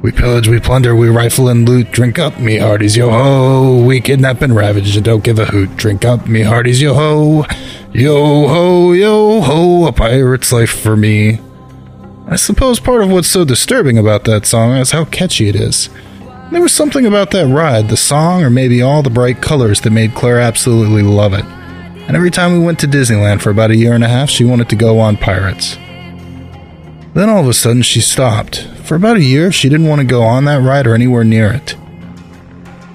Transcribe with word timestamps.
We 0.00 0.12
pillage, 0.12 0.46
we 0.46 0.60
plunder, 0.60 0.94
we 0.94 1.08
rifle 1.08 1.48
and 1.48 1.68
loot. 1.68 1.90
Drink 1.90 2.20
up, 2.20 2.38
me 2.38 2.56
hearties, 2.56 2.96
yo 2.96 3.10
ho. 3.10 3.84
We 3.84 4.00
kidnap 4.00 4.42
and 4.42 4.54
ravage 4.54 4.94
and 4.94 5.04
don't 5.04 5.24
give 5.24 5.40
a 5.40 5.46
hoot. 5.46 5.76
Drink 5.76 6.04
up, 6.04 6.28
me 6.28 6.42
hearties, 6.42 6.80
yo 6.80 6.94
ho. 6.94 7.44
Yo 7.92 8.46
ho, 8.46 8.92
yo 8.92 9.40
ho, 9.40 9.86
a 9.86 9.92
pirate's 9.92 10.52
life 10.52 10.70
for 10.70 10.96
me. 10.96 11.40
I 12.28 12.36
suppose 12.36 12.78
part 12.78 13.02
of 13.02 13.10
what's 13.10 13.26
so 13.26 13.44
disturbing 13.44 13.98
about 13.98 14.24
that 14.24 14.46
song 14.46 14.72
is 14.76 14.92
how 14.92 15.04
catchy 15.06 15.48
it 15.48 15.56
is. 15.56 15.88
There 16.52 16.62
was 16.62 16.72
something 16.72 17.04
about 17.04 17.32
that 17.32 17.48
ride, 17.48 17.88
the 17.88 17.96
song, 17.96 18.44
or 18.44 18.50
maybe 18.50 18.80
all 18.80 19.02
the 19.02 19.10
bright 19.10 19.42
colors 19.42 19.80
that 19.80 19.90
made 19.90 20.14
Claire 20.14 20.38
absolutely 20.38 21.02
love 21.02 21.34
it. 21.34 21.44
And 21.44 22.16
every 22.16 22.30
time 22.30 22.52
we 22.52 22.64
went 22.64 22.78
to 22.80 22.86
Disneyland 22.86 23.42
for 23.42 23.50
about 23.50 23.70
a 23.70 23.76
year 23.76 23.94
and 23.94 24.04
a 24.04 24.08
half, 24.08 24.30
she 24.30 24.44
wanted 24.44 24.68
to 24.68 24.76
go 24.76 25.00
on 25.00 25.16
Pirates. 25.16 25.76
Then 27.14 27.28
all 27.28 27.40
of 27.40 27.48
a 27.48 27.52
sudden 27.52 27.82
she 27.82 28.00
stopped. 28.00 28.68
For 28.88 28.94
about 28.94 29.18
a 29.18 29.22
year, 29.22 29.52
she 29.52 29.68
didn't 29.68 29.86
want 29.86 30.00
to 30.00 30.06
go 30.06 30.22
on 30.22 30.46
that 30.46 30.62
ride 30.62 30.86
or 30.86 30.94
anywhere 30.94 31.22
near 31.22 31.52
it. 31.52 31.76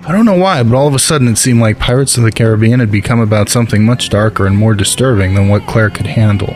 I 0.04 0.12
don't 0.12 0.26
know 0.26 0.36
why, 0.36 0.64
but 0.64 0.76
all 0.76 0.88
of 0.88 0.96
a 0.96 1.00
sudden 1.00 1.28
it 1.28 1.38
seemed 1.38 1.62
like 1.62 1.78
Pirates 1.78 2.18
of 2.18 2.24
the 2.24 2.32
Caribbean 2.32 2.80
had 2.80 2.92
become 2.92 3.20
about 3.20 3.48
something 3.48 3.86
much 3.86 4.10
darker 4.10 4.48
and 4.48 4.58
more 4.58 4.74
disturbing 4.74 5.36
than 5.36 5.50
what 5.50 5.68
Claire 5.68 5.92
could 5.92 6.08
handle. 6.08 6.52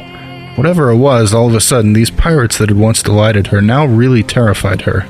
Whatever 0.55 0.89
it 0.89 0.95
was, 0.95 1.35
all 1.35 1.49
of 1.49 1.53
a 1.53 1.61
sudden 1.61 1.93
these 1.93 2.09
pirates 2.09 2.57
that 2.57 2.69
had 2.69 2.79
once 2.79 3.03
delighted 3.03 3.45
her 3.47 3.61
now 3.61 3.85
really 3.85 4.23
terrified 4.23 4.81
her. 4.81 5.07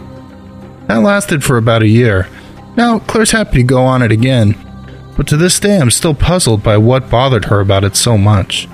That 0.87 0.97
lasted 0.97 1.41
for 1.41 1.55
about 1.55 1.83
a 1.83 1.87
year. 1.87 2.27
Now, 2.75 2.99
Claire's 2.99 3.31
happy 3.31 3.59
to 3.59 3.63
go 3.63 3.81
on 3.81 4.01
it 4.01 4.11
again, 4.11 4.57
but 5.15 5.25
to 5.27 5.37
this 5.37 5.57
day 5.57 5.79
I'm 5.79 5.89
still 5.89 6.13
puzzled 6.13 6.61
by 6.61 6.75
what 6.75 7.09
bothered 7.09 7.45
her 7.45 7.61
about 7.61 7.85
it 7.85 7.95
so 7.95 8.17
much. 8.17 8.67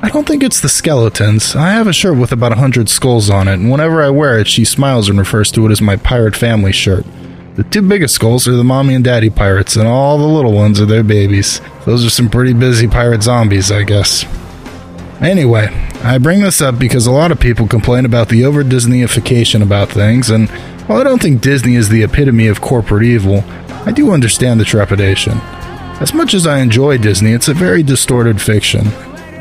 I 0.00 0.10
don't 0.10 0.28
think 0.28 0.44
it's 0.44 0.60
the 0.60 0.68
skeletons. 0.68 1.56
I 1.56 1.70
have 1.70 1.88
a 1.88 1.92
shirt 1.92 2.16
with 2.16 2.30
about 2.30 2.52
a 2.52 2.56
hundred 2.56 2.88
skulls 2.88 3.28
on 3.28 3.48
it, 3.48 3.54
and 3.54 3.68
whenever 3.68 4.00
I 4.00 4.10
wear 4.10 4.38
it, 4.38 4.46
she 4.46 4.64
smiles 4.64 5.08
and 5.08 5.18
refers 5.18 5.50
to 5.52 5.66
it 5.66 5.72
as 5.72 5.80
my 5.80 5.96
pirate 5.96 6.36
family 6.36 6.70
shirt. 6.70 7.04
The 7.56 7.64
two 7.64 7.82
biggest 7.82 8.14
skulls 8.14 8.46
are 8.46 8.52
the 8.52 8.62
mommy 8.62 8.94
and 8.94 9.04
daddy 9.04 9.28
pirates, 9.28 9.74
and 9.74 9.88
all 9.88 10.16
the 10.16 10.24
little 10.24 10.52
ones 10.52 10.80
are 10.80 10.86
their 10.86 11.02
babies. 11.02 11.60
Those 11.84 12.06
are 12.06 12.10
some 12.10 12.30
pretty 12.30 12.52
busy 12.52 12.86
pirate 12.86 13.24
zombies, 13.24 13.72
I 13.72 13.82
guess. 13.82 14.24
Anyway, 15.20 15.66
I 16.04 16.18
bring 16.18 16.42
this 16.42 16.60
up 16.60 16.78
because 16.78 17.08
a 17.08 17.12
lot 17.12 17.32
of 17.32 17.40
people 17.40 17.66
complain 17.66 18.04
about 18.04 18.28
the 18.28 18.44
over 18.44 18.62
Disneyification 18.62 19.62
about 19.62 19.88
things, 19.88 20.30
and 20.30 20.48
while 20.86 21.00
I 21.00 21.04
don't 21.04 21.20
think 21.20 21.42
Disney 21.42 21.74
is 21.74 21.88
the 21.88 22.04
epitome 22.04 22.46
of 22.46 22.60
corporate 22.60 23.02
evil, 23.02 23.42
I 23.84 23.90
do 23.90 24.12
understand 24.12 24.60
the 24.60 24.64
trepidation. 24.64 25.38
As 26.00 26.14
much 26.14 26.34
as 26.34 26.46
I 26.46 26.60
enjoy 26.60 26.98
Disney, 26.98 27.32
it's 27.32 27.48
a 27.48 27.54
very 27.54 27.82
distorted 27.82 28.40
fiction. 28.40 28.86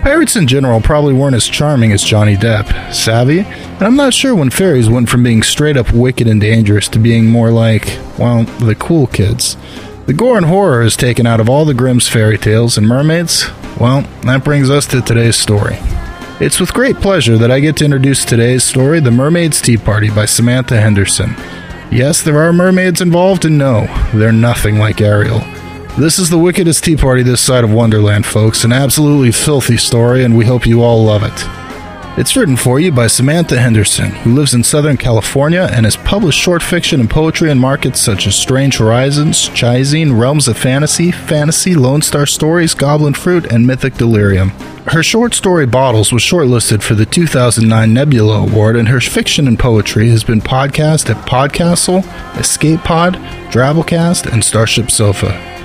Pirates 0.01 0.35
in 0.35 0.47
general 0.47 0.79
probably 0.79 1.13
weren't 1.13 1.35
as 1.35 1.47
charming 1.47 1.91
as 1.91 2.03
Johnny 2.03 2.35
Depp, 2.35 2.93
savvy, 2.93 3.39
and 3.41 3.81
I'm 3.81 3.95
not 3.95 4.13
sure 4.13 4.33
when 4.33 4.49
fairies 4.49 4.89
went 4.89 5.09
from 5.09 5.21
being 5.23 5.43
straight 5.43 5.75
up 5.75 5.91
wicked 5.91 6.27
and 6.27 6.39
dangerous 6.39 6.87
to 6.89 6.99
being 6.99 7.25
more 7.25 7.51
like, 7.51 7.85
well, 8.17 8.43
the 8.43 8.75
cool 8.75 9.07
kids. 9.07 9.57
The 10.05 10.13
gore 10.13 10.37
and 10.37 10.45
horror 10.45 10.81
is 10.81 10.95
taken 10.95 11.27
out 11.27 11.41
of 11.41 11.49
all 11.49 11.65
the 11.65 11.73
Grimm's 11.73 12.07
fairy 12.07 12.37
tales, 12.37 12.77
and 12.77 12.87
mermaids, 12.87 13.47
well, 13.79 14.01
that 14.23 14.45
brings 14.45 14.69
us 14.69 14.85
to 14.87 15.01
today's 15.01 15.35
story. 15.35 15.77
It's 16.39 16.59
with 16.59 16.73
great 16.73 16.97
pleasure 16.97 17.37
that 17.37 17.51
I 17.51 17.59
get 17.59 17.77
to 17.77 17.85
introduce 17.85 18.23
today's 18.23 18.63
story, 18.63 18.99
The 19.01 19.11
Mermaid's 19.11 19.59
Tea 19.61 19.77
Party 19.77 20.09
by 20.09 20.25
Samantha 20.25 20.79
Henderson. 20.79 21.35
Yes, 21.91 22.21
there 22.21 22.39
are 22.39 22.53
mermaids 22.53 23.01
involved, 23.01 23.43
and 23.43 23.57
no, 23.57 23.87
they're 24.13 24.31
nothing 24.31 24.77
like 24.77 25.01
Ariel. 25.01 25.41
This 25.97 26.19
is 26.19 26.29
the 26.29 26.37
wickedest 26.37 26.83
tea 26.83 26.95
party 26.95 27.23
this 27.23 27.41
side 27.41 27.63
of 27.63 27.73
Wonderland, 27.73 28.27
folks, 28.27 28.63
an 28.63 28.71
absolutely 28.71 29.31
filthy 29.31 29.77
story, 29.77 30.23
and 30.23 30.37
we 30.37 30.45
hope 30.45 30.67
you 30.67 30.83
all 30.83 31.03
love 31.03 31.23
it. 31.23 31.33
It's 32.19 32.35
written 32.35 32.55
for 32.55 32.79
you 32.79 32.91
by 32.91 33.07
Samantha 33.07 33.59
Henderson, 33.59 34.11
who 34.11 34.35
lives 34.35 34.53
in 34.53 34.63
Southern 34.63 34.97
California 34.97 35.67
and 35.71 35.87
has 35.87 35.97
published 35.97 36.39
short 36.39 36.61
fiction 36.61 36.99
and 36.99 37.09
poetry 37.09 37.49
in 37.49 37.57
markets 37.57 37.99
such 37.99 38.27
as 38.27 38.35
Strange 38.35 38.77
Horizons, 38.77 39.49
Chizine, 39.49 40.19
Realms 40.19 40.47
of 40.47 40.55
Fantasy, 40.55 41.11
Fantasy, 41.11 41.73
Lone 41.73 42.03
Star 42.03 42.27
Stories, 42.27 42.75
Goblin 42.75 43.15
Fruit, 43.15 43.51
and 43.51 43.65
Mythic 43.65 43.95
Delirium. 43.95 44.49
Her 44.85 45.01
short 45.01 45.33
story 45.33 45.65
Bottles 45.65 46.13
was 46.13 46.21
shortlisted 46.21 46.83
for 46.83 46.93
the 46.93 47.07
2009 47.07 47.91
Nebula 47.91 48.43
Award, 48.43 48.75
and 48.75 48.87
her 48.87 49.01
fiction 49.01 49.47
and 49.47 49.57
poetry 49.57 50.09
has 50.09 50.23
been 50.23 50.41
podcast 50.41 51.09
at 51.09 51.27
Podcastle, 51.27 52.03
Escape 52.39 52.81
Pod, 52.81 53.15
Drabblecast, 53.51 54.31
and 54.31 54.45
Starship 54.45 54.91
Sofa. 54.91 55.56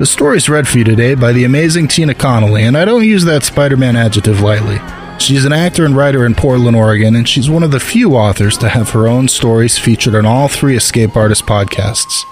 The 0.00 0.06
story 0.06 0.38
is 0.38 0.48
read 0.48 0.66
for 0.66 0.78
you 0.78 0.84
today 0.84 1.14
by 1.14 1.32
the 1.32 1.44
amazing 1.44 1.86
Tina 1.86 2.14
Connolly, 2.14 2.62
and 2.62 2.74
I 2.74 2.86
don't 2.86 3.04
use 3.04 3.26
that 3.26 3.42
Spider 3.42 3.76
Man 3.76 3.96
adjective 3.96 4.40
lightly. 4.40 4.78
She's 5.18 5.44
an 5.44 5.52
actor 5.52 5.84
and 5.84 5.94
writer 5.94 6.24
in 6.24 6.34
Portland, 6.34 6.74
Oregon, 6.74 7.14
and 7.14 7.28
she's 7.28 7.50
one 7.50 7.62
of 7.62 7.70
the 7.70 7.78
few 7.78 8.16
authors 8.16 8.56
to 8.58 8.70
have 8.70 8.88
her 8.92 9.06
own 9.06 9.28
stories 9.28 9.78
featured 9.78 10.14
on 10.14 10.24
all 10.24 10.48
three 10.48 10.74
Escape 10.74 11.14
Artist 11.16 11.44
podcasts. 11.44 12.22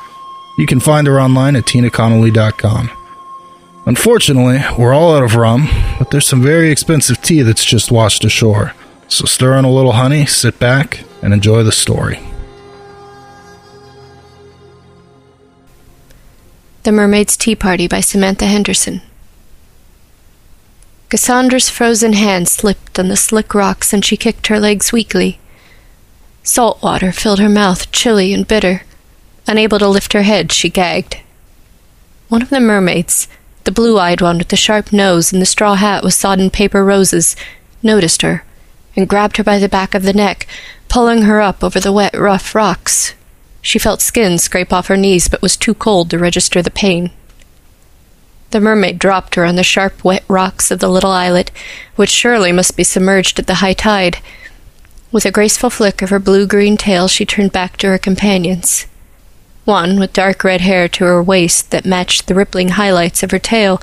You 0.57 0.65
can 0.65 0.81
find 0.81 1.07
her 1.07 1.21
online 1.21 1.57
at 1.57 1.67
tinaconnolly.com. 1.67 2.91
Unfortunately, 3.85 4.61
we're 4.79 4.95
all 4.95 5.15
out 5.15 5.23
of 5.23 5.37
rum, 5.37 5.69
but 5.99 6.11
there's 6.11 6.27
some 6.27 6.41
very 6.41 6.71
expensive 6.71 7.21
tea 7.21 7.43
that's 7.43 7.67
just 7.67 7.93
washed 7.93 8.25
ashore. 8.25 8.73
So 9.09 9.27
stir 9.27 9.59
in 9.59 9.67
a 9.67 9.71
little 9.71 9.93
honey, 9.93 10.25
sit 10.25 10.59
back, 10.59 11.05
and 11.21 11.35
enjoy 11.35 11.65
the 11.65 11.73
story. 11.73 12.19
The 16.89 16.93
Mermaid's 16.93 17.37
Tea 17.37 17.55
Party 17.55 17.87
by 17.87 18.01
Samantha 18.01 18.47
Henderson. 18.47 19.03
Cassandra's 21.11 21.69
frozen 21.69 22.15
hand 22.15 22.49
slipped 22.49 22.99
on 22.99 23.09
the 23.09 23.15
slick 23.15 23.55
rocks 23.55 23.93
and 23.93 24.03
she 24.03 24.17
kicked 24.17 24.47
her 24.47 24.59
legs 24.59 24.91
weakly. 24.91 25.39
Salt 26.43 26.83
water 26.83 27.13
filled 27.13 27.41
her 27.41 27.49
mouth, 27.51 27.93
chilly 27.93 28.33
and 28.33 28.49
bitter. 28.49 28.85
Unable 29.47 29.79
to 29.79 29.87
lift 29.87 30.15
her 30.15 30.23
head, 30.23 30.51
she 30.51 30.71
gagged. 30.71 31.19
One 32.31 32.41
of 32.41 32.49
the 32.49 32.59
mermaids, 32.59 33.29
the 33.65 33.71
blue 33.71 33.99
eyed 33.99 34.23
one 34.23 34.39
with 34.39 34.49
the 34.49 34.57
sharp 34.57 34.91
nose 34.91 35.31
and 35.31 35.43
the 35.43 35.45
straw 35.45 35.75
hat 35.75 36.03
with 36.03 36.15
sodden 36.15 36.49
paper 36.49 36.83
roses, 36.83 37.37
noticed 37.83 38.23
her 38.23 38.45
and 38.97 39.07
grabbed 39.07 39.37
her 39.37 39.45
by 39.45 39.59
the 39.59 39.69
back 39.69 39.95
of 39.95 40.05
the 40.05 40.15
neck, 40.15 40.47
pulling 40.89 41.21
her 41.25 41.39
up 41.43 41.63
over 41.63 41.81
the 41.81 41.93
wet, 41.93 42.17
rough 42.17 42.55
rocks. 42.55 43.13
She 43.61 43.79
felt 43.79 44.01
skin 44.01 44.39
scrape 44.39 44.73
off 44.73 44.89
her 44.89 44.97
knees, 44.97 45.29
but 45.29 45.43
was 45.43 45.57
too 45.57 45.75
cold 45.75 46.11
to 46.11 46.19
register 46.19 46.63
the 46.63 46.71
pain. 46.71 47.11
The 48.51 48.61
mermaid 48.61 48.99
dropped 48.99 49.35
her 49.35 49.45
on 49.45 49.57
the 49.57 49.63
sharp, 49.63 50.03
wet 50.05 50.25
rocks 50.27 50.71
of 50.71 50.79
the 50.79 50.89
little 50.89 51.11
islet, 51.11 51.51
which 51.97 52.09
surely 52.09 52.51
must 52.51 52.77
be 52.77 52.85
submerged 52.85 53.39
at 53.39 53.47
the 53.47 53.57
high 53.57 53.75
tide. 53.75 54.19
With 55.13 55.27
a 55.27 55.31
graceful 55.31 55.71
flick 55.71 56.01
of 56.01 56.11
her 56.11 56.19
blue 56.19 56.47
green 56.47 56.77
tail, 56.77 57.09
she 57.09 57.27
turned 57.27 57.53
back 57.53 57.77
to 57.79 57.89
her 57.89 57.99
companions. 57.99 58.87
One, 59.65 59.99
with 59.99 60.15
dark 60.15 60.45
red 60.45 60.63
hair 60.63 60.89
to 60.89 61.05
her 61.05 61.23
waist 61.23 61.71
that 61.73 61.85
matched 61.85 62.27
the 62.27 62.35
rippling 62.35 62.71
highlights 62.71 63.23
of 63.23 63.33
her 63.33 63.39
tail, 63.39 63.83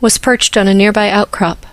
was 0.00 0.16
perched 0.16 0.56
on 0.56 0.68
a 0.68 0.74
nearby 0.74 1.10
outcrop. 1.10 1.66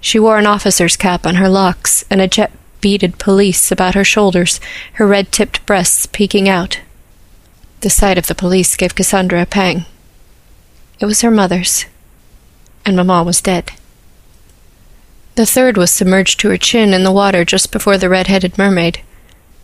She 0.00 0.18
wore 0.18 0.38
an 0.38 0.46
officer's 0.46 0.96
cap 0.96 1.24
on 1.24 1.36
her 1.36 1.48
locks 1.48 2.04
and 2.10 2.20
a 2.20 2.26
jet 2.26 2.50
beaded 2.82 3.18
pelisse 3.18 3.72
about 3.72 3.94
her 3.94 4.04
shoulders, 4.04 4.60
her 4.94 5.06
red 5.06 5.32
tipped 5.32 5.64
breasts 5.64 6.04
peeking 6.04 6.50
out. 6.50 6.80
The 7.80 7.88
sight 7.88 8.18
of 8.18 8.26
the 8.26 8.34
pelisse 8.34 8.76
gave 8.76 8.94
Cassandra 8.94 9.40
a 9.40 9.46
pang. 9.46 9.86
It 11.00 11.06
was 11.06 11.22
her 11.22 11.30
mother's, 11.30 11.86
and 12.84 12.94
Mamma 12.94 13.22
was 13.22 13.40
dead. 13.40 13.72
The 15.34 15.46
third 15.46 15.78
was 15.78 15.90
submerged 15.90 16.38
to 16.40 16.50
her 16.50 16.58
chin 16.58 16.92
in 16.92 17.04
the 17.04 17.10
water 17.10 17.44
just 17.44 17.72
before 17.72 17.96
the 17.96 18.10
red 18.10 18.26
headed 18.26 18.58
mermaid. 18.58 19.00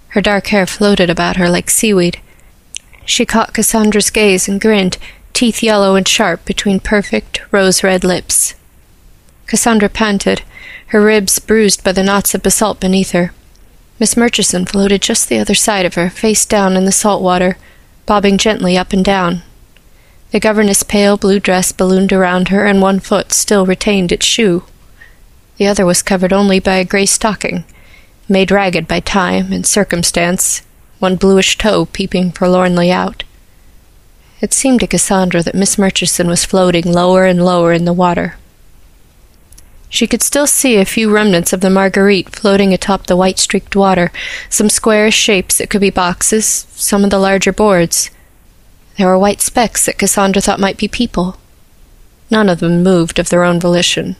Her 0.09 0.23
dark 0.23 0.47
hair 0.47 0.67
floated 0.67 1.11
about 1.11 1.37
her 1.37 1.51
like 1.51 1.69
seaweed. 1.69 2.21
She 3.05 3.27
caught 3.27 3.53
Cassandra's 3.53 4.11
gaze 4.11 4.49
and 4.49 4.61
grinned, 4.61 4.97
teeth 5.35 5.63
yellow 5.63 5.95
and 5.95 6.09
sharp 6.09 6.45
between 6.45 6.81
perfect, 6.81 7.41
rose 7.53 7.85
red 7.85 8.03
lips. 8.03 8.55
Cassandra 9.47 9.89
panted, 9.89 10.43
her 10.89 11.01
ribs 11.01 11.39
bruised 11.39 11.85
by 11.85 11.93
the 11.93 12.03
knots 12.03 12.35
of 12.35 12.43
basalt 12.43 12.81
beneath 12.81 13.13
her. 13.13 13.33
Miss 13.99 14.17
Murchison 14.17 14.65
floated 14.65 15.03
just 15.03 15.29
the 15.29 15.39
other 15.39 15.55
side 15.55 15.85
of 15.85 15.95
her, 15.95 16.09
face 16.09 16.47
down 16.47 16.77
in 16.77 16.85
the 16.85 16.93
salt 16.93 17.23
water, 17.23 17.59
bobbing 18.07 18.39
gently 18.39 18.77
up 18.77 18.93
and 18.93 19.05
down. 19.05 19.43
The 20.31 20.41
governess' 20.41 20.83
pale 20.83 21.17
blue 21.17 21.41
dress 21.41 21.73
ballooned 21.73 22.13
around 22.13 22.49
her, 22.49 22.65
and 22.65 22.81
one 22.81 23.01
foot 23.01 23.33
still 23.33 23.67
retained 23.67 24.13
its 24.13 24.25
shoe. 24.25 24.65
The 25.57 25.67
other 25.67 25.85
was 25.85 26.03
covered 26.03 26.33
only 26.33 26.61
by 26.61 26.77
a 26.77 26.85
grey 26.85 27.07
stocking, 27.07 27.65
made 28.29 28.51
ragged 28.51 28.87
by 28.87 29.01
time 29.01 29.53
and 29.53 29.67
circumstance, 29.67 30.63
one 31.01 31.17
bluish 31.17 31.59
toe 31.59 31.87
peeping 31.87 32.33
forlornly 32.33 32.91
out. 32.91 33.25
It 34.41 34.53
seemed 34.55 34.81
to 34.81 34.87
Cassandra 34.87 35.43
that 35.43 35.55
Miss 35.55 35.77
Murchison 35.77 36.29
was 36.29 36.45
floating 36.45 36.85
lower 36.85 37.25
and 37.25 37.45
lower 37.45 37.73
in 37.73 37.85
the 37.85 37.93
water. 37.93 38.37
She 39.89 40.07
could 40.07 40.23
still 40.23 40.47
see 40.47 40.77
a 40.77 40.85
few 40.85 41.11
remnants 41.11 41.53
of 41.53 41.61
the 41.61 41.71
Marguerite 41.71 42.35
floating 42.35 42.75
atop 42.75 43.07
the 43.07 43.17
white 43.17 43.39
streaked 43.39 43.75
water, 43.75 44.13
some 44.51 44.69
squarish 44.69 45.17
shapes 45.17 45.59
that 45.59 45.71
could 45.71 45.81
be 45.81 45.91
boxes, 45.91 46.67
some 46.73 47.05
of 47.05 47.11
the 47.11 47.19
larger 47.19 47.53
boards. 47.53 48.11
There 48.97 49.07
were 49.07 49.19
white 49.19 49.41
specks 49.41 49.87
that 49.87 49.99
Cassandra 49.99 50.43
thought 50.43 50.61
might 50.61 50.77
be 50.77 50.89
people. 50.89 51.39
None 52.31 52.49
of 52.49 52.61
them 52.61 52.83
moved 52.83 53.19
of 53.19 53.31
their 53.31 53.45
own 53.45 53.59
volition. 53.59 54.17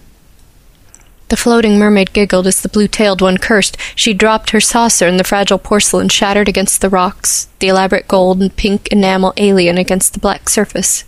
The 1.29 1.37
floating 1.37 1.79
mermaid 1.79 2.15
giggled 2.15 2.47
as 2.47 2.63
the 2.63 2.71
blue 2.71 2.89
tailed 2.89 3.21
one 3.21 3.37
cursed. 3.37 3.77
She 3.95 4.15
dropped 4.15 4.51
her 4.51 4.61
saucer, 4.61 5.07
and 5.07 5.21
the 5.21 5.25
fragile 5.25 5.59
porcelain 5.59 6.09
shattered 6.09 6.49
against 6.49 6.81
the 6.81 6.89
rocks, 6.89 7.49
the 7.59 7.69
elaborate 7.69 8.09
gold 8.09 8.41
and 8.41 8.57
pink 8.57 8.89
enamel 8.89 9.35
alien 9.37 9.77
against 9.77 10.15
the 10.15 10.21
black 10.21 10.49
surface. 10.49 11.05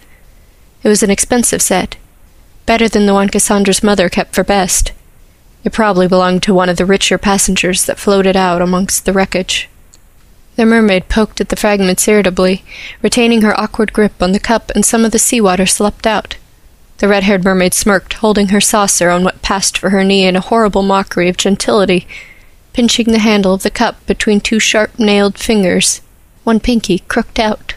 It 0.83 0.89
was 0.89 1.03
an 1.03 1.11
expensive 1.11 1.63
set, 1.63 1.97
better 2.71 2.89
than 2.89 3.05
the 3.05 3.13
one 3.13 3.29
Cassandra's 3.29 3.83
mother 3.83 4.09
kept 4.09 4.33
for 4.33 4.45
best. 4.45 4.93
It 5.65 5.73
probably 5.73 6.07
belonged 6.07 6.45
to 6.45 6.55
one 6.55 6.69
of 6.69 6.77
the 6.77 6.87
richer 6.87 7.19
passengers 7.19 7.85
that 7.87 7.99
floated 7.99 8.37
out 8.37 8.63
amongst 8.63 9.05
the 9.05 9.13
wreckage. 9.13 9.69
The 10.55 10.65
mermaid 10.65 11.09
poked 11.09 11.41
at 11.41 11.49
the 11.49 11.57
fragments 11.57 12.07
irritably, 12.07 12.63
retaining 13.03 13.43
her 13.43 13.59
awkward 13.59 13.93
grip 13.93 14.23
on 14.23 14.31
the 14.31 14.39
cup, 14.39 14.71
and 14.73 14.87
some 14.87 15.05
of 15.05 15.11
the 15.11 15.19
sea 15.19 15.41
water 15.41 15.67
slept 15.67 16.07
out. 16.07 16.37
The 16.99 17.09
red 17.09 17.25
haired 17.25 17.43
mermaid 17.43 17.75
smirked, 17.75 18.13
holding 18.13 18.51
her 18.51 18.61
saucer 18.61 19.11
on 19.11 19.25
what 19.25 19.43
passed 19.43 19.77
for 19.77 19.91
her 19.91 20.05
knee 20.05 20.25
in 20.25 20.37
a 20.37 20.41
horrible 20.41 20.85
mockery 20.85 21.29
of 21.29 21.37
gentility, 21.37 22.07
pinching 22.73 23.07
the 23.07 23.19
handle 23.19 23.53
of 23.53 23.65
the 23.65 23.73
cup 23.73 23.97
between 24.07 24.41
two 24.41 24.61
sharp 24.61 24.97
nailed 24.97 25.39
fingers, 25.39 26.03
one 26.45 26.61
pinky 26.61 27.01
crooked 27.01 27.41
out. 27.41 27.75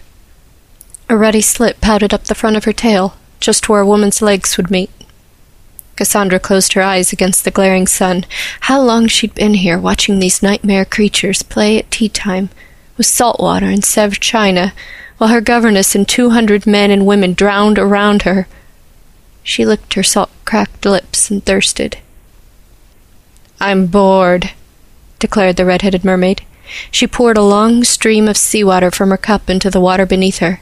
A 1.09 1.17
ruddy 1.17 1.41
slit 1.41 1.81
pouted 1.81 2.13
up 2.13 2.25
the 2.25 2.35
front 2.35 2.57
of 2.57 2.65
her 2.65 2.73
tail, 2.73 3.15
just 3.43 3.67
where 3.67 3.81
a 3.81 3.85
woman's 3.85 4.21
legs 4.21 4.55
would 4.55 4.71
meet. 4.71 4.89
Cassandra 5.97 6.39
closed 6.39 6.73
her 6.73 6.81
eyes 6.81 7.11
against 7.11 7.43
the 7.43 7.51
glaring 7.51 7.87
sun. 7.87 8.25
How 8.61 8.81
long 8.81 9.07
she'd 9.07 9.35
been 9.35 9.55
here, 9.55 9.77
watching 9.77 10.17
these 10.17 10.41
nightmare 10.41 10.85
creatures 10.85 11.43
play 11.43 11.77
at 11.77 11.91
tea 11.91 12.07
time, 12.07 12.49
with 12.95 13.05
salt 13.05 13.41
water 13.41 13.65
and 13.65 13.83
Sevres 13.83 14.17
china, 14.17 14.73
while 15.17 15.29
her 15.29 15.41
governess 15.41 15.93
and 15.93 16.07
two 16.07 16.29
hundred 16.29 16.65
men 16.65 16.89
and 16.89 17.05
women 17.05 17.33
drowned 17.33 17.77
around 17.77 18.21
her. 18.21 18.47
She 19.43 19.65
licked 19.65 19.95
her 19.95 20.03
salt 20.03 20.31
cracked 20.45 20.85
lips 20.85 21.29
and 21.29 21.45
thirsted. 21.45 21.97
I'm 23.59 23.87
bored, 23.87 24.51
declared 25.19 25.57
the 25.57 25.65
red 25.65 25.81
headed 25.81 26.05
mermaid. 26.05 26.43
She 26.91 27.07
poured 27.07 27.37
a 27.37 27.43
long 27.43 27.83
stream 27.83 28.29
of 28.29 28.37
sea 28.37 28.63
water 28.63 28.89
from 28.89 29.09
her 29.09 29.17
cup 29.17 29.49
into 29.49 29.69
the 29.69 29.81
water 29.81 30.05
beneath 30.05 30.39
her. 30.39 30.61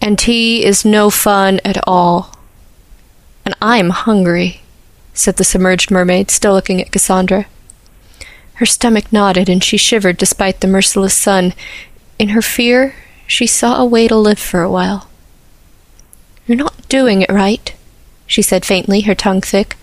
And 0.00 0.18
tea 0.18 0.64
is 0.64 0.84
no 0.84 1.10
fun 1.10 1.60
at 1.64 1.78
all. 1.86 2.36
And 3.44 3.54
I'm 3.60 3.90
hungry, 3.90 4.62
said 5.14 5.36
the 5.36 5.44
submerged 5.44 5.90
mermaid, 5.90 6.30
still 6.30 6.52
looking 6.52 6.80
at 6.80 6.92
Cassandra. 6.92 7.46
Her 8.54 8.66
stomach 8.66 9.12
nodded, 9.12 9.48
and 9.48 9.62
she 9.62 9.76
shivered 9.76 10.16
despite 10.16 10.60
the 10.60 10.66
merciless 10.66 11.14
sun. 11.14 11.54
In 12.18 12.30
her 12.30 12.42
fear, 12.42 12.94
she 13.26 13.46
saw 13.46 13.80
a 13.80 13.86
way 13.86 14.08
to 14.08 14.16
live 14.16 14.38
for 14.38 14.62
a 14.62 14.70
while. 14.70 15.08
You're 16.46 16.56
not 16.56 16.88
doing 16.88 17.22
it 17.22 17.30
right, 17.30 17.74
she 18.26 18.42
said 18.42 18.64
faintly, 18.64 19.02
her 19.02 19.14
tongue 19.14 19.40
thick. 19.40 19.76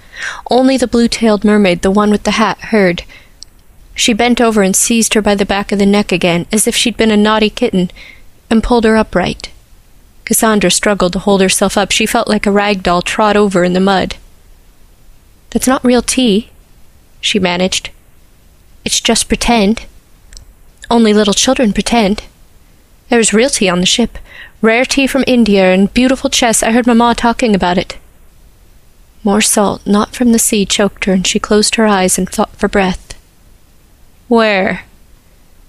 Only 0.50 0.78
the 0.78 0.88
blue 0.88 1.08
tailed 1.08 1.44
mermaid, 1.44 1.82
the 1.82 1.92
one 1.92 2.12
with 2.12 2.24
the 2.24 2.32
hat, 2.32 2.58
heard. 2.66 3.04
She 3.94 4.14
bent 4.14 4.42
over 4.42 4.62
and 4.62 4.76
seized 4.76 5.14
her 5.14 5.22
by 5.22 5.36
the 5.36 5.46
back 5.46 5.72
of 5.72 5.80
the 5.80 5.86
neck 5.86 6.12
again, 6.12 6.46
as 6.52 6.68
if 6.68 6.76
she'd 6.76 6.98
been 6.98 7.12
a 7.12 7.18
naughty 7.18 7.50
kitten, 7.50 7.92
and 8.50 8.64
pulled 8.64 8.84
her 8.84 8.98
upright. 8.98 9.52
Cassandra 10.26 10.72
struggled 10.72 11.14
to 11.14 11.20
hold 11.20 11.42
herself 11.42 11.78
up. 11.78 11.92
She 11.92 12.06
felt 12.06 12.28
like 12.28 12.46
a 12.46 12.52
rag 12.52 12.84
doll 12.84 13.02
trod 13.02 13.38
over 13.38 13.64
in 13.64 13.74
the 13.74 13.80
mud. 13.80 14.16
That's 15.52 15.68
not 15.68 15.86
real 15.86 16.02
tea, 16.02 16.50
she 17.22 17.40
managed. 17.40 17.92
It's 18.84 19.00
just 19.00 19.28
pretend. 19.28 19.86
Only 20.90 21.14
little 21.14 21.34
children 21.34 21.74
pretend. 21.74 22.26
There 23.10 23.18
was 23.20 23.34
real 23.34 23.50
tea 23.50 23.70
on 23.70 23.80
the 23.80 23.86
ship. 23.86 24.18
Rare 24.62 24.86
tea 24.86 25.08
from 25.08 25.24
India 25.28 25.74
and 25.74 25.94
beautiful 25.94 26.30
chess. 26.30 26.64
I 26.64 26.72
heard 26.72 26.88
Mamma 26.88 27.14
talking 27.16 27.56
about 27.56 27.78
it. 27.78 27.98
More 29.24 29.42
salt, 29.42 29.86
not 29.88 30.16
from 30.16 30.32
the 30.32 30.40
sea, 30.40 30.66
choked 30.66 31.06
her, 31.06 31.14
and 31.14 31.26
she 31.26 31.40
closed 31.40 31.76
her 31.76 31.88
eyes 31.88 32.18
and 32.18 32.30
fought 32.30 32.56
for 32.56 32.68
breath. 32.68 33.14
Where? 34.28 34.84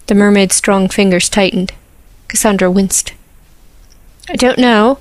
The 0.07 0.15
mermaid's 0.15 0.57
strong 0.57 0.89
fingers 0.89 1.29
tightened. 1.29 1.73
Cassandra 2.29 2.71
winced. 2.71 3.13
I 4.29 4.37
don't 4.37 4.59
know. 4.59 4.99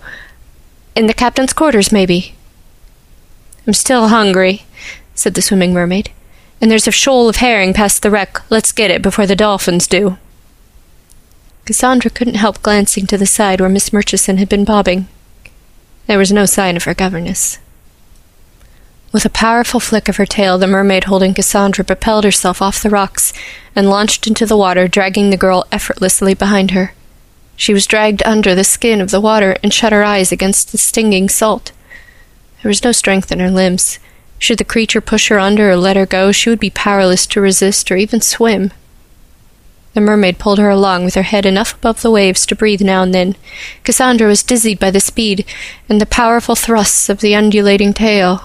In 0.95 1.07
the 1.07 1.13
captain's 1.13 1.53
quarters, 1.53 1.91
maybe. 1.91 2.35
I'm 3.65 3.73
still 3.73 4.09
hungry, 4.09 4.63
said 5.15 5.33
the 5.33 5.41
swimming 5.41 5.73
mermaid. 5.73 6.11
And 6.61 6.69
there's 6.69 6.87
a 6.87 6.91
shoal 6.91 7.27
of 7.27 7.37
herring 7.37 7.73
past 7.73 8.01
the 8.01 8.11
wreck. 8.11 8.39
Let's 8.51 8.71
get 8.71 8.91
it 8.91 9.01
before 9.01 9.25
the 9.25 9.35
dolphins 9.35 9.87
do. 9.87 10.17
Cassandra 11.65 12.11
couldn't 12.11 12.35
help 12.35 12.61
glancing 12.61 13.07
to 13.07 13.17
the 13.17 13.25
side 13.25 13.59
where 13.59 13.69
Miss 13.69 13.91
Murchison 13.91 14.37
had 14.37 14.47
been 14.47 14.63
bobbing. 14.65 15.07
There 16.05 16.19
was 16.19 16.31
no 16.31 16.45
sign 16.45 16.77
of 16.77 16.83
her 16.83 16.93
governess. 16.93 17.57
With 19.11 19.25
a 19.25 19.29
powerful 19.29 19.79
flick 19.79 20.07
of 20.07 20.17
her 20.17 20.25
tail, 20.25 20.59
the 20.59 20.67
mermaid 20.67 21.05
holding 21.05 21.33
Cassandra 21.33 21.83
propelled 21.83 22.23
herself 22.23 22.61
off 22.61 22.83
the 22.83 22.89
rocks 22.89 23.33
and 23.75 23.89
launched 23.89 24.27
into 24.27 24.45
the 24.45 24.57
water, 24.57 24.87
dragging 24.87 25.29
the 25.31 25.37
girl 25.37 25.65
effortlessly 25.71 26.35
behind 26.35 26.71
her. 26.71 26.93
She 27.55 27.73
was 27.73 27.87
dragged 27.87 28.21
under 28.25 28.53
the 28.53 28.63
skin 28.63 29.01
of 29.01 29.11
the 29.11 29.21
water 29.21 29.55
and 29.63 29.73
shut 29.73 29.93
her 29.93 30.03
eyes 30.03 30.31
against 30.31 30.71
the 30.71 30.77
stinging 30.77 31.29
salt. 31.29 31.71
There 32.61 32.69
was 32.69 32.83
no 32.83 32.91
strength 32.91 33.31
in 33.31 33.39
her 33.39 33.51
limbs. 33.51 33.99
Should 34.39 34.57
the 34.57 34.65
creature 34.65 35.01
push 35.01 35.29
her 35.29 35.39
under 35.39 35.71
or 35.71 35.77
let 35.77 35.95
her 35.95 36.05
go, 36.05 36.31
she 36.31 36.49
would 36.49 36.59
be 36.59 36.69
powerless 36.69 37.25
to 37.27 37.41
resist 37.41 37.89
or 37.91 37.95
even 37.95 38.21
swim. 38.21 38.71
The 39.93 40.01
mermaid 40.01 40.39
pulled 40.39 40.59
her 40.59 40.69
along 40.69 41.05
with 41.05 41.15
her 41.15 41.23
head 41.23 41.45
enough 41.45 41.73
above 41.73 42.01
the 42.01 42.11
waves 42.11 42.45
to 42.47 42.55
breathe 42.55 42.81
now 42.81 43.01
and 43.01 43.13
then. 43.13 43.37
Cassandra 43.85 44.27
was 44.27 44.43
dizzied 44.43 44.77
by 44.77 44.91
the 44.91 44.99
speed 44.99 45.45
and 45.87 46.01
the 46.01 46.05
powerful 46.05 46.55
thrusts 46.55 47.07
of 47.07 47.21
the 47.21 47.33
undulating 47.33 47.93
tail. 47.93 48.43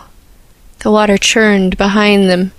The 0.80 0.92
water 0.92 1.18
churned 1.18 1.76
behind 1.76 2.30
them. 2.30 2.52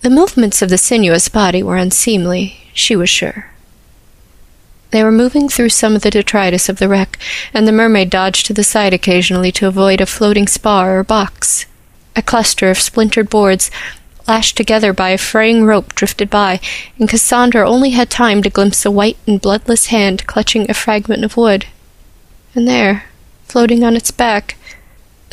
The 0.00 0.10
movements 0.10 0.62
of 0.62 0.70
the 0.70 0.78
sinuous 0.78 1.28
body 1.28 1.62
were 1.62 1.76
unseemly, 1.76 2.70
she 2.72 2.96
was 2.96 3.10
sure. 3.10 3.50
They 4.94 5.02
were 5.02 5.10
moving 5.10 5.48
through 5.48 5.70
some 5.70 5.96
of 5.96 6.02
the 6.02 6.10
detritus 6.12 6.68
of 6.68 6.78
the 6.78 6.88
wreck, 6.88 7.18
and 7.52 7.66
the 7.66 7.72
mermaid 7.72 8.10
dodged 8.10 8.46
to 8.46 8.54
the 8.54 8.62
side 8.62 8.94
occasionally 8.94 9.50
to 9.50 9.66
avoid 9.66 10.00
a 10.00 10.06
floating 10.06 10.46
spar 10.46 10.96
or 10.96 11.02
box. 11.02 11.66
A 12.14 12.22
cluster 12.22 12.70
of 12.70 12.78
splintered 12.78 13.28
boards, 13.28 13.72
lashed 14.28 14.56
together 14.56 14.92
by 14.92 15.08
a 15.08 15.18
fraying 15.18 15.64
rope, 15.64 15.96
drifted 15.96 16.30
by, 16.30 16.60
and 16.96 17.08
Cassandra 17.08 17.68
only 17.68 17.90
had 17.90 18.08
time 18.08 18.40
to 18.44 18.48
glimpse 18.48 18.86
a 18.86 18.90
white 18.92 19.16
and 19.26 19.40
bloodless 19.40 19.86
hand 19.86 20.28
clutching 20.28 20.70
a 20.70 20.74
fragment 20.74 21.24
of 21.24 21.36
wood. 21.36 21.66
And 22.54 22.68
there, 22.68 23.06
floating 23.46 23.82
on 23.82 23.96
its 23.96 24.12
back, 24.12 24.56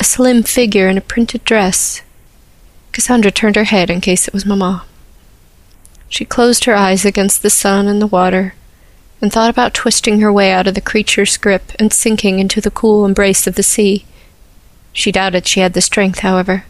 a 0.00 0.02
slim 0.02 0.42
figure 0.42 0.88
in 0.88 0.98
a 0.98 1.00
printed 1.00 1.44
dress, 1.44 2.02
Cassandra 2.90 3.30
turned 3.30 3.54
her 3.54 3.70
head 3.70 3.90
in 3.90 4.00
case 4.00 4.26
it 4.26 4.34
was 4.34 4.44
Mamma. 4.44 4.86
She 6.08 6.24
closed 6.24 6.64
her 6.64 6.74
eyes 6.74 7.04
against 7.04 7.42
the 7.42 7.48
sun 7.48 7.86
and 7.86 8.02
the 8.02 8.08
water, 8.08 8.54
and 9.22 9.32
thought 9.32 9.48
about 9.48 9.72
twisting 9.72 10.20
her 10.20 10.32
way 10.32 10.50
out 10.50 10.66
of 10.66 10.74
the 10.74 10.80
creature's 10.80 11.36
grip 11.36 11.72
and 11.78 11.92
sinking 11.92 12.40
into 12.40 12.60
the 12.60 12.70
cool 12.70 13.06
embrace 13.06 13.46
of 13.46 13.54
the 13.54 13.62
sea. 13.62 14.04
She 14.92 15.12
doubted 15.12 15.46
she 15.46 15.60
had 15.60 15.72
the 15.72 15.80
strength, 15.80 16.18
however. 16.18 16.64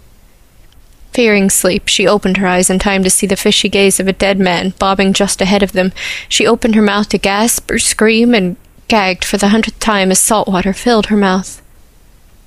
Fearing 1.12 1.50
sleep, 1.50 1.88
she 1.88 2.06
opened 2.06 2.36
her 2.36 2.46
eyes 2.46 2.70
in 2.70 2.78
time 2.78 3.02
to 3.02 3.10
see 3.10 3.26
the 3.26 3.36
fishy 3.36 3.68
gaze 3.68 3.98
of 3.98 4.06
a 4.06 4.12
dead 4.12 4.38
man 4.38 4.74
bobbing 4.78 5.12
just 5.12 5.40
ahead 5.40 5.62
of 5.62 5.72
them. 5.72 5.92
She 6.28 6.46
opened 6.46 6.74
her 6.74 6.82
mouth 6.82 7.08
to 7.08 7.18
gasp 7.18 7.70
or 7.70 7.78
scream 7.78 8.34
and 8.34 8.56
gagged 8.88 9.24
for 9.24 9.38
the 9.38 9.48
hundredth 9.48 9.78
time 9.78 10.10
as 10.10 10.18
salt 10.18 10.48
water 10.48 10.72
filled 10.72 11.06
her 11.06 11.16
mouth. 11.16 11.62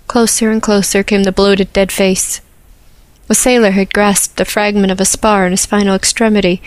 Closer 0.08 0.52
and 0.52 0.62
closer 0.62 1.04
came 1.04 1.24
the 1.24 1.32
bloated 1.32 1.74
dead 1.74 1.92
face. 1.92 2.42
A 3.28 3.34
sailor 3.36 3.72
had 3.72 3.94
grasped 3.94 4.38
the 4.38 4.46
fragment 4.46 4.92
of 4.92 5.02
a 5.02 5.06
spar 5.06 5.48
in 5.48 5.52
his 5.52 5.66
final 5.66 5.96
extremity, 5.96 6.62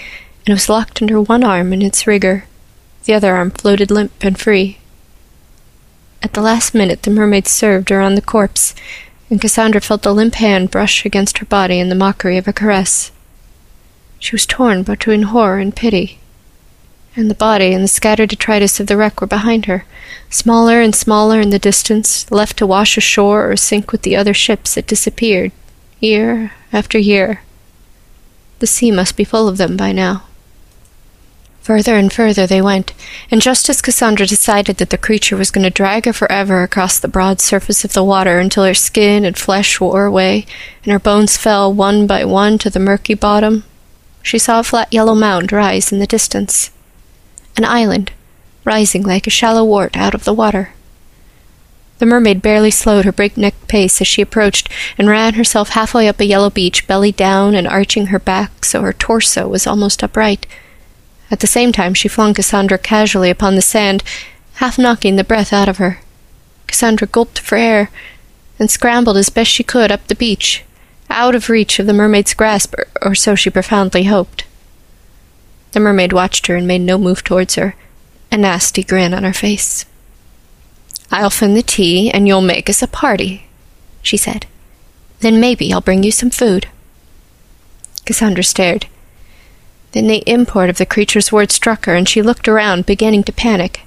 and 0.44 0.54
was 0.54 0.68
locked 0.68 1.00
under 1.00 1.20
one 1.20 1.44
arm 1.44 1.72
in 1.72 1.82
its 1.82 2.06
rigor. 2.06 2.44
The 3.04 3.14
other 3.14 3.34
arm 3.34 3.50
floated 3.50 3.90
limp 3.90 4.12
and 4.22 4.38
free. 4.38 4.78
At 6.22 6.34
the 6.34 6.40
last 6.42 6.74
minute, 6.74 7.02
the 7.02 7.10
mermaid 7.10 7.46
served 7.46 7.90
around 7.90 8.14
the 8.14 8.22
corpse, 8.22 8.74
and 9.30 9.40
Cassandra 9.40 9.80
felt 9.80 10.02
the 10.02 10.14
limp 10.14 10.34
hand 10.34 10.70
brush 10.70 11.04
against 11.04 11.38
her 11.38 11.46
body 11.46 11.78
in 11.78 11.88
the 11.88 11.94
mockery 11.94 12.36
of 12.36 12.48
a 12.48 12.52
caress. 12.52 13.12
She 14.18 14.34
was 14.34 14.46
torn 14.46 14.82
between 14.82 15.22
horror 15.22 15.58
and 15.58 15.74
pity 15.74 16.18
and 17.18 17.28
the 17.28 17.34
body 17.34 17.72
and 17.72 17.82
the 17.82 17.88
scattered 17.88 18.28
detritus 18.28 18.78
of 18.78 18.86
the 18.86 18.96
wreck 18.96 19.20
were 19.20 19.26
behind 19.26 19.66
her, 19.66 19.84
smaller 20.30 20.80
and 20.80 20.94
smaller 20.94 21.40
in 21.40 21.50
the 21.50 21.58
distance, 21.58 22.30
left 22.30 22.56
to 22.56 22.66
wash 22.66 22.96
ashore 22.96 23.50
or 23.50 23.56
sink 23.56 23.90
with 23.90 24.02
the 24.02 24.14
other 24.14 24.32
ships 24.32 24.76
that 24.76 24.86
disappeared, 24.86 25.50
year 25.98 26.52
after 26.72 26.96
year. 26.96 27.42
The 28.60 28.68
sea 28.68 28.92
must 28.92 29.16
be 29.16 29.24
full 29.24 29.48
of 29.48 29.56
them 29.56 29.76
by 29.76 29.90
now. 29.90 30.27
Further 31.68 31.98
and 31.98 32.10
further 32.10 32.46
they 32.46 32.62
went, 32.62 32.94
and 33.30 33.42
just 33.42 33.68
as 33.68 33.82
Cassandra 33.82 34.26
decided 34.26 34.78
that 34.78 34.88
the 34.88 34.96
creature 34.96 35.36
was 35.36 35.50
going 35.50 35.64
to 35.64 35.70
drag 35.70 36.06
her 36.06 36.14
forever 36.14 36.62
across 36.62 36.98
the 36.98 37.08
broad 37.08 37.42
surface 37.42 37.84
of 37.84 37.92
the 37.92 38.02
water 38.02 38.38
until 38.38 38.64
her 38.64 38.72
skin 38.72 39.22
and 39.22 39.36
flesh 39.36 39.78
wore 39.78 40.06
away, 40.06 40.46
and 40.82 40.92
her 40.92 40.98
bones 40.98 41.36
fell 41.36 41.70
one 41.70 42.06
by 42.06 42.24
one 42.24 42.56
to 42.56 42.70
the 42.70 42.80
murky 42.80 43.12
bottom, 43.12 43.64
she 44.22 44.38
saw 44.38 44.60
a 44.60 44.64
flat 44.64 44.90
yellow 44.90 45.14
mound 45.14 45.52
rise 45.52 45.92
in 45.92 45.98
the 45.98 46.06
distance 46.06 46.70
an 47.58 47.66
island, 47.66 48.12
rising 48.64 49.02
like 49.02 49.26
a 49.26 49.30
shallow 49.30 49.62
wart 49.62 49.94
out 49.94 50.14
of 50.14 50.24
the 50.24 50.32
water. 50.32 50.70
The 51.98 52.06
mermaid 52.06 52.40
barely 52.40 52.70
slowed 52.70 53.04
her 53.04 53.12
breakneck 53.12 53.68
pace 53.68 54.00
as 54.00 54.06
she 54.06 54.22
approached, 54.22 54.70
and 54.96 55.06
ran 55.06 55.34
herself 55.34 55.68
halfway 55.68 56.08
up 56.08 56.18
a 56.18 56.24
yellow 56.24 56.48
beach, 56.48 56.86
belly 56.86 57.12
down 57.12 57.54
and 57.54 57.68
arching 57.68 58.06
her 58.06 58.18
back 58.18 58.64
so 58.64 58.80
her 58.80 58.94
torso 58.94 59.46
was 59.46 59.66
almost 59.66 60.02
upright. 60.02 60.46
At 61.30 61.40
the 61.40 61.46
same 61.46 61.72
time, 61.72 61.94
she 61.94 62.08
flung 62.08 62.34
Cassandra 62.34 62.78
casually 62.78 63.30
upon 63.30 63.54
the 63.54 63.62
sand, 63.62 64.02
half 64.54 64.78
knocking 64.78 65.16
the 65.16 65.24
breath 65.24 65.52
out 65.52 65.68
of 65.68 65.76
her. 65.76 66.00
Cassandra 66.66 67.06
gulped 67.06 67.38
for 67.38 67.56
air, 67.56 67.90
and 68.58 68.70
scrambled 68.70 69.16
as 69.16 69.28
best 69.28 69.50
she 69.50 69.62
could 69.62 69.92
up 69.92 70.06
the 70.06 70.14
beach, 70.14 70.64
out 71.10 71.34
of 71.34 71.48
reach 71.48 71.78
of 71.78 71.86
the 71.86 71.92
mermaid's 71.92 72.34
grasp, 72.34 72.74
or 73.02 73.14
so 73.14 73.34
she 73.34 73.50
profoundly 73.50 74.04
hoped. 74.04 74.44
The 75.72 75.80
mermaid 75.80 76.12
watched 76.12 76.46
her 76.46 76.56
and 76.56 76.66
made 76.66 76.80
no 76.80 76.98
move 76.98 77.22
towards 77.22 77.54
her, 77.54 77.74
a 78.32 78.36
nasty 78.36 78.82
grin 78.82 79.14
on 79.14 79.24
her 79.24 79.32
face. 79.32 79.84
I'll 81.10 81.30
fin 81.30 81.54
the 81.54 81.62
tea, 81.62 82.10
and 82.10 82.26
you'll 82.26 82.42
make 82.42 82.68
us 82.68 82.82
a 82.82 82.88
party, 82.88 83.46
she 84.02 84.16
said. 84.16 84.46
Then 85.20 85.40
maybe 85.40 85.72
I'll 85.72 85.80
bring 85.80 86.02
you 86.02 86.12
some 86.12 86.30
food. 86.30 86.68
Cassandra 88.04 88.44
stared. 88.44 88.86
Then 89.92 90.06
the 90.06 90.22
import 90.26 90.70
of 90.70 90.78
the 90.78 90.86
creature's 90.86 91.32
words 91.32 91.54
struck 91.54 91.86
her, 91.86 91.94
and 91.94 92.08
she 92.08 92.22
looked 92.22 92.48
around, 92.48 92.86
beginning 92.86 93.24
to 93.24 93.32
panic. 93.32 93.82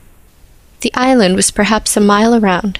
The 0.82 0.94
island 0.96 1.36
was 1.36 1.52
perhaps 1.52 1.96
a 1.96 2.02
mile 2.02 2.34
around, 2.34 2.80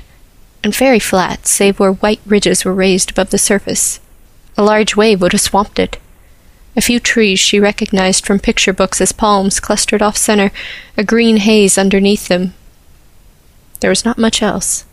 and 0.64 0.76
very 0.76 1.00
flat, 1.00 1.46
save 1.48 1.80
where 1.80 1.92
white 1.92 2.22
ridges 2.26 2.66
were 2.66 2.74
raised 2.74 3.12
above 3.12 3.30
the 3.30 3.38
surface. 3.38 4.00
A 4.58 4.64
large 4.64 4.96
wave 4.96 5.22
would 5.22 5.34
have 5.34 5.42
swamped 5.42 5.78
it. 5.80 5.98
A 6.76 6.82
few 6.82 7.00
trees 7.00 7.40
she 7.40 7.60
recognized 7.60 8.26
from 8.26 8.40
picture 8.40 8.74
books 8.74 9.02
as 9.02 9.12
palms 9.12 9.60
clustered 9.60 10.02
off 10.02 10.18
center, 10.18 10.52
a 10.98 11.04
green 11.04 11.38
haze 11.38 11.78
underneath 11.78 12.28
them. 12.28 12.54
There 13.82 13.90
was 13.90 14.06
not 14.06 14.18
much 14.18 14.42
else. 14.42 14.86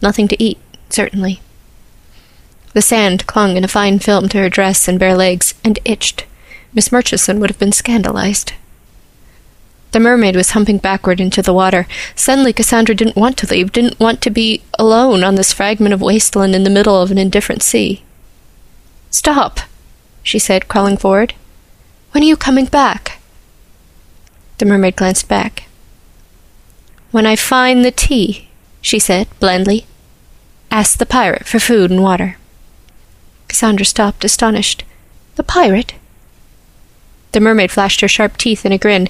Nothing 0.00 0.26
to 0.28 0.42
eat, 0.42 0.58
certainly. 0.88 1.40
The 2.72 2.82
sand 2.82 3.26
clung 3.26 3.56
in 3.56 3.64
a 3.64 3.68
fine 3.68 3.98
film 3.98 4.28
to 4.30 4.38
her 4.38 4.48
dress 4.48 4.88
and 4.88 4.98
bare 4.98 5.16
legs, 5.16 5.54
and 5.62 5.78
itched. 5.84 6.24
Miss 6.74 6.90
Murchison 6.90 7.38
would 7.40 7.50
have 7.50 7.58
been 7.58 7.72
scandalized. 7.72 8.52
The 9.92 10.00
mermaid 10.00 10.36
was 10.36 10.50
humping 10.50 10.78
backward 10.78 11.20
into 11.20 11.42
the 11.42 11.52
water. 11.52 11.86
Suddenly, 12.14 12.54
Cassandra 12.54 12.94
didn't 12.94 13.16
want 13.16 13.36
to 13.38 13.46
leave, 13.46 13.72
didn't 13.72 14.00
want 14.00 14.22
to 14.22 14.30
be 14.30 14.62
alone 14.78 15.22
on 15.22 15.34
this 15.34 15.52
fragment 15.52 15.92
of 15.92 16.00
wasteland 16.00 16.54
in 16.54 16.64
the 16.64 16.70
middle 16.70 17.00
of 17.00 17.10
an 17.10 17.18
indifferent 17.18 17.62
sea. 17.62 18.02
Stop! 19.10 19.60
she 20.22 20.38
said, 20.38 20.68
crawling 20.68 20.96
forward. 20.96 21.34
When 22.12 22.22
are 22.22 22.26
you 22.26 22.36
coming 22.36 22.66
back? 22.66 23.18
The 24.58 24.64
mermaid 24.64 24.96
glanced 24.96 25.28
back. 25.28 25.64
When 27.10 27.26
I 27.26 27.36
find 27.36 27.84
the 27.84 27.90
tea, 27.90 28.48
she 28.80 28.98
said, 28.98 29.28
blandly. 29.40 29.86
Ask 30.70 30.96
the 30.96 31.04
pirate 31.04 31.46
for 31.46 31.58
food 31.58 31.90
and 31.90 32.02
water. 32.02 32.38
Cassandra 33.48 33.84
stopped, 33.84 34.24
astonished. 34.24 34.84
The 35.34 35.42
pirate? 35.42 35.94
The 37.32 37.40
mermaid 37.40 37.70
flashed 37.70 38.00
her 38.02 38.08
sharp 38.08 38.36
teeth 38.36 38.64
in 38.64 38.72
a 38.72 38.78
grin. 38.78 39.08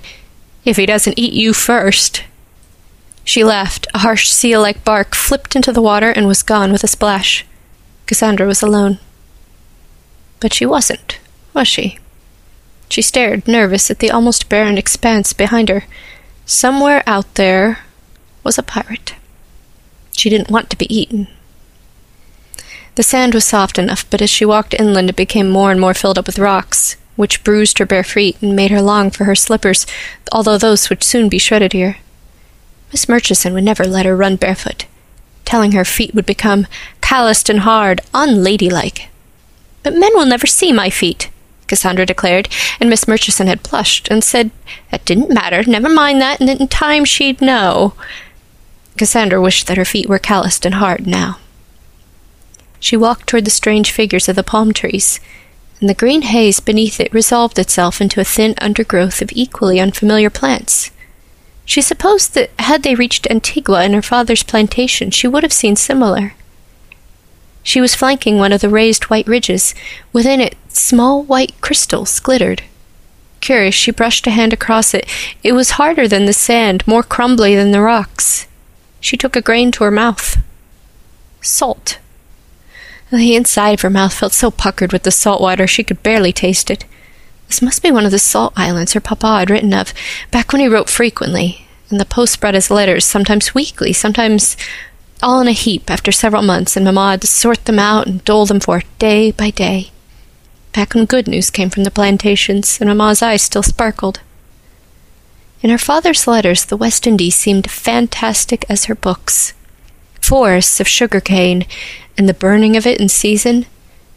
If 0.64 0.76
he 0.76 0.86
doesn't 0.86 1.18
eat 1.18 1.32
you 1.32 1.52
first. 1.52 2.24
She 3.24 3.44
laughed. 3.44 3.86
A 3.94 3.98
harsh 3.98 4.28
seal 4.28 4.60
like 4.60 4.84
bark 4.84 5.14
flipped 5.14 5.54
into 5.54 5.72
the 5.72 5.82
water 5.82 6.10
and 6.10 6.26
was 6.26 6.42
gone 6.42 6.72
with 6.72 6.84
a 6.84 6.88
splash. 6.88 7.44
Cassandra 8.06 8.46
was 8.46 8.62
alone. 8.62 8.98
But 10.40 10.52
she 10.52 10.66
wasn't, 10.66 11.18
was 11.54 11.68
she? 11.68 11.98
She 12.88 13.00
stared, 13.00 13.46
nervous, 13.48 13.90
at 13.90 14.00
the 14.00 14.10
almost 14.10 14.48
barren 14.48 14.76
expanse 14.76 15.32
behind 15.32 15.68
her. 15.68 15.84
Somewhere 16.46 17.02
out 17.06 17.32
there 17.36 17.78
was 18.44 18.58
a 18.58 18.62
pirate. 18.62 19.14
She 20.10 20.28
didn't 20.28 20.50
want 20.50 20.68
to 20.70 20.76
be 20.76 20.92
eaten. 20.94 21.28
The 22.96 23.02
sand 23.02 23.34
was 23.34 23.44
soft 23.44 23.78
enough, 23.78 24.04
but 24.10 24.20
as 24.20 24.28
she 24.28 24.44
walked 24.44 24.74
inland 24.74 25.08
it 25.08 25.16
became 25.16 25.48
more 25.48 25.70
and 25.70 25.80
more 25.80 25.94
filled 25.94 26.18
up 26.18 26.26
with 26.26 26.38
rocks, 26.38 26.96
which 27.16 27.44
bruised 27.44 27.78
her 27.78 27.86
bare 27.86 28.04
feet 28.04 28.36
and 28.40 28.56
made 28.56 28.70
her 28.70 28.82
long 28.82 29.10
for 29.10 29.24
her 29.24 29.34
slippers, 29.34 29.86
although 30.30 30.58
those 30.58 30.88
would 30.88 31.04
soon 31.04 31.28
be 31.28 31.38
shredded 31.38 31.72
here. 31.72 31.98
Miss 32.90 33.08
Murchison 33.08 33.54
would 33.54 33.64
never 33.64 33.84
let 33.84 34.06
her 34.06 34.16
run 34.16 34.36
barefoot, 34.36 34.86
telling 35.44 35.72
her 35.72 35.84
feet 35.84 36.14
would 36.14 36.26
become 36.26 36.66
calloused 37.00 37.48
and 37.48 37.60
hard, 37.60 38.00
unladylike. 38.14 39.08
But 39.82 39.94
men 39.94 40.12
will 40.14 40.26
never 40.26 40.46
see 40.46 40.72
my 40.72 40.90
feet, 40.90 41.30
Cassandra 41.66 42.04
declared, 42.04 42.48
and 42.80 42.90
Miss 42.90 43.08
Murchison 43.08 43.46
had 43.46 43.62
blushed 43.62 44.08
and 44.10 44.22
said 44.22 44.50
that 44.90 45.04
didn't 45.04 45.32
matter, 45.32 45.62
never 45.64 45.88
mind 45.88 46.20
that, 46.20 46.40
and 46.40 46.50
in 46.50 46.68
time 46.68 47.04
she'd 47.04 47.40
know. 47.40 47.94
Cassandra 48.98 49.40
wished 49.40 49.66
that 49.66 49.78
her 49.78 49.84
feet 49.84 50.08
were 50.08 50.18
calloused 50.18 50.66
and 50.66 50.74
hard 50.74 51.06
now. 51.06 51.38
She 52.78 52.96
walked 52.96 53.26
toward 53.26 53.44
the 53.44 53.50
strange 53.50 53.90
figures 53.90 54.28
of 54.28 54.36
the 54.36 54.42
palm 54.42 54.72
trees, 54.72 55.18
and 55.82 55.88
the 55.88 55.94
green 55.94 56.22
haze 56.22 56.60
beneath 56.60 57.00
it 57.00 57.12
resolved 57.12 57.58
itself 57.58 58.00
into 58.00 58.20
a 58.20 58.24
thin 58.24 58.54
undergrowth 58.58 59.20
of 59.20 59.32
equally 59.32 59.80
unfamiliar 59.80 60.30
plants. 60.30 60.92
She 61.64 61.82
supposed 61.82 62.34
that 62.34 62.50
had 62.60 62.84
they 62.84 62.94
reached 62.94 63.26
Antigua 63.28 63.82
and 63.82 63.92
her 63.92 64.00
father's 64.00 64.44
plantation, 64.44 65.10
she 65.10 65.26
would 65.26 65.42
have 65.42 65.52
seen 65.52 65.74
similar. 65.74 66.34
She 67.64 67.80
was 67.80 67.96
flanking 67.96 68.38
one 68.38 68.52
of 68.52 68.60
the 68.60 68.68
raised 68.68 69.04
white 69.04 69.26
ridges. 69.26 69.74
Within 70.12 70.40
it, 70.40 70.54
small 70.68 71.24
white 71.24 71.60
crystals 71.60 72.20
glittered. 72.20 72.62
Curious, 73.40 73.74
she 73.74 73.90
brushed 73.90 74.28
a 74.28 74.30
hand 74.30 74.52
across 74.52 74.94
it. 74.94 75.04
It 75.42 75.50
was 75.50 75.72
harder 75.72 76.06
than 76.06 76.26
the 76.26 76.32
sand, 76.32 76.86
more 76.86 77.02
crumbly 77.02 77.56
than 77.56 77.72
the 77.72 77.80
rocks. 77.80 78.46
She 79.00 79.16
took 79.16 79.34
a 79.34 79.42
grain 79.42 79.72
to 79.72 79.84
her 79.84 79.90
mouth. 79.90 80.38
Salt. 81.40 81.98
The 83.12 83.36
inside 83.36 83.74
of 83.74 83.82
her 83.82 83.90
mouth 83.90 84.14
felt 84.14 84.32
so 84.32 84.50
puckered 84.50 84.90
with 84.90 85.02
the 85.02 85.10
salt 85.10 85.42
water 85.42 85.66
she 85.66 85.84
could 85.84 86.02
barely 86.02 86.32
taste 86.32 86.70
it. 86.70 86.86
This 87.46 87.60
must 87.60 87.82
be 87.82 87.90
one 87.90 88.06
of 88.06 88.10
the 88.10 88.18
salt 88.18 88.54
islands 88.56 88.94
her 88.94 89.00
papa 89.00 89.40
had 89.40 89.50
written 89.50 89.74
of, 89.74 89.92
back 90.30 90.50
when 90.50 90.62
he 90.62 90.68
wrote 90.68 90.88
frequently, 90.88 91.66
and 91.90 92.00
the 92.00 92.06
post 92.06 92.40
brought 92.40 92.54
his 92.54 92.70
letters, 92.70 93.04
sometimes 93.04 93.54
weekly, 93.54 93.92
sometimes 93.92 94.56
all 95.22 95.42
in 95.42 95.48
a 95.48 95.52
heap 95.52 95.90
after 95.90 96.10
several 96.10 96.40
months, 96.40 96.74
and 96.74 96.86
Mamma 96.86 97.10
had 97.10 97.20
to 97.20 97.26
sort 97.26 97.66
them 97.66 97.78
out 97.78 98.06
and 98.06 98.24
dole 98.24 98.46
them 98.46 98.60
forth 98.60 98.86
day 98.98 99.30
by 99.30 99.50
day. 99.50 99.90
Back 100.72 100.94
when 100.94 101.04
good 101.04 101.28
news 101.28 101.50
came 101.50 101.68
from 101.68 101.84
the 101.84 101.90
plantations, 101.90 102.80
and 102.80 102.88
Mamma's 102.88 103.20
eyes 103.20 103.42
still 103.42 103.62
sparkled. 103.62 104.20
In 105.60 105.68
her 105.68 105.76
father's 105.76 106.26
letters, 106.26 106.64
the 106.64 106.78
West 106.78 107.06
Indies 107.06 107.34
seemed 107.34 107.70
fantastic 107.70 108.64
as 108.70 108.86
her 108.86 108.94
books. 108.94 109.52
Forests 110.22 110.80
of 110.80 110.88
sugar 110.88 111.20
cane, 111.20 111.66
and 112.16 112.28
the 112.28 112.34
burning 112.34 112.76
of 112.76 112.86
it 112.86 113.00
in 113.00 113.08
season, 113.08 113.66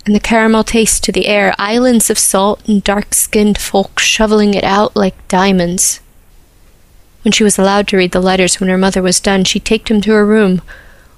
and 0.06 0.16
the 0.16 0.20
caramel 0.20 0.64
taste 0.64 1.04
to 1.04 1.12
the 1.12 1.28
air, 1.28 1.54
islands 1.58 2.10
of 2.10 2.20
salt, 2.20 2.66
and 2.68 2.84
dark 2.84 3.14
skinned 3.14 3.58
folk 3.58 4.00
shoveling 4.00 4.54
it 4.54 4.64
out 4.64 4.96
like 4.96 5.28
diamonds. 5.28 6.00
When 7.24 7.32
she 7.32 7.44
was 7.44 7.58
allowed 7.58 7.88
to 7.88 7.98
read 7.98 8.12
the 8.12 8.22
letters 8.22 8.60
when 8.60 8.70
her 8.70 8.78
mother 8.78 9.02
was 9.02 9.20
done, 9.20 9.44
she 9.44 9.60
taked 9.60 9.90
them 9.90 10.00
to 10.02 10.12
her 10.12 10.26
room, 10.26 10.62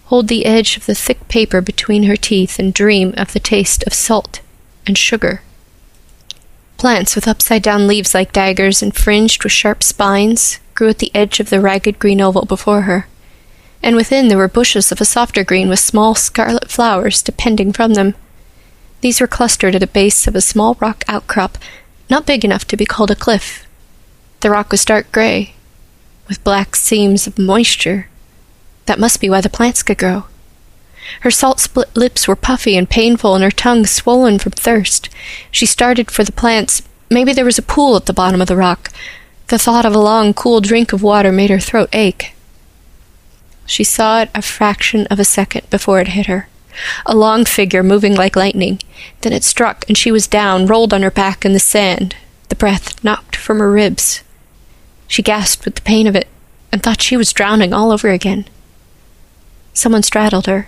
hold 0.05 0.29
the 0.29 0.45
edge 0.45 0.77
of 0.77 0.85
the 0.85 0.95
thick 0.95 1.27
paper 1.27 1.59
between 1.59 2.03
her 2.03 2.15
teeth 2.15 2.59
and 2.59 2.73
dream 2.73 3.13
of 3.17 3.33
the 3.33 3.41
taste 3.41 3.85
of 3.85 3.93
salt 3.93 4.39
and 4.87 4.97
sugar. 4.97 5.41
Plants 6.77 7.13
with 7.13 7.27
upside 7.27 7.63
down 7.63 7.87
leaves 7.87 8.13
like 8.13 8.31
daggers 8.31 8.81
and 8.81 8.95
fringed 8.95 9.43
with 9.43 9.51
sharp 9.51 9.83
spines 9.83 10.59
grew 10.75 10.89
at 10.89 10.99
the 10.99 11.11
edge 11.13 11.41
of 11.41 11.49
the 11.49 11.59
ragged 11.59 11.99
green 11.99 12.21
oval 12.21 12.45
before 12.45 12.83
her, 12.83 13.07
and 13.81 13.95
within 13.95 14.27
there 14.27 14.37
were 14.37 14.47
bushes 14.47 14.91
of 14.91 15.01
a 15.01 15.05
softer 15.05 15.43
green 15.43 15.69
with 15.69 15.79
small 15.79 16.15
scarlet 16.15 16.69
flowers 16.69 17.21
depending 17.21 17.73
from 17.73 17.93
them. 17.93 18.15
These 19.01 19.21
were 19.21 19.27
clustered 19.27 19.75
at 19.75 19.81
the 19.81 19.87
base 19.87 20.27
of 20.27 20.35
a 20.35 20.41
small 20.41 20.75
rock 20.79 21.03
outcrop, 21.07 21.57
not 22.09 22.25
big 22.25 22.43
enough 22.43 22.65
to 22.65 22.77
be 22.77 22.85
called 22.85 23.11
a 23.11 23.15
cliff. 23.15 23.67
The 24.41 24.49
rock 24.49 24.71
was 24.71 24.85
dark 24.85 25.11
gray, 25.11 25.53
with 26.27 26.43
black 26.43 26.75
seams 26.75 27.27
of 27.27 27.39
moisture. 27.39 28.07
That 28.85 28.99
must 28.99 29.21
be 29.21 29.29
why 29.29 29.41
the 29.41 29.49
plants 29.49 29.83
could 29.83 29.97
grow. 29.97 30.25
Her 31.21 31.31
salt 31.31 31.59
split 31.59 31.95
lips 31.95 32.27
were 32.27 32.35
puffy 32.35 32.75
and 32.77 32.89
painful, 32.89 33.35
and 33.35 33.43
her 33.43 33.51
tongue 33.51 33.85
swollen 33.85 34.39
from 34.39 34.51
thirst. 34.51 35.09
She 35.51 35.65
started 35.65 36.11
for 36.11 36.23
the 36.23 36.31
plants. 36.31 36.81
Maybe 37.09 37.33
there 37.33 37.45
was 37.45 37.57
a 37.57 37.63
pool 37.63 37.95
at 37.95 38.05
the 38.05 38.13
bottom 38.13 38.41
of 38.41 38.47
the 38.47 38.57
rock. 38.57 38.91
The 39.47 39.57
thought 39.57 39.85
of 39.85 39.95
a 39.95 39.99
long, 39.99 40.33
cool 40.33 40.59
drink 40.59 40.91
of 40.91 41.01
water 41.01 41.31
made 41.31 41.49
her 41.49 41.59
throat 41.59 41.89
ache. 41.93 42.33
She 43.67 43.83
saw 43.83 44.21
it 44.21 44.29
a 44.33 44.41
fraction 44.41 45.05
of 45.07 45.19
a 45.19 45.23
second 45.23 45.69
before 45.69 45.99
it 46.01 46.09
hit 46.09 46.25
her. 46.25 46.49
A 47.05 47.15
long 47.15 47.45
figure 47.45 47.83
moving 47.83 48.15
like 48.15 48.35
lightning. 48.35 48.79
Then 49.21 49.33
it 49.33 49.43
struck, 49.43 49.85
and 49.87 49.95
she 49.95 50.11
was 50.11 50.25
down, 50.25 50.65
rolled 50.65 50.93
on 50.93 51.03
her 51.03 51.11
back 51.11 51.45
in 51.45 51.53
the 51.53 51.59
sand, 51.59 52.15
the 52.49 52.55
breath 52.55 53.03
knocked 53.03 53.35
from 53.35 53.59
her 53.59 53.71
ribs. 53.71 54.23
She 55.07 55.21
gasped 55.21 55.65
with 55.65 55.75
the 55.75 55.81
pain 55.81 56.07
of 56.07 56.15
it, 56.15 56.27
and 56.71 56.81
thought 56.81 57.01
she 57.03 57.17
was 57.17 57.31
drowning 57.31 57.73
all 57.73 57.91
over 57.91 58.09
again. 58.09 58.45
Someone 59.73 60.01
straddled 60.01 60.47
her 60.47 60.67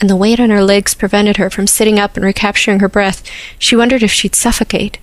and 0.00 0.08
the 0.08 0.16
weight 0.16 0.40
on 0.40 0.50
her 0.50 0.62
legs 0.62 0.94
prevented 0.94 1.36
her 1.38 1.50
from 1.50 1.66
sitting 1.66 1.98
up 1.98 2.16
and 2.16 2.24
recapturing 2.24 2.80
her 2.80 2.88
breath. 2.88 3.22
She 3.58 3.76
wondered 3.76 4.02
if 4.02 4.12
she'd 4.12 4.34
suffocate. 4.34 4.98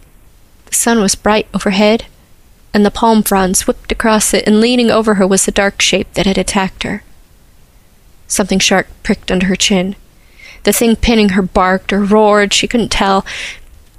The 0.66 0.76
sun 0.76 1.02
was 1.02 1.16
bright 1.16 1.48
overhead, 1.54 2.06
and 2.74 2.86
the 2.86 2.92
palm 2.92 3.24
fronds 3.24 3.68
whipped 3.68 3.92
across 3.92 4.34
it, 4.34 4.46
and 4.48 4.62
leaning 4.62 4.90
over 4.90 5.16
her 5.16 5.28
was 5.28 5.46
the 5.46 5.52
dark 5.52 5.82
shape 5.82 6.14
that 6.14 6.26
had 6.26 6.38
attacked 6.38 6.84
her. 6.84 7.04
Something 8.28 8.60
sharp 8.60 8.88
pricked 9.04 9.32
under 9.32 9.48
her 9.48 9.56
chin. 9.56 9.96
The 10.64 10.74
thing 10.74 10.96
pinning 10.96 11.30
her 11.30 11.42
barked 11.42 11.94
or 11.94 12.04
roared, 12.04 12.54
she 12.54 12.68
couldn't 12.68 12.92
tell. 12.92 13.26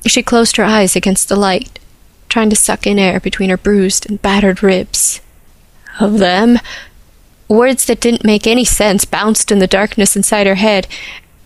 She 0.06 0.23
closed 0.23 0.56
her 0.56 0.64
eyes 0.64 0.97
against 0.97 1.28
the 1.28 1.37
light, 1.37 1.78
trying 2.28 2.50
to 2.50 2.56
suck 2.56 2.87
in 2.87 2.99
air 2.99 3.21
between 3.21 3.50
her 3.50 3.56
bruised 3.56 4.09
and 4.09 4.21
battered 4.21 4.62
ribs. 4.62 5.21
Of 6.00 6.18
them, 6.18 6.59
Words 7.49 7.85
that 7.85 8.00
didn't 8.00 8.25
make 8.25 8.45
any 8.47 8.64
sense 8.64 9.04
bounced 9.04 9.52
in 9.52 9.61
the 9.61 9.68
darkness 9.68 10.16
inside 10.16 10.49
her 10.49 10.56
head, 10.56 10.88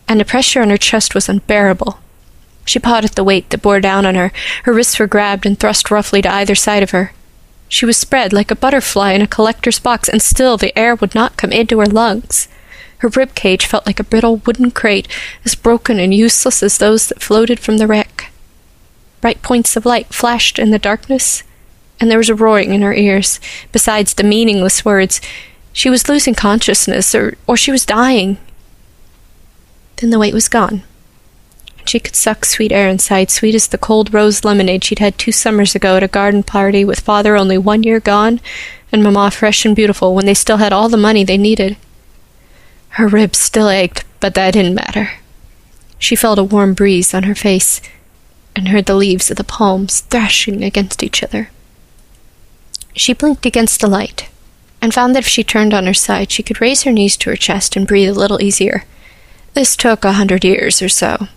and 0.09 0.19
the 0.19 0.25
pressure 0.25 0.63
on 0.63 0.71
her 0.71 0.79
chest 0.79 1.15
was 1.15 1.29
unbearable. 1.29 1.99
She 2.65 2.79
pawed 2.79 3.05
at 3.05 3.17
the 3.17 3.25
weight 3.25 3.51
that 3.51 3.61
bore 3.61 3.81
down 3.81 4.07
on 4.07 4.15
her. 4.15 4.33
Her 4.63 4.73
wrists 4.73 4.99
were 4.99 5.07
grabbed 5.07 5.45
and 5.45 5.61
thrust 5.61 5.91
roughly 5.91 6.23
to 6.23 6.33
either 6.33 6.55
side 6.55 6.83
of 6.83 6.93
her. 6.93 7.13
She 7.69 7.85
was 7.85 7.99
spread 7.99 8.33
like 8.33 8.51
a 8.51 8.57
butterfly 8.57 9.13
in 9.13 9.21
a 9.21 9.27
collector's 9.27 9.79
box, 9.79 10.09
and 10.09 10.23
still 10.23 10.57
the 10.57 10.77
air 10.79 10.95
would 10.95 11.15
not 11.15 11.37
come 11.37 11.53
into 11.53 11.81
her 11.81 11.87
lungs. 11.87 12.49
Her 13.01 13.09
rib 13.09 13.35
cage 13.35 13.67
felt 13.67 13.87
like 13.87 13.99
a 13.99 14.05
brittle 14.05 14.37
wooden 14.47 14.71
crate, 14.71 15.09
as 15.45 15.55
broken 15.55 15.99
and 15.99 16.15
useless 16.15 16.63
as 16.63 16.79
those 16.79 17.09
that 17.09 17.23
floated 17.23 17.59
from 17.59 17.79
the 17.79 17.87
wreck. 17.87 18.31
Bright 19.21 19.43
points 19.43 19.75
of 19.77 19.87
light 19.87 20.13
flashed 20.15 20.59
in 20.59 20.71
the 20.71 20.79
darkness, 20.79 21.43
and 21.99 22.11
there 22.11 22.19
was 22.19 22.29
a 22.29 22.35
roaring 22.35 22.75
in 22.75 22.83
her 22.83 22.95
ears, 22.95 23.41
besides 23.73 24.15
the 24.15 24.23
meaningless 24.23 24.85
words 24.85 25.21
she 25.73 25.89
was 25.89 26.09
losing 26.09 26.35
consciousness, 26.35 27.15
or, 27.15 27.37
or 27.47 27.57
she 27.57 27.71
was 27.71 27.87
dying. 27.87 28.39
Then 29.97 30.11
the 30.11 30.19
weight 30.19 30.35
was 30.35 30.49
gone. 30.49 30.83
She 31.87 32.01
could 32.01 32.17
suck 32.17 32.45
sweet 32.45 32.73
air 32.73 32.89
inside, 32.89 33.31
sweet 33.31 33.55
as 33.55 33.69
the 33.69 33.79
cold 33.79 34.13
rose 34.13 34.45
lemonade 34.45 34.85
she'd 34.85 34.99
had 34.99 35.17
two 35.17 35.33
summers 35.33 35.75
ago 35.75 35.97
at 35.97 36.03
a 36.03 36.09
garden 36.09 36.43
party 36.43 36.85
with 36.85 37.01
father 37.01 37.37
only 37.37 37.57
one 37.57 37.83
year 37.83 38.01
gone 38.01 38.41
and 38.93 39.03
mamma 39.03 39.31
fresh 39.31 39.65
and 39.65 39.75
beautiful 39.75 40.15
when 40.15 40.27
they 40.27 40.35
still 40.35 40.59
had 40.59 40.73
all 40.73 40.89
the 40.89 40.97
money 40.97 41.25
they 41.25 41.39
needed. 41.39 41.77
Her 42.91 43.09
ribs 43.09 43.39
still 43.39 43.69
ached, 43.69 44.05
but 44.21 44.35
that 44.35 44.53
didn't 44.53 44.75
matter. 44.75 45.13
She 45.99 46.17
felt 46.17 46.39
a 46.39 46.45
warm 46.45 46.75
breeze 46.75 47.15
on 47.15 47.25
her 47.25 47.35
face 47.35 47.81
and 48.57 48.69
heard 48.69 48.87
the 48.87 48.95
leaves 48.95 49.31
of 49.31 49.37
the 49.37 49.45
palms 49.45 50.01
thrashing 50.01 50.65
against 50.65 51.03
each 51.03 51.23
other. 51.23 51.51
She 52.95 53.13
blinked 53.13 53.47
against 53.47 53.81
the 53.81 53.87
light 53.87 54.29
and 54.83 54.93
found 54.93 55.15
that 55.15 55.21
if 55.25 55.29
she 55.29 55.45
turned 55.45 55.75
on 55.75 55.87
her 55.87 55.95
side, 55.95 56.31
she 56.31 56.43
could 56.43 56.61
raise 56.61 56.83
her 56.83 56.93
knees 56.93 57.17
to 57.19 57.31
her 57.31 57.37
chest 57.37 57.77
and 57.77 57.87
breathe 57.87 58.09
a 58.09 58.15
little 58.15 58.43
easier. 58.43 58.85
This 59.55 59.77
took 59.77 60.05
a 60.05 60.13
hundred 60.13 60.45
years 60.45 60.81
or 60.81 60.89
so. 60.89 61.29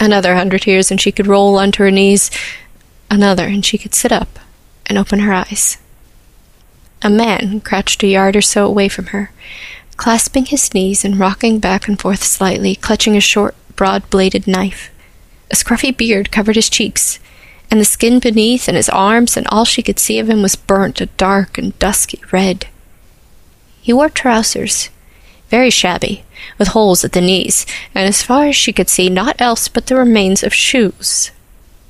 Another 0.00 0.34
hundred 0.34 0.66
years, 0.66 0.90
and 0.90 1.00
she 1.00 1.12
could 1.12 1.26
roll 1.26 1.58
onto 1.58 1.82
her 1.82 1.90
knees. 1.90 2.30
Another, 3.10 3.46
and 3.46 3.64
she 3.64 3.78
could 3.78 3.94
sit 3.94 4.10
up 4.10 4.38
and 4.86 4.98
open 4.98 5.20
her 5.20 5.32
eyes. 5.32 5.78
A 7.02 7.10
man 7.10 7.60
crouched 7.60 8.02
a 8.02 8.06
yard 8.06 8.36
or 8.36 8.40
so 8.40 8.66
away 8.66 8.88
from 8.88 9.06
her, 9.06 9.30
clasping 9.96 10.46
his 10.46 10.72
knees 10.74 11.04
and 11.04 11.18
rocking 11.18 11.58
back 11.58 11.88
and 11.88 12.00
forth 12.00 12.22
slightly, 12.22 12.74
clutching 12.74 13.16
a 13.16 13.20
short, 13.20 13.54
broad 13.76 14.08
bladed 14.10 14.46
knife. 14.46 14.90
A 15.50 15.54
scruffy 15.54 15.96
beard 15.96 16.32
covered 16.32 16.56
his 16.56 16.70
cheeks, 16.70 17.18
and 17.70 17.80
the 17.80 17.84
skin 17.84 18.18
beneath 18.18 18.68
and 18.68 18.76
his 18.76 18.88
arms, 18.88 19.36
and 19.36 19.46
all 19.48 19.64
she 19.64 19.82
could 19.82 19.98
see 19.98 20.18
of 20.18 20.28
him 20.28 20.42
was 20.42 20.56
burnt 20.56 21.00
a 21.00 21.06
dark 21.06 21.58
and 21.58 21.78
dusky 21.78 22.20
red. 22.32 22.66
He 23.80 23.92
wore 23.92 24.08
trousers, 24.08 24.90
very 25.48 25.70
shabby, 25.70 26.24
with 26.58 26.68
holes 26.68 27.04
at 27.04 27.12
the 27.12 27.20
knees, 27.20 27.66
and 27.94 28.08
as 28.08 28.22
far 28.22 28.46
as 28.46 28.56
she 28.56 28.72
could 28.72 28.88
see, 28.88 29.08
naught 29.10 29.40
else 29.40 29.68
but 29.68 29.86
the 29.86 29.96
remains 29.96 30.42
of 30.42 30.54
shoes, 30.54 31.30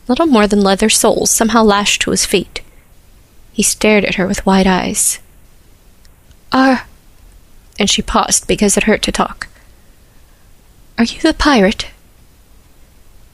little 0.08 0.26
more 0.26 0.46
than 0.46 0.60
leather 0.60 0.88
soles, 0.88 1.30
somehow 1.30 1.62
lashed 1.62 2.02
to 2.02 2.10
his 2.10 2.26
feet. 2.26 2.60
He 3.52 3.62
stared 3.62 4.04
at 4.04 4.16
her 4.16 4.26
with 4.26 4.46
wide 4.46 4.66
eyes. 4.66 5.18
Are. 6.50 6.86
And 7.78 7.88
she 7.88 8.02
paused 8.02 8.46
because 8.46 8.76
it 8.76 8.84
hurt 8.84 9.02
to 9.02 9.12
talk. 9.12 9.48
Are 10.98 11.04
you 11.04 11.20
the 11.20 11.34
pirate? 11.34 11.86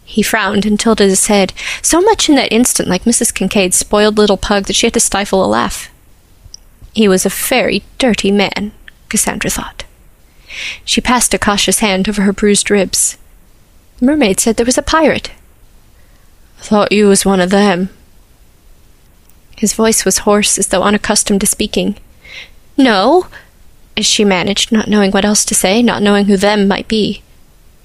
He 0.04 0.22
frowned 0.22 0.64
and 0.64 0.80
tilted 0.80 1.10
his 1.10 1.26
head, 1.26 1.52
so 1.82 2.00
much 2.00 2.28
in 2.28 2.34
that 2.36 2.52
instant 2.52 2.88
like 2.88 3.04
Mrs. 3.04 3.34
Kincaid's 3.34 3.76
spoiled 3.76 4.16
little 4.16 4.38
pug 4.38 4.64
that 4.64 4.76
she 4.76 4.86
had 4.86 4.94
to 4.94 5.00
stifle 5.00 5.44
a 5.44 5.46
laugh. 5.46 5.90
He 6.94 7.08
was 7.08 7.26
a 7.26 7.28
very 7.28 7.84
dirty 7.98 8.30
man, 8.30 8.72
Cassandra 9.10 9.50
thought. 9.50 9.84
She 10.84 11.00
passed 11.00 11.34
a 11.34 11.38
cautious 11.38 11.80
hand 11.80 12.08
over 12.08 12.22
her 12.22 12.32
bruised 12.32 12.70
ribs. 12.70 13.18
The 13.98 14.06
mermaid 14.06 14.40
said 14.40 14.56
there 14.56 14.66
was 14.66 14.78
a 14.78 14.82
pirate. 14.82 15.30
Thought 16.58 16.90
you 16.92 17.06
was 17.06 17.26
one 17.26 17.40
of 17.40 17.50
them. 17.50 17.90
His 19.56 19.74
voice 19.74 20.04
was 20.04 20.18
hoarse, 20.18 20.58
as 20.58 20.68
though 20.68 20.82
unaccustomed 20.82 21.40
to 21.40 21.46
speaking. 21.46 21.96
No, 22.76 23.26
she 24.06 24.24
managed, 24.24 24.72
not 24.72 24.88
knowing 24.88 25.10
what 25.10 25.24
else 25.24 25.44
to 25.46 25.54
say, 25.54 25.82
not 25.82 26.02
knowing 26.02 26.26
who 26.26 26.36
them 26.36 26.68
might 26.68 26.88
be. 26.88 27.22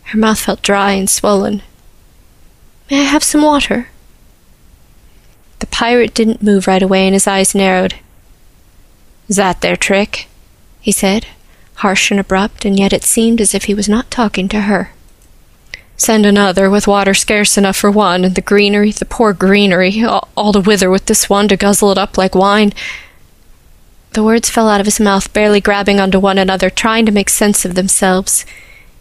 Her 0.06 0.18
mouth 0.18 0.40
felt 0.40 0.62
dry 0.62 0.92
and 0.92 1.10
swollen. 1.10 1.62
May 2.90 3.02
I 3.02 3.04
have 3.04 3.24
some 3.24 3.42
water? 3.42 3.88
The 5.60 5.68
pirate 5.68 6.14
didn't 6.14 6.44
move 6.44 6.68
right 6.68 6.84
away, 6.84 7.06
and 7.06 7.14
his 7.14 7.28
eyes 7.28 7.56
narrowed. 7.56 7.96
Is 9.30 9.38
that 9.38 9.62
their 9.62 9.78
trick? 9.78 10.28
he 10.82 10.92
said, 10.92 11.26
harsh 11.76 12.12
and 12.12 12.20
abrupt, 12.20 12.66
and 12.66 12.78
yet 12.78 12.92
it 12.92 13.04
seemed 13.04 13.40
as 13.40 13.56
if 13.56 13.66
he 13.66 13.74
was 13.74 13.88
not 13.88 14.12
talking 14.12 14.50
to 14.50 14.62
her. 14.62 14.92
Send 15.96 16.26
another, 16.26 16.70
with 16.70 16.88
water 16.88 17.14
scarce 17.14 17.58
enough 17.58 17.78
for 17.78 17.90
one, 17.90 18.26
and 18.26 18.36
the 18.36 18.42
greenery, 18.42 18.92
the 18.92 19.06
poor 19.06 19.32
greenery, 19.32 20.04
all, 20.04 20.28
all 20.36 20.52
to 20.52 20.60
wither 20.60 20.90
with 20.90 21.06
this 21.06 21.30
one 21.30 21.48
to 21.48 21.56
guzzle 21.56 21.92
it 21.92 21.98
up 21.98 22.18
like 22.18 22.36
wine. 22.36 22.74
The 24.14 24.24
words 24.24 24.48
fell 24.48 24.70
out 24.70 24.80
of 24.80 24.86
his 24.86 25.00
mouth, 25.00 25.34
barely 25.34 25.60
grabbing 25.60 26.00
onto 26.00 26.20
one 26.20 26.38
another, 26.38 26.70
trying 26.70 27.08
to 27.08 27.12
make 27.12 27.30
sense 27.30 27.66
of 27.66 27.74
themselves. 27.74 28.46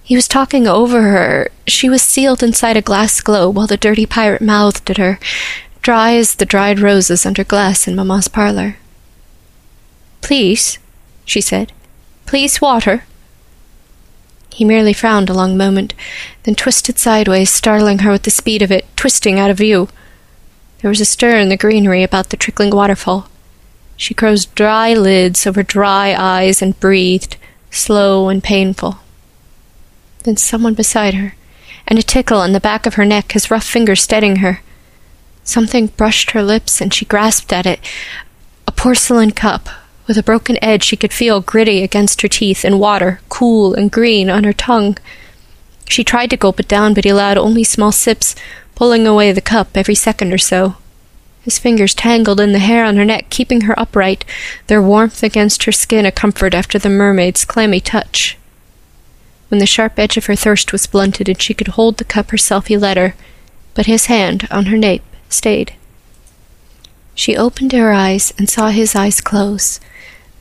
He 0.02 0.16
was 0.16 0.26
talking 0.26 0.66
over 0.66 1.02
her. 1.02 1.50
She 1.66 1.90
was 1.90 2.00
sealed 2.00 2.42
inside 2.42 2.78
a 2.78 2.82
glass 2.82 3.20
globe 3.20 3.54
while 3.54 3.66
the 3.66 3.76
dirty 3.76 4.06
pirate 4.06 4.40
mouthed 4.40 4.88
at 4.88 4.96
her, 4.96 5.20
dry 5.82 6.14
as 6.14 6.36
the 6.36 6.46
dried 6.46 6.80
roses 6.80 7.26
under 7.26 7.44
glass 7.44 7.86
in 7.86 7.94
Mamma's 7.94 8.28
parlor. 8.28 8.76
Please, 10.22 10.78
she 11.26 11.42
said. 11.42 11.72
Please, 12.24 12.62
water. 12.62 13.04
He 14.50 14.64
merely 14.64 14.94
frowned 14.94 15.28
a 15.28 15.34
long 15.34 15.58
moment, 15.58 15.92
then 16.44 16.54
twisted 16.54 16.98
sideways, 16.98 17.50
startling 17.50 17.98
her 17.98 18.10
with 18.10 18.22
the 18.22 18.30
speed 18.30 18.62
of 18.62 18.72
it, 18.72 18.86
twisting 18.96 19.38
out 19.38 19.50
of 19.50 19.58
view. 19.58 19.88
There 20.80 20.88
was 20.88 21.02
a 21.02 21.04
stir 21.04 21.36
in 21.36 21.50
the 21.50 21.56
greenery 21.58 22.02
about 22.02 22.30
the 22.30 22.38
trickling 22.38 22.70
waterfall. 22.70 23.28
She 24.02 24.14
closed 24.14 24.54
dry 24.56 24.94
lids 24.94 25.46
over 25.46 25.62
dry 25.62 26.12
eyes 26.18 26.60
and 26.60 26.78
breathed, 26.80 27.36
slow 27.70 28.28
and 28.28 28.42
painful 28.42 28.98
then 30.24 30.36
someone 30.36 30.74
beside 30.74 31.14
her, 31.14 31.34
and 31.86 31.98
a 31.98 32.02
tickle 32.02 32.38
on 32.38 32.52
the 32.52 32.60
back 32.60 32.86
of 32.86 32.94
her 32.94 33.04
neck, 33.04 33.32
his 33.32 33.50
rough 33.50 33.64
fingers 33.64 34.02
steadying 34.02 34.36
her. 34.36 34.60
Something 35.44 35.88
brushed 35.88 36.32
her 36.32 36.42
lips, 36.42 36.80
and 36.80 36.94
she 36.94 37.04
grasped 37.04 37.52
at 37.52 37.66
it. 37.66 37.80
A 38.66 38.72
porcelain 38.72 39.32
cup, 39.32 39.68
With 40.08 40.18
a 40.18 40.22
broken 40.22 40.58
edge 40.60 40.82
she 40.82 40.96
could 40.96 41.12
feel 41.12 41.40
gritty 41.40 41.82
against 41.82 42.22
her 42.22 42.28
teeth 42.28 42.64
and 42.64 42.80
water, 42.80 43.20
cool 43.28 43.72
and 43.72 43.90
green, 43.90 44.28
on 44.28 44.42
her 44.42 44.52
tongue. 44.52 44.98
She 45.88 46.02
tried 46.02 46.30
to 46.30 46.36
gulp 46.36 46.58
it 46.58 46.66
down, 46.66 46.92
but 46.92 47.04
he 47.04 47.10
allowed 47.10 47.38
only 47.38 47.62
small 47.62 47.92
sips, 47.92 48.34
pulling 48.74 49.06
away 49.06 49.30
the 49.30 49.40
cup 49.40 49.76
every 49.76 49.94
second 49.94 50.32
or 50.32 50.38
so. 50.38 50.74
His 51.42 51.58
fingers 51.58 51.94
tangled 51.94 52.40
in 52.40 52.52
the 52.52 52.60
hair 52.60 52.84
on 52.84 52.96
her 52.96 53.04
neck, 53.04 53.28
keeping 53.28 53.62
her 53.62 53.78
upright, 53.78 54.24
their 54.68 54.80
warmth 54.80 55.22
against 55.22 55.64
her 55.64 55.72
skin 55.72 56.06
a 56.06 56.12
comfort 56.12 56.54
after 56.54 56.78
the 56.78 56.88
mermaid's 56.88 57.44
clammy 57.44 57.80
touch. 57.80 58.38
When 59.48 59.58
the 59.58 59.66
sharp 59.66 59.98
edge 59.98 60.16
of 60.16 60.26
her 60.26 60.36
thirst 60.36 60.72
was 60.72 60.86
blunted 60.86 61.28
and 61.28 61.42
she 61.42 61.52
could 61.52 61.68
hold 61.68 61.98
the 61.98 62.04
cup 62.04 62.30
herself, 62.30 62.68
he 62.68 62.76
let 62.76 62.96
her, 62.96 63.14
but 63.74 63.86
his 63.86 64.06
hand 64.06 64.48
on 64.50 64.66
her 64.66 64.78
nape 64.78 65.02
stayed. 65.28 65.74
She 67.14 67.36
opened 67.36 67.72
her 67.72 67.92
eyes 67.92 68.32
and 68.38 68.48
saw 68.48 68.68
his 68.68 68.94
eyes 68.94 69.20
close, 69.20 69.80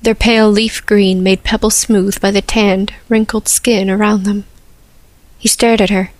their 0.01 0.15
pale 0.15 0.49
leaf 0.49 0.85
green 0.85 1.21
made 1.21 1.43
pebble 1.43 1.69
smooth 1.69 2.21
by 2.21 2.31
the 2.31 2.41
tanned, 2.41 2.93
wrinkled 3.09 3.47
skin 3.47 3.89
around 3.89 4.23
them. 4.23 4.45
He 5.37 5.47
stared 5.47 5.81
at 5.81 5.89
her, 5.89 6.11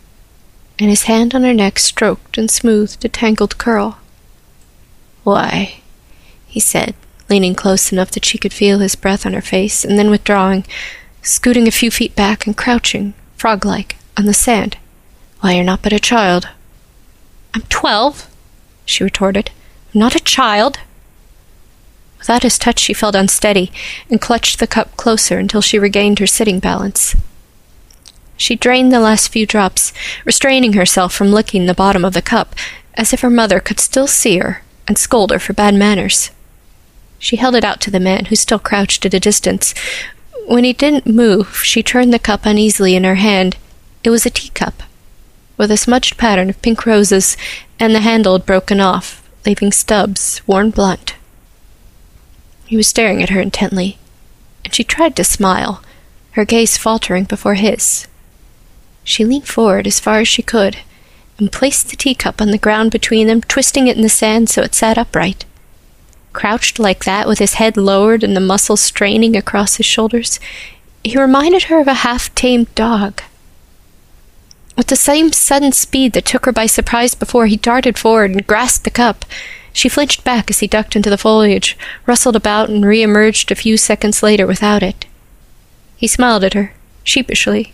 and 0.77 0.89
his 0.89 1.03
hand 1.03 1.33
on 1.33 1.43
her 1.43 1.53
neck 1.53 1.79
stroked 1.79 2.37
and 2.37 2.51
smoothed 2.51 3.05
a 3.05 3.09
tangled 3.09 3.57
curl. 3.57 4.00
Why, 5.23 5.81
he 6.47 6.59
said, 6.59 6.95
leaning 7.29 7.55
close 7.55 7.91
enough 7.91 8.11
that 8.11 8.25
she 8.25 8.37
could 8.37 8.53
feel 8.53 8.79
his 8.79 8.95
breath 8.95 9.25
on 9.25 9.33
her 9.33 9.41
face, 9.41 9.85
and 9.85 9.97
then 9.97 10.09
withdrawing, 10.09 10.65
scooting 11.21 11.67
a 11.67 11.71
few 11.71 11.91
feet 11.91 12.15
back 12.15 12.45
and 12.45 12.57
crouching, 12.57 13.13
frog 13.37 13.63
like, 13.63 13.97
on 14.17 14.25
the 14.25 14.33
sand. 14.33 14.77
Why, 15.39 15.53
you're 15.53 15.63
not 15.63 15.81
but 15.81 15.93
a 15.93 15.99
child. 15.99 16.49
I'm 17.53 17.61
twelve, 17.63 18.29
she 18.85 19.03
retorted. 19.03 19.51
I'm 19.93 19.99
not 19.99 20.15
a 20.15 20.19
child. 20.19 20.79
Without 22.17 22.43
his 22.43 22.57
touch, 22.57 22.79
she 22.79 22.93
felt 22.93 23.15
unsteady 23.15 23.71
and 24.09 24.21
clutched 24.21 24.59
the 24.59 24.67
cup 24.67 24.95
closer 24.97 25.37
until 25.37 25.61
she 25.61 25.79
regained 25.79 26.19
her 26.19 26.27
sitting 26.27 26.59
balance. 26.59 27.15
She 28.37 28.55
drained 28.55 28.91
the 28.91 28.99
last 28.99 29.29
few 29.29 29.45
drops, 29.45 29.93
restraining 30.25 30.73
herself 30.73 31.13
from 31.13 31.31
licking 31.31 31.65
the 31.65 31.73
bottom 31.73 32.03
of 32.03 32.13
the 32.13 32.21
cup, 32.21 32.55
as 32.95 33.13
if 33.13 33.21
her 33.21 33.29
mother 33.29 33.59
could 33.59 33.79
still 33.79 34.07
see 34.07 34.37
her 34.37 34.63
and 34.91 34.97
scold 34.97 35.31
her 35.31 35.39
for 35.39 35.53
bad 35.53 35.73
manners. 35.73 36.31
She 37.17 37.37
held 37.37 37.55
it 37.55 37.63
out 37.63 37.79
to 37.79 37.89
the 37.89 37.97
man, 37.97 38.25
who 38.25 38.35
still 38.35 38.59
crouched 38.59 39.05
at 39.05 39.13
a 39.13 39.21
distance. 39.21 39.73
When 40.47 40.65
he 40.65 40.73
didn't 40.73 41.07
move, 41.07 41.63
she 41.63 41.81
turned 41.81 42.13
the 42.13 42.19
cup 42.19 42.45
uneasily 42.45 42.93
in 42.93 43.05
her 43.05 43.15
hand. 43.15 43.55
It 44.03 44.09
was 44.09 44.25
a 44.25 44.29
teacup, 44.29 44.83
with 45.55 45.71
a 45.71 45.77
smudged 45.77 46.17
pattern 46.17 46.49
of 46.49 46.61
pink 46.61 46.85
roses, 46.85 47.37
and 47.79 47.95
the 47.95 48.01
handle 48.01 48.37
broken 48.37 48.81
off, 48.81 49.25
leaving 49.45 49.71
stubs 49.71 50.41
worn 50.45 50.71
blunt. 50.71 51.15
He 52.65 52.75
was 52.75 52.89
staring 52.89 53.23
at 53.23 53.29
her 53.29 53.39
intently, 53.39 53.97
and 54.65 54.75
she 54.75 54.83
tried 54.83 55.15
to 55.15 55.23
smile, 55.23 55.81
her 56.31 56.43
gaze 56.43 56.75
faltering 56.75 57.23
before 57.23 57.53
his. 57.53 58.09
She 59.05 59.23
leaned 59.23 59.47
forward 59.47 59.87
as 59.87 60.01
far 60.01 60.19
as 60.19 60.27
she 60.27 60.41
could 60.41 60.79
and 61.41 61.51
placed 61.51 61.89
the 61.89 61.97
teacup 61.97 62.39
on 62.39 62.51
the 62.51 62.57
ground 62.59 62.91
between 62.91 63.25
them, 63.25 63.41
twisting 63.41 63.87
it 63.87 63.97
in 63.97 64.03
the 64.03 64.09
sand 64.09 64.47
so 64.47 64.61
it 64.61 64.75
sat 64.75 64.97
upright. 64.97 65.43
Crouched 66.33 66.77
like 66.77 67.03
that, 67.03 67.27
with 67.27 67.39
his 67.39 67.55
head 67.55 67.75
lowered 67.75 68.23
and 68.23 68.35
the 68.35 68.39
muscles 68.39 68.79
straining 68.79 69.35
across 69.35 69.75
his 69.75 69.85
shoulders, 69.85 70.39
he 71.03 71.19
reminded 71.19 71.63
her 71.63 71.81
of 71.81 71.87
a 71.87 72.05
half 72.05 72.33
tamed 72.35 72.73
dog. 72.75 73.23
With 74.77 74.87
the 74.87 74.95
same 74.95 75.33
sudden 75.33 75.71
speed 75.71 76.13
that 76.13 76.25
took 76.25 76.45
her 76.45 76.51
by 76.51 76.67
surprise 76.67 77.15
before, 77.15 77.47
he 77.47 77.57
darted 77.57 77.97
forward 77.97 78.31
and 78.31 78.45
grasped 78.45 78.83
the 78.83 78.91
cup. 78.91 79.25
She 79.73 79.89
flinched 79.89 80.23
back 80.23 80.49
as 80.51 80.59
he 80.59 80.67
ducked 80.67 80.95
into 80.95 81.09
the 81.09 81.17
foliage, 81.17 81.75
rustled 82.05 82.35
about, 82.35 82.69
and 82.69 82.85
re 82.85 83.01
emerged 83.01 83.51
a 83.51 83.55
few 83.55 83.77
seconds 83.77 84.21
later 84.21 84.45
without 84.45 84.83
it. 84.83 85.07
He 85.97 86.07
smiled 86.07 86.43
at 86.43 86.53
her, 86.53 86.73
sheepishly, 87.03 87.73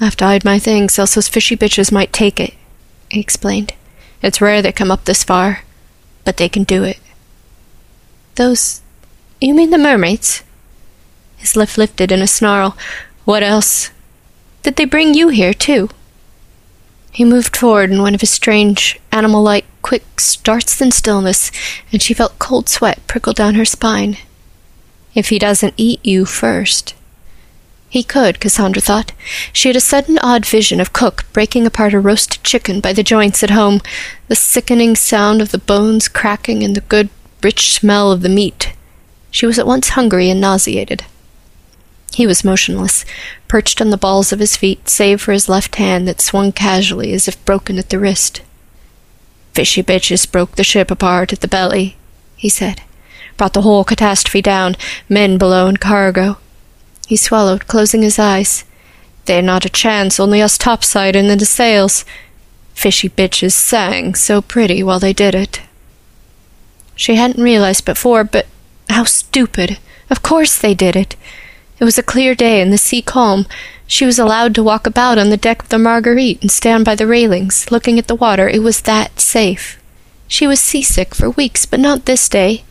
I 0.00 0.04
have 0.04 0.16
to 0.16 0.24
hide 0.24 0.44
my 0.44 0.58
things, 0.58 0.98
else 0.98 1.14
those 1.14 1.28
fishy 1.28 1.56
bitches 1.56 1.92
might 1.92 2.12
take 2.12 2.40
it, 2.40 2.54
he 3.10 3.20
explained. 3.20 3.74
It's 4.22 4.40
rare 4.40 4.62
they 4.62 4.72
come 4.72 4.90
up 4.90 5.04
this 5.04 5.22
far, 5.22 5.64
but 6.24 6.36
they 6.36 6.48
can 6.48 6.64
do 6.64 6.82
it. 6.82 6.98
Those. 8.34 8.80
You 9.40 9.54
mean 9.54 9.70
the 9.70 9.78
mermaids? 9.78 10.42
His 11.36 11.56
lip 11.56 11.76
lifted 11.76 12.10
in 12.10 12.22
a 12.22 12.26
snarl. 12.26 12.76
What 13.24 13.42
else? 13.42 13.90
Did 14.62 14.76
they 14.76 14.86
bring 14.86 15.14
you 15.14 15.28
here, 15.28 15.52
too? 15.52 15.90
He 17.12 17.24
moved 17.24 17.54
forward 17.54 17.90
in 17.92 18.00
one 18.00 18.14
of 18.14 18.22
his 18.22 18.30
strange, 18.30 18.98
animal 19.12 19.42
like, 19.42 19.66
quick 19.82 20.18
starts 20.18 20.80
in 20.80 20.90
stillness, 20.90 21.52
and 21.92 22.02
she 22.02 22.14
felt 22.14 22.38
cold 22.38 22.68
sweat 22.68 23.06
prickle 23.06 23.34
down 23.34 23.54
her 23.54 23.64
spine. 23.64 24.16
If 25.14 25.28
he 25.28 25.38
doesn't 25.38 25.74
eat 25.76 26.04
you 26.04 26.24
first. 26.24 26.94
He 27.94 28.02
could, 28.02 28.40
Cassandra 28.40 28.82
thought. 28.82 29.12
She 29.52 29.68
had 29.68 29.76
a 29.76 29.80
sudden 29.80 30.18
odd 30.18 30.44
vision 30.44 30.80
of 30.80 30.92
Cook 30.92 31.26
breaking 31.32 31.64
apart 31.64 31.94
a 31.94 32.00
roasted 32.00 32.42
chicken 32.42 32.80
by 32.80 32.92
the 32.92 33.04
joints 33.04 33.44
at 33.44 33.50
home, 33.50 33.80
the 34.26 34.34
sickening 34.34 34.96
sound 34.96 35.40
of 35.40 35.52
the 35.52 35.58
bones 35.58 36.08
cracking 36.08 36.64
and 36.64 36.74
the 36.74 36.80
good, 36.80 37.08
rich 37.40 37.72
smell 37.72 38.10
of 38.10 38.22
the 38.22 38.28
meat. 38.28 38.72
She 39.30 39.46
was 39.46 39.60
at 39.60 39.66
once 39.68 39.90
hungry 39.90 40.28
and 40.28 40.40
nauseated. 40.40 41.04
He 42.12 42.26
was 42.26 42.42
motionless, 42.42 43.04
perched 43.46 43.80
on 43.80 43.90
the 43.90 43.96
balls 43.96 44.32
of 44.32 44.40
his 44.40 44.56
feet, 44.56 44.88
save 44.88 45.20
for 45.20 45.30
his 45.30 45.48
left 45.48 45.76
hand 45.76 46.08
that 46.08 46.20
swung 46.20 46.50
casually 46.50 47.12
as 47.12 47.28
if 47.28 47.44
broken 47.44 47.78
at 47.78 47.90
the 47.90 48.00
wrist. 48.00 48.42
Fishy 49.52 49.84
bitches 49.84 50.28
broke 50.28 50.56
the 50.56 50.64
ship 50.64 50.90
apart 50.90 51.32
at 51.32 51.42
the 51.42 51.46
belly, 51.46 51.96
he 52.34 52.48
said. 52.48 52.82
Brought 53.36 53.52
the 53.52 53.62
whole 53.62 53.84
catastrophe 53.84 54.42
down, 54.42 54.74
men 55.08 55.38
below 55.38 55.68
and 55.68 55.78
cargo. 55.78 56.38
He 57.06 57.16
swallowed, 57.16 57.66
closing 57.66 58.02
his 58.02 58.18
eyes. 58.18 58.64
They're 59.26 59.42
not 59.42 59.64
a 59.64 59.70
chance, 59.70 60.20
only 60.20 60.40
us 60.42 60.58
topside 60.58 61.16
and 61.16 61.28
then 61.28 61.38
the 61.38 61.44
sails. 61.44 62.04
Fishy 62.74 63.08
bitches 63.08 63.52
sang 63.52 64.14
so 64.14 64.42
pretty 64.42 64.82
while 64.82 65.00
they 65.00 65.12
did 65.12 65.34
it. 65.34 65.62
She 66.96 67.14
hadn't 67.14 67.42
realized 67.42 67.84
before, 67.84 68.24
but 68.24 68.46
how 68.88 69.04
stupid. 69.04 69.78
Of 70.10 70.22
course 70.22 70.58
they 70.58 70.74
did 70.74 70.96
it. 70.96 71.16
It 71.78 71.84
was 71.84 71.98
a 71.98 72.02
clear 72.02 72.34
day 72.34 72.60
and 72.60 72.72
the 72.72 72.78
sea 72.78 73.02
calm. 73.02 73.46
She 73.86 74.06
was 74.06 74.18
allowed 74.18 74.54
to 74.54 74.62
walk 74.62 74.86
about 74.86 75.18
on 75.18 75.30
the 75.30 75.36
deck 75.36 75.62
of 75.62 75.68
the 75.68 75.78
Marguerite 75.78 76.40
and 76.40 76.50
stand 76.50 76.84
by 76.84 76.94
the 76.94 77.06
railings, 77.06 77.70
looking 77.70 77.98
at 77.98 78.08
the 78.08 78.14
water. 78.14 78.48
It 78.48 78.62
was 78.62 78.82
that 78.82 79.20
safe. 79.20 79.80
She 80.28 80.46
was 80.46 80.60
seasick 80.60 81.14
for 81.14 81.30
weeks, 81.30 81.66
but 81.66 81.80
not 81.80 82.06
this 82.06 82.28
day 82.28 82.64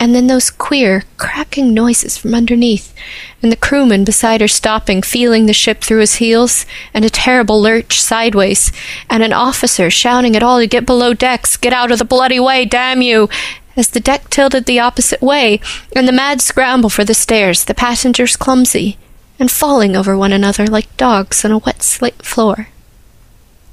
and 0.00 0.14
then 0.14 0.26
those 0.28 0.50
queer, 0.50 1.04
cracking 1.16 1.74
noises 1.74 2.16
from 2.16 2.34
underneath, 2.34 2.94
and 3.42 3.50
the 3.50 3.56
crewman 3.56 4.04
beside 4.04 4.40
her 4.40 4.48
stopping, 4.48 5.02
feeling 5.02 5.46
the 5.46 5.52
ship 5.52 5.80
through 5.80 6.00
his 6.00 6.16
heels, 6.16 6.66
and 6.94 7.04
a 7.04 7.10
terrible 7.10 7.60
lurch 7.60 8.00
sideways, 8.00 8.72
and 9.10 9.22
an 9.22 9.32
officer 9.32 9.90
shouting 9.90 10.36
at 10.36 10.42
all 10.42 10.60
to 10.60 10.66
get 10.66 10.86
below 10.86 11.14
decks, 11.14 11.56
get 11.56 11.72
out 11.72 11.90
of 11.90 11.98
the 11.98 12.04
bloody 12.04 12.38
way, 12.38 12.64
damn 12.64 13.02
you! 13.02 13.28
As 13.76 13.88
the 13.88 14.00
deck 14.00 14.28
tilted 14.30 14.66
the 14.66 14.80
opposite 14.80 15.20
way, 15.20 15.60
and 15.94 16.06
the 16.06 16.12
mad 16.12 16.40
scramble 16.40 16.90
for 16.90 17.04
the 17.04 17.14
stairs, 17.14 17.64
the 17.64 17.74
passengers 17.74 18.36
clumsy, 18.36 18.98
and 19.38 19.50
falling 19.50 19.96
over 19.96 20.16
one 20.16 20.32
another 20.32 20.66
like 20.66 20.96
dogs 20.96 21.44
on 21.44 21.52
a 21.52 21.58
wet 21.58 21.82
slate 21.82 22.22
floor. 22.22 22.68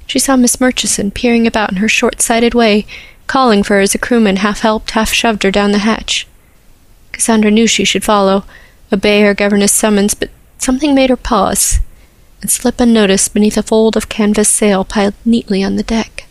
She 0.06 0.20
saw 0.20 0.36
Miss 0.36 0.60
Murchison 0.60 1.10
peering 1.10 1.46
about 1.46 1.70
in 1.70 1.78
her 1.78 1.88
short 1.88 2.22
sighted 2.22 2.54
way, 2.54 2.86
calling 3.26 3.62
for 3.62 3.74
her 3.74 3.80
as 3.80 3.94
a 3.94 3.98
crewman 3.98 4.36
half 4.36 4.60
helped, 4.60 4.92
half 4.92 5.12
shoved 5.12 5.42
her 5.42 5.50
down 5.50 5.72
the 5.72 5.78
hatch. 5.78 6.26
Cassandra 7.12 7.50
knew 7.50 7.66
she 7.66 7.84
should 7.84 8.04
follow, 8.04 8.44
obey 8.92 9.22
her 9.22 9.34
governess' 9.34 9.72
summons, 9.72 10.14
but 10.14 10.30
something 10.58 10.94
made 10.94 11.10
her 11.10 11.16
pause 11.16 11.80
and 12.40 12.50
slip 12.50 12.80
unnoticed 12.80 13.34
beneath 13.34 13.56
a 13.56 13.62
fold 13.62 13.96
of 13.96 14.08
canvas 14.08 14.48
sail 14.48 14.84
piled 14.84 15.14
neatly 15.24 15.64
on 15.64 15.76
the 15.76 15.82
deck. 15.82 16.26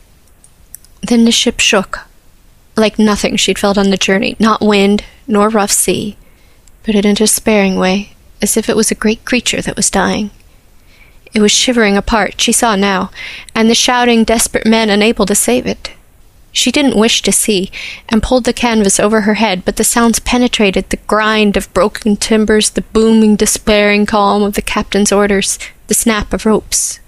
Then 1.02 1.26
the 1.26 1.32
ship 1.32 1.60
shook, 1.60 2.02
like 2.76 3.00
nothing 3.00 3.36
she'd 3.36 3.60
felt 3.60 3.78
on 3.78 3.90
the 3.90 3.98
journey, 3.98 4.36
not 4.40 4.62
wind 4.62 5.04
nor 5.28 5.50
rough 5.50 5.72
sea, 5.72 6.18
but 6.86 6.96
in 6.96 7.06
a 7.06 7.14
despairing 7.14 7.78
way, 7.78 8.16
as 8.42 8.56
if 8.58 8.70
it 8.70 8.76
was 8.76 8.92
a 8.92 8.96
great 8.96 9.26
creature 9.26 9.62
that 9.62 9.76
was 9.76 9.90
dying. 9.90 10.30
It 11.34 11.42
was 11.42 11.52
shivering 11.52 11.98
apart, 11.98 12.40
she 12.40 12.52
saw 12.52 12.76
now, 12.76 13.12
and 13.54 13.70
the 13.70 13.76
shouting, 13.76 14.24
desperate 14.24 14.66
men 14.66 14.90
unable 14.90 15.26
to 15.26 15.36
save 15.36 15.66
it. 15.66 15.92
She 16.56 16.72
didn't 16.72 16.98
wish 16.98 17.22
to 17.24 17.34
see, 17.34 17.70
and 18.08 18.24
pulled 18.24 18.46
the 18.46 18.54
canvas 18.54 18.98
over 18.98 19.22
her 19.22 19.34
head, 19.34 19.66
but 19.66 19.76
the 19.76 19.84
sounds 19.84 20.22
penetrated 20.22 20.90
the 20.90 21.04
grind 21.06 21.58
of 21.58 21.72
broken 21.74 22.16
timbers, 22.16 22.70
the 22.70 22.82
booming, 22.82 23.36
despairing 23.36 24.06
calm 24.06 24.42
of 24.42 24.54
the 24.54 24.62
captain's 24.62 25.12
orders, 25.12 25.60
the 25.88 25.94
snap 25.94 26.32
of 26.32 26.46
ropes. 26.46 27.02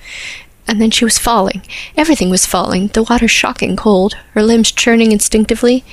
And 0.68 0.82
then 0.82 0.92
she 0.92 1.06
was 1.06 1.18
falling. 1.18 1.62
Everything 1.96 2.30
was 2.30 2.46
falling, 2.46 2.88
the 2.88 3.04
water 3.04 3.30
shocking 3.30 3.78
cold, 3.78 4.16
her 4.34 4.44
limbs 4.44 4.70
churning 4.70 5.14
instinctively, 5.14 5.86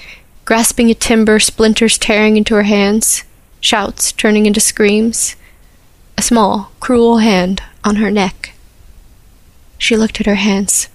grasping 0.44 0.90
a 0.90 0.94
timber, 0.94 1.38
splinters 1.38 1.96
tearing 1.96 2.36
into 2.36 2.56
her 2.56 2.64
hands, 2.64 3.22
shouts 3.60 4.10
turning 4.10 4.46
into 4.46 4.58
screams. 4.58 5.36
A 6.18 6.22
small, 6.22 6.72
cruel 6.80 7.18
hand 7.18 7.62
on 7.84 7.96
her 7.96 8.10
neck. 8.10 8.52
She 9.78 9.96
looked 9.96 10.18
at 10.18 10.26
her 10.26 10.34
hands. 10.34 10.88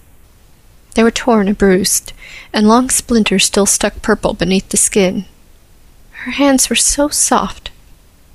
They 0.94 1.02
were 1.02 1.10
torn 1.10 1.48
and 1.48 1.56
bruised, 1.56 2.12
and 2.52 2.68
long 2.68 2.90
splinters 2.90 3.44
still 3.44 3.66
stuck 3.66 4.02
purple 4.02 4.34
beneath 4.34 4.68
the 4.68 4.76
skin. 4.76 5.26
Her 6.24 6.32
hands 6.32 6.68
were 6.68 6.76
so 6.76 7.08
soft. 7.08 7.70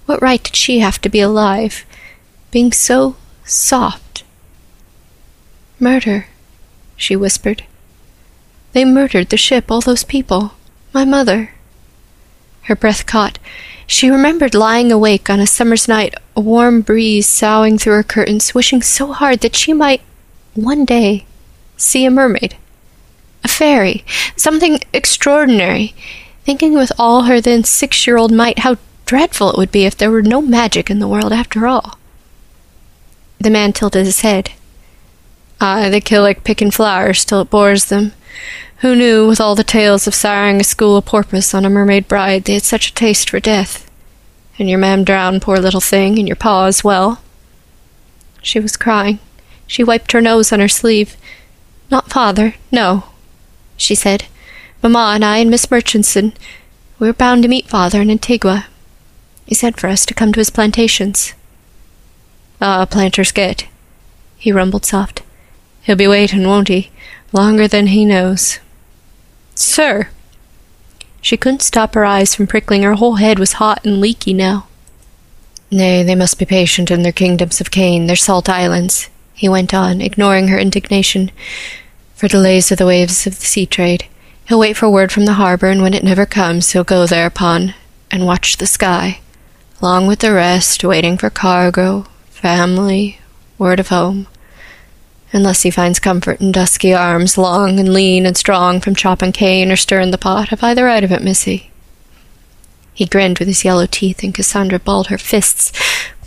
What 0.05 0.21
right 0.21 0.43
did 0.43 0.55
she 0.55 0.79
have 0.79 0.99
to 1.01 1.09
be 1.09 1.19
alive, 1.19 1.85
being 2.51 2.71
so 2.71 3.15
soft? 3.43 4.23
Murder, 5.79 6.27
she 6.95 7.15
whispered. 7.15 7.63
They 8.73 8.85
murdered 8.85 9.29
the 9.29 9.37
ship, 9.37 9.69
all 9.69 9.81
those 9.81 10.03
people. 10.03 10.53
My 10.93 11.05
mother. 11.05 11.51
Her 12.63 12.75
breath 12.75 13.05
caught. 13.05 13.37
She 13.87 14.09
remembered 14.09 14.55
lying 14.55 14.91
awake 14.91 15.29
on 15.29 15.39
a 15.39 15.47
summer's 15.47 15.87
night, 15.87 16.15
a 16.35 16.41
warm 16.41 16.81
breeze 16.81 17.27
soughing 17.27 17.77
through 17.77 17.93
her 17.93 18.03
curtains, 18.03 18.55
wishing 18.55 18.81
so 18.81 19.13
hard 19.13 19.41
that 19.41 19.55
she 19.55 19.73
might, 19.73 20.01
one 20.55 20.85
day, 20.85 21.25
see 21.77 22.05
a 22.05 22.11
mermaid. 22.11 22.57
A 23.43 23.47
fairy. 23.47 24.03
Something 24.35 24.79
extraordinary 24.93 25.93
thinking 26.45 26.75
with 26.75 26.91
all 26.97 27.23
her 27.23 27.41
then 27.41 27.63
six 27.63 28.05
year 28.05 28.17
old 28.17 28.31
might 28.31 28.59
how 28.59 28.77
dreadful 29.05 29.49
it 29.49 29.57
would 29.57 29.71
be 29.71 29.85
if 29.85 29.97
there 29.97 30.11
were 30.11 30.21
no 30.21 30.41
magic 30.41 30.89
in 30.89 30.99
the 30.99 31.07
world 31.07 31.33
after 31.33 31.67
all. 31.67 31.97
The 33.39 33.49
man 33.49 33.73
tilted 33.73 34.05
his 34.05 34.21
head. 34.21 34.51
Aye, 35.59 35.89
they 35.89 36.01
kill 36.01 36.21
like 36.21 36.43
picking 36.43 36.71
flowers 36.71 37.25
till 37.25 37.41
it 37.41 37.49
bores 37.49 37.85
them. 37.85 38.13
Who 38.79 38.95
knew, 38.95 39.27
with 39.27 39.39
all 39.39 39.55
the 39.55 39.63
tales 39.63 40.05
of 40.05 40.13
siring 40.13 40.59
a 40.59 40.63
school 40.63 40.97
of 40.97 41.05
porpoise 41.05 41.53
on 41.53 41.65
a 41.65 41.69
mermaid 41.69 42.07
bride, 42.07 42.43
they 42.43 42.53
had 42.53 42.63
such 42.63 42.89
a 42.89 42.93
taste 42.93 43.29
for 43.29 43.39
death? 43.39 43.89
And 44.59 44.69
your 44.69 44.79
mam 44.79 45.03
drowned, 45.03 45.41
poor 45.41 45.57
little 45.57 45.81
thing, 45.81 46.19
and 46.19 46.27
your 46.27 46.35
pa 46.35 46.65
as 46.65 46.83
well. 46.83 47.21
She 48.41 48.59
was 48.59 48.77
crying. 48.77 49.19
She 49.65 49.83
wiped 49.83 50.11
her 50.11 50.21
nose 50.21 50.51
on 50.51 50.59
her 50.59 50.67
sleeve. 50.67 51.15
Not 51.91 52.09
father, 52.09 52.55
no, 52.71 53.05
she 53.77 53.95
said. 53.95 54.25
Mamma 54.81 55.13
and 55.15 55.25
I 55.25 55.37
and 55.37 55.49
Miss 55.49 55.69
Murchison, 55.69 56.33
we 56.99 57.07
were 57.07 57.13
bound 57.13 57.43
to 57.43 57.49
meet 57.49 57.67
father 57.67 58.01
in 58.01 58.09
Antigua. 58.09 58.67
He 59.45 59.55
sent 59.55 59.79
for 59.79 59.87
us 59.87 60.05
to 60.05 60.13
come 60.13 60.33
to 60.33 60.39
his 60.39 60.49
plantations. 60.49 61.33
Ah, 62.61 62.85
planters 62.85 63.31
get, 63.31 63.67
he 64.37 64.51
rumbled 64.51 64.85
soft. 64.85 65.21
He'll 65.83 65.95
be 65.95 66.07
waitin', 66.07 66.47
won't 66.47 66.67
he? 66.67 66.91
Longer 67.31 67.67
than 67.67 67.87
he 67.87 68.05
knows. 68.05 68.59
Sir! 69.53 70.09
She 71.21 71.37
couldn't 71.37 71.61
stop 71.61 71.95
her 71.95 72.05
eyes 72.05 72.35
from 72.35 72.47
prickling. 72.47 72.83
Her 72.83 72.93
whole 72.93 73.15
head 73.15 73.39
was 73.39 73.53
hot 73.53 73.83
and 73.83 73.99
leaky 73.99 74.33
now. 74.33 74.67
Nay, 75.71 76.03
they 76.03 76.15
must 76.15 76.37
be 76.37 76.45
patient 76.45 76.91
in 76.91 77.01
their 77.01 77.11
kingdoms 77.11 77.59
of 77.59 77.71
cane, 77.71 78.05
their 78.05 78.15
salt 78.15 78.47
islands, 78.47 79.09
he 79.35 79.49
went 79.49 79.73
on, 79.73 80.01
ignoring 80.01 80.47
her 80.47 80.57
indignation, 80.57 81.29
for 82.15 82.27
delays 82.29 82.71
of 82.71 82.77
the 82.77 82.85
waves 82.85 83.27
of 83.27 83.37
the 83.37 83.45
sea 83.45 83.65
trade. 83.65 84.05
He'll 84.47 84.59
wait 84.59 84.77
for 84.77 84.89
word 84.89 85.11
from 85.11 85.25
the 85.25 85.33
harbor, 85.33 85.67
and 85.67 85.81
when 85.81 85.93
it 85.93 86.03
never 86.03 86.25
comes, 86.25 86.71
he'll 86.71 86.85
go 86.85 87.05
thereupon 87.05 87.73
and 88.09 88.25
watch 88.25 88.57
the 88.57 88.65
sky, 88.65 89.19
along 89.81 90.07
with 90.07 90.19
the 90.19 90.31
rest, 90.31 90.83
waiting 90.83 91.17
for 91.17 91.29
cargo, 91.29 92.05
family, 92.29 93.19
word 93.57 93.79
of 93.79 93.89
home. 93.89 94.27
Unless 95.33 95.63
he 95.63 95.71
finds 95.71 95.99
comfort 95.99 96.39
in 96.39 96.53
dusky 96.53 96.93
arms, 96.93 97.37
long 97.37 97.77
and 97.77 97.93
lean 97.93 98.25
and 98.25 98.37
strong 98.37 98.79
from 98.79 98.95
chopping 98.95 99.33
cane 99.33 99.69
or 99.69 99.75
stirring 99.75 100.11
the 100.11 100.17
pot, 100.17 100.49
have 100.49 100.63
I 100.63 100.73
the 100.73 100.85
right 100.85 101.03
of 101.03 101.11
it, 101.11 101.21
missy? 101.21 101.71
He 102.93 103.05
grinned 103.05 103.39
with 103.39 103.49
his 103.49 103.65
yellow 103.65 103.85
teeth, 103.85 104.23
and 104.23 104.33
Cassandra 104.33 104.79
balled 104.79 105.07
her 105.07 105.17
fists. 105.17 105.73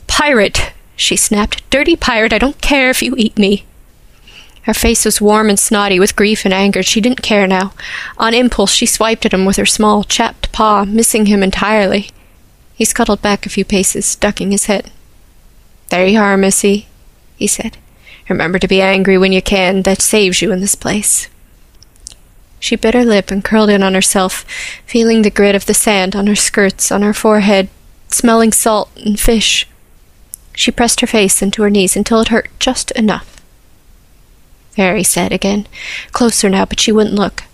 Pirate! 0.06 0.72
She 0.98 1.16
snapped. 1.16 1.68
Dirty 1.70 1.96
pirate, 1.96 2.32
I 2.32 2.38
don't 2.38 2.60
care 2.60 2.90
if 2.90 3.02
you 3.02 3.14
eat 3.16 3.38
me. 3.38 3.64
Her 4.62 4.74
face 4.74 5.06
was 5.06 5.20
warm 5.20 5.48
and 5.48 5.58
snotty 5.58 5.98
with 5.98 6.16
grief 6.16 6.44
and 6.44 6.52
anger. 6.52 6.82
She 6.82 7.00
didn't 7.00 7.22
care 7.22 7.46
now. 7.46 7.72
On 8.18 8.34
impulse, 8.34 8.72
she 8.72 8.84
swiped 8.84 9.24
at 9.24 9.32
him 9.32 9.46
with 9.46 9.56
her 9.56 9.64
small, 9.64 10.04
chapped 10.04 10.52
paw, 10.52 10.84
missing 10.84 11.26
him 11.26 11.42
entirely. 11.42 12.10
He 12.74 12.84
scuttled 12.84 13.22
back 13.22 13.46
a 13.46 13.48
few 13.48 13.64
paces, 13.64 14.16
ducking 14.16 14.50
his 14.50 14.66
head. 14.66 14.90
There 15.88 16.06
you 16.06 16.20
are, 16.20 16.36
missy, 16.36 16.86
he 17.36 17.46
said. 17.46 17.78
Remember 18.28 18.58
to 18.58 18.68
be 18.68 18.82
angry 18.82 19.16
when 19.16 19.32
you 19.32 19.40
can. 19.40 19.82
That 19.82 20.02
saves 20.02 20.42
you 20.42 20.52
in 20.52 20.60
this 20.60 20.74
place. 20.74 21.28
She 22.60 22.76
bit 22.76 22.94
her 22.94 23.04
lip 23.04 23.30
and 23.30 23.42
curled 23.42 23.70
in 23.70 23.82
on 23.82 23.94
herself, 23.94 24.44
feeling 24.84 25.22
the 25.22 25.30
grit 25.30 25.54
of 25.54 25.66
the 25.66 25.74
sand 25.74 26.14
on 26.14 26.26
her 26.26 26.36
skirts, 26.36 26.92
on 26.92 27.02
her 27.02 27.14
forehead, 27.14 27.68
smelling 28.08 28.52
salt 28.52 28.90
and 28.96 29.18
fish. 29.18 29.66
She 30.58 30.72
pressed 30.72 30.98
her 31.02 31.06
face 31.06 31.40
into 31.40 31.62
her 31.62 31.70
knees 31.70 31.94
until 31.94 32.20
it 32.20 32.28
hurt 32.28 32.50
just 32.58 32.90
enough. 32.90 33.40
There, 34.74 34.96
he 34.96 35.04
said 35.04 35.30
again, 35.30 35.68
closer 36.10 36.50
now, 36.50 36.64
but 36.64 36.80
she 36.80 36.90
wouldn't 36.90 37.14
look. 37.14 37.44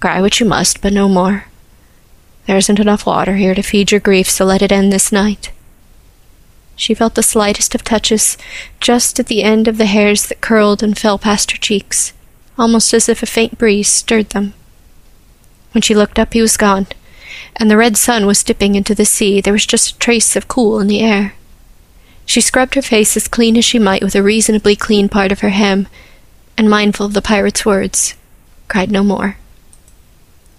Cry 0.00 0.22
what 0.22 0.40
you 0.40 0.46
must, 0.46 0.80
but 0.80 0.94
no 0.94 1.10
more. 1.10 1.44
There 2.46 2.56
isn't 2.56 2.80
enough 2.80 3.04
water 3.04 3.36
here 3.36 3.54
to 3.54 3.60
feed 3.60 3.90
your 3.90 4.00
grief, 4.00 4.30
so 4.30 4.46
let 4.46 4.62
it 4.62 4.72
end 4.72 4.90
this 4.90 5.12
night. 5.12 5.52
She 6.74 6.94
felt 6.94 7.16
the 7.16 7.22
slightest 7.22 7.74
of 7.74 7.84
touches, 7.84 8.38
just 8.80 9.20
at 9.20 9.26
the 9.26 9.42
end 9.42 9.68
of 9.68 9.76
the 9.76 9.84
hairs 9.84 10.24
that 10.28 10.40
curled 10.40 10.82
and 10.82 10.96
fell 10.96 11.18
past 11.18 11.50
her 11.50 11.58
cheeks, 11.58 12.14
almost 12.58 12.94
as 12.94 13.10
if 13.10 13.22
a 13.22 13.26
faint 13.26 13.58
breeze 13.58 13.88
stirred 13.88 14.30
them. 14.30 14.54
When 15.72 15.82
she 15.82 15.94
looked 15.94 16.18
up, 16.18 16.32
he 16.32 16.40
was 16.40 16.56
gone, 16.56 16.86
and 17.56 17.70
the 17.70 17.76
red 17.76 17.98
sun 17.98 18.24
was 18.24 18.42
dipping 18.42 18.74
into 18.74 18.94
the 18.94 19.04
sea. 19.04 19.42
There 19.42 19.52
was 19.52 19.66
just 19.66 19.96
a 19.96 19.98
trace 19.98 20.34
of 20.34 20.48
cool 20.48 20.80
in 20.80 20.86
the 20.86 21.00
air. 21.00 21.34
She 22.28 22.42
scrubbed 22.42 22.74
her 22.74 22.82
face 22.82 23.16
as 23.16 23.26
clean 23.26 23.56
as 23.56 23.64
she 23.64 23.78
might 23.78 24.02
with 24.02 24.14
a 24.14 24.22
reasonably 24.22 24.76
clean 24.76 25.08
part 25.08 25.32
of 25.32 25.40
her 25.40 25.48
hem, 25.48 25.88
and 26.58 26.68
mindful 26.68 27.06
of 27.06 27.14
the 27.14 27.22
pirate's 27.22 27.64
words, 27.64 28.16
cried 28.68 28.90
no 28.90 29.02
more. 29.02 29.38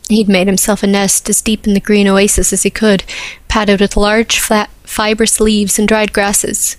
He'd 0.09 0.27
made 0.27 0.47
himself 0.47 0.81
a 0.81 0.87
nest 0.87 1.29
as 1.29 1.43
deep 1.43 1.67
in 1.67 1.75
the 1.75 1.79
green 1.79 2.07
oasis 2.07 2.51
as 2.51 2.63
he 2.63 2.71
could, 2.71 3.03
padded 3.47 3.81
with 3.81 3.95
large, 3.95 4.39
flat, 4.39 4.71
fibrous 4.81 5.39
leaves 5.39 5.77
and 5.77 5.87
dried 5.87 6.11
grasses. 6.11 6.77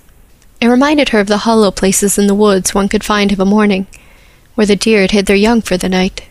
It 0.61 0.67
reminded 0.67 1.11
her 1.11 1.21
of 1.21 1.29
the 1.29 1.47
hollow 1.47 1.71
places 1.71 2.19
in 2.19 2.27
the 2.27 2.35
woods 2.35 2.75
one 2.75 2.89
could 2.89 3.05
find 3.05 3.31
of 3.31 3.39
a 3.39 3.45
morning, 3.45 3.87
where 4.57 4.67
the 4.67 4.75
deer 4.75 5.03
had 5.03 5.13
hid 5.13 5.27
their 5.27 5.37
young 5.37 5.63
for 5.63 5.77
the 5.77 5.89
night. 5.89 6.27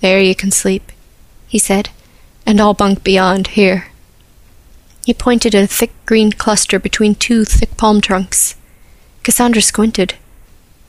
There 0.00 0.20
you 0.20 0.34
can 0.34 0.50
sleep, 0.50 0.90
he 1.46 1.60
said, 1.60 1.90
and 2.44 2.60
I'll 2.60 2.74
bunk 2.74 3.04
beyond 3.04 3.46
here. 3.54 3.91
He 5.04 5.14
pointed 5.14 5.54
at 5.54 5.64
a 5.64 5.66
thick 5.66 5.92
green 6.06 6.32
cluster 6.32 6.78
between 6.78 7.14
two 7.14 7.44
thick 7.44 7.76
palm 7.76 8.00
trunks. 8.00 8.54
Cassandra 9.24 9.62
squinted. 9.62 10.14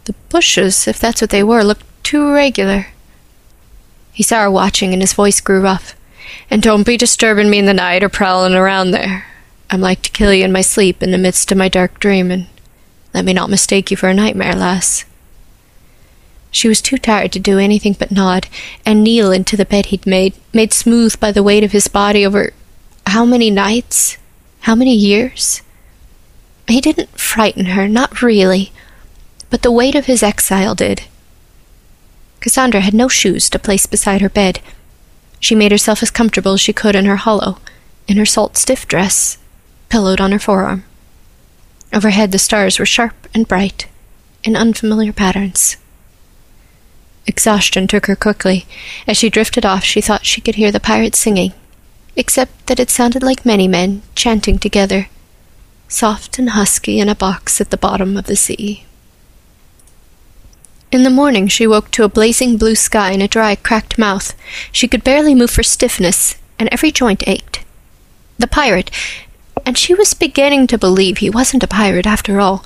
The 0.06 0.14
bushes, 0.30 0.88
if 0.88 1.00
that's 1.00 1.22
what 1.22 1.30
they 1.30 1.44
were, 1.44 1.64
looked 1.64 1.86
too 2.04 2.32
regular. 2.32 2.88
He 4.12 4.22
saw 4.22 4.42
her 4.44 4.52
watching, 4.52 4.94
and 4.94 5.02
his 5.02 5.14
voice 5.14 5.42
grew 5.42 5.62
rough. 5.62 5.96
And 6.50 6.62
don't 6.62 6.86
be 6.86 6.98
disturbing 6.98 7.50
me 7.50 7.60
in 7.60 7.66
the 7.66 7.74
night 7.74 8.04
or 8.04 8.10
prowling 8.10 8.54
around 8.54 8.92
there. 8.92 9.26
I'm 9.70 9.82
like 9.82 10.04
to 10.04 10.12
kill 10.12 10.34
you 10.34 10.46
in 10.46 10.52
my 10.52 10.62
sleep 10.62 11.02
in 11.02 11.12
the 11.12 11.18
midst 11.18 11.52
of 11.52 11.58
my 11.58 11.70
dark 11.70 12.00
dream, 12.00 12.30
and 12.30 12.48
Let 13.14 13.26
me 13.26 13.34
not 13.34 13.50
mistake 13.50 13.90
you 13.90 13.98
for 13.98 14.10
a 14.10 14.14
nightmare, 14.14 14.56
lass. 14.56 15.06
She 16.52 16.68
was 16.68 16.82
too 16.82 16.98
tired 16.98 17.32
to 17.32 17.40
do 17.40 17.58
anything 17.58 17.94
but 17.94 18.12
nod 18.12 18.48
and 18.86 19.04
kneel 19.04 19.32
into 19.32 19.58
the 19.58 19.66
bed 19.66 19.88
he'd 19.88 20.06
made, 20.06 20.36
made 20.54 20.72
smooth 20.72 21.20
by 21.20 21.32
the 21.32 21.42
weight 21.42 21.64
of 21.64 21.72
his 21.72 21.88
body 21.88 22.24
over 22.24 22.54
how 23.08 23.26
many 23.26 23.52
nights? 23.52 24.18
How 24.62 24.76
many 24.76 24.96
years? 24.96 25.62
He 26.68 26.82
didn't 26.82 27.20
frighten 27.20 27.66
her, 27.66 27.88
not 27.88 28.22
really, 28.22 28.72
but 29.50 29.62
the 29.62 29.72
weight 29.72 29.96
of 29.96 30.06
his 30.06 30.24
exile 30.24 30.76
did. 30.76 31.04
Cassandra 32.40 32.82
had 32.82 32.94
no 32.94 33.08
shoes 33.08 33.50
to 33.50 33.60
place 33.60 33.86
beside 33.86 34.22
her 34.22 34.30
bed. 34.30 34.60
She 35.40 35.56
made 35.56 35.72
herself 35.72 36.02
as 36.02 36.12
comfortable 36.12 36.54
as 36.54 36.62
she 36.62 36.74
could 36.74 36.96
in 36.96 37.06
her 37.06 37.18
hollow, 37.18 37.58
in 38.08 38.18
her 38.18 38.26
salt 38.26 38.58
stiff 38.58 38.88
dress, 38.88 39.38
pillowed 39.90 40.22
on 40.22 40.32
her 40.32 40.40
forearm. 40.40 40.84
Overhead 41.94 42.32
the 42.32 42.40
stars 42.40 42.80
were 42.80 42.86
sharp 42.86 43.28
and 43.34 43.48
bright, 43.48 43.88
in 44.44 44.56
unfamiliar 44.56 45.14
patterns. 45.14 45.78
Exhaustion 47.28 47.88
took 47.88 48.08
her 48.08 48.16
quickly. 48.16 48.66
As 49.08 49.18
she 49.18 49.30
drifted 49.30 49.66
off, 49.66 49.84
she 49.84 50.02
thought 50.02 50.26
she 50.26 50.42
could 50.42 50.56
hear 50.56 50.72
the 50.72 50.80
pirates 50.80 51.20
singing, 51.20 51.54
except 52.16 52.68
that 52.68 52.80
it 52.80 52.90
sounded 52.90 53.24
like 53.24 53.46
many 53.46 53.68
men 53.68 54.02
chanting 54.16 54.60
together, 54.60 55.08
soft 55.88 56.40
and 56.40 56.52
husky 56.52 57.00
in 57.00 57.10
a 57.10 57.16
box 57.16 57.60
at 57.60 57.70
the 57.70 57.78
bottom 57.78 58.18
of 58.18 58.26
the 58.26 58.36
sea. 58.36 58.86
In 60.92 61.04
the 61.04 61.10
morning 61.10 61.48
she 61.48 61.66
woke 61.66 61.90
to 61.92 62.04
a 62.04 62.10
blazing 62.10 62.58
blue 62.58 62.76
sky 62.76 63.12
and 63.12 63.24
a 63.24 63.28
dry, 63.28 63.56
cracked 63.56 63.98
mouth. 63.98 64.36
She 64.72 64.88
could 64.88 65.04
barely 65.04 65.34
move 65.34 65.50
for 65.50 65.64
stiffness, 65.64 66.36
and 66.60 66.70
every 66.72 66.92
joint 66.92 67.28
ached. 67.28 67.62
The 68.38 68.48
pirate, 68.48 68.92
and 69.66 69.78
she 69.78 69.96
was 69.96 70.14
beginning 70.14 70.68
to 70.68 70.78
believe 70.78 71.18
he 71.18 71.30
wasn't 71.30 71.64
a 71.64 71.68
pirate 71.68 72.06
after 72.06 72.40
all, 72.40 72.64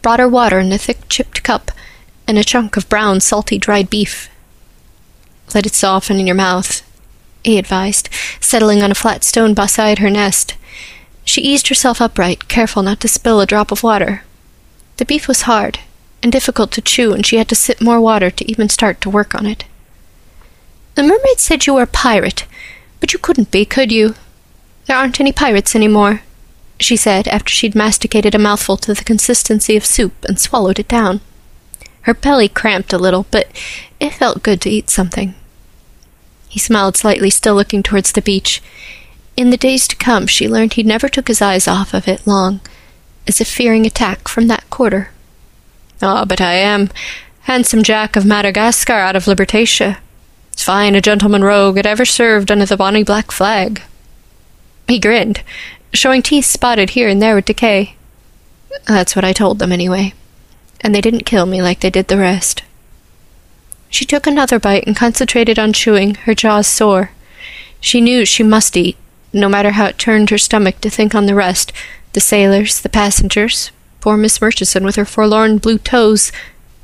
brought 0.00 0.20
her 0.20 0.28
water 0.28 0.58
in 0.58 0.72
a 0.72 0.78
thick 0.78 1.08
chipped 1.08 1.42
cup 1.42 1.70
and 2.26 2.38
a 2.38 2.44
chunk 2.44 2.76
of 2.76 2.88
brown, 2.88 3.20
salty, 3.20 3.58
dried 3.58 3.90
beef. 3.90 4.30
Let 5.54 5.66
it 5.66 5.74
soften 5.74 6.18
in 6.18 6.26
your 6.26 6.36
mouth, 6.36 6.82
he 7.44 7.58
advised, 7.58 8.08
settling 8.40 8.82
on 8.82 8.90
a 8.90 8.94
flat 8.94 9.24
stone 9.24 9.54
beside 9.54 9.98
her 9.98 10.10
nest. 10.10 10.56
She 11.24 11.40
eased 11.40 11.68
herself 11.68 12.00
upright, 12.00 12.48
careful 12.48 12.82
not 12.82 13.00
to 13.00 13.08
spill 13.08 13.40
a 13.40 13.46
drop 13.46 13.70
of 13.72 13.82
water. 13.82 14.22
The 14.96 15.04
beef 15.04 15.28
was 15.28 15.42
hard, 15.42 15.80
and 16.22 16.32
difficult 16.32 16.70
to 16.72 16.80
chew, 16.80 17.12
and 17.12 17.26
she 17.26 17.36
had 17.36 17.48
to 17.48 17.54
sip 17.54 17.80
more 17.80 18.00
water 18.00 18.30
to 18.30 18.50
even 18.50 18.68
start 18.68 19.00
to 19.00 19.10
work 19.10 19.34
on 19.34 19.46
it. 19.46 19.64
The 20.94 21.02
mermaid 21.02 21.38
said 21.38 21.66
you 21.66 21.74
were 21.74 21.82
a 21.82 21.86
pirate, 21.86 22.46
but 23.00 23.12
you 23.12 23.18
couldn't 23.18 23.50
be, 23.50 23.64
could 23.64 23.92
you? 23.92 24.14
There 24.86 24.96
aren't 24.96 25.20
any 25.20 25.32
pirates 25.32 25.74
any 25.74 25.88
more, 25.88 26.22
she 26.78 26.96
said 26.96 27.28
after 27.28 27.50
she'd 27.50 27.74
masticated 27.74 28.34
a 28.34 28.38
mouthful 28.38 28.76
to 28.78 28.94
the 28.94 29.04
consistency 29.04 29.76
of 29.76 29.84
soup 29.84 30.12
and 30.24 30.38
swallowed 30.38 30.78
it 30.78 30.88
down. 30.88 31.20
Her 32.02 32.14
belly 32.14 32.48
cramped 32.48 32.92
a 32.92 32.98
little, 32.98 33.26
but 33.30 33.48
it 33.98 34.14
felt 34.14 34.42
good 34.42 34.60
to 34.62 34.70
eat 34.70 34.90
something. 34.90 35.34
He 36.56 36.60
smiled 36.60 36.96
slightly, 36.96 37.28
still 37.28 37.54
looking 37.54 37.82
towards 37.82 38.12
the 38.12 38.22
beach. 38.22 38.62
In 39.36 39.50
the 39.50 39.58
days 39.58 39.86
to 39.88 39.94
come, 39.94 40.26
she 40.26 40.48
learned 40.48 40.72
he 40.72 40.82
never 40.82 41.06
took 41.06 41.28
his 41.28 41.42
eyes 41.42 41.68
off 41.68 41.92
of 41.92 42.08
it 42.08 42.26
long, 42.26 42.62
as 43.28 43.42
if 43.42 43.46
fearing 43.46 43.84
attack 43.84 44.26
from 44.26 44.46
that 44.46 44.64
quarter. 44.70 45.10
Ah, 46.00 46.22
oh, 46.22 46.24
but 46.24 46.40
I 46.40 46.54
am 46.54 46.88
handsome 47.40 47.82
Jack 47.82 48.16
of 48.16 48.24
Madagascar 48.24 48.94
out 48.94 49.14
of 49.14 49.26
Libertatia. 49.26 49.98
As 50.56 50.64
fine 50.64 50.94
a 50.94 51.02
gentleman 51.02 51.44
rogue 51.44 51.76
had 51.76 51.84
ever 51.84 52.06
served 52.06 52.50
under 52.50 52.64
the 52.64 52.78
bonny 52.78 53.02
black 53.02 53.30
flag. 53.30 53.82
He 54.88 54.98
grinned, 54.98 55.42
showing 55.92 56.22
teeth 56.22 56.46
spotted 56.46 56.88
here 56.88 57.06
and 57.10 57.20
there 57.20 57.34
with 57.34 57.44
decay. 57.44 57.96
That's 58.86 59.14
what 59.14 59.26
I 59.26 59.34
told 59.34 59.58
them, 59.58 59.72
anyway. 59.72 60.14
And 60.80 60.94
they 60.94 61.02
didn't 61.02 61.26
kill 61.26 61.44
me 61.44 61.60
like 61.60 61.80
they 61.80 61.90
did 61.90 62.08
the 62.08 62.16
rest. 62.16 62.62
She 63.96 64.04
took 64.04 64.26
another 64.26 64.58
bite 64.58 64.86
and 64.86 64.94
concentrated 64.94 65.58
on 65.58 65.72
chewing, 65.72 66.16
her 66.26 66.34
jaws 66.34 66.66
sore. 66.66 67.12
She 67.80 68.02
knew 68.02 68.26
she 68.26 68.42
must 68.42 68.76
eat, 68.76 68.94
no 69.32 69.48
matter 69.48 69.70
how 69.70 69.86
it 69.86 69.98
turned 69.98 70.28
her 70.28 70.36
stomach 70.36 70.82
to 70.82 70.90
think 70.90 71.14
on 71.14 71.24
the 71.24 71.34
rest 71.34 71.72
the 72.12 72.20
sailors, 72.20 72.78
the 72.82 72.90
passengers, 72.90 73.70
poor 74.02 74.18
Miss 74.18 74.38
Murchison 74.38 74.84
with 74.84 74.96
her 74.96 75.06
forlorn 75.06 75.56
blue 75.56 75.78
toes 75.78 76.30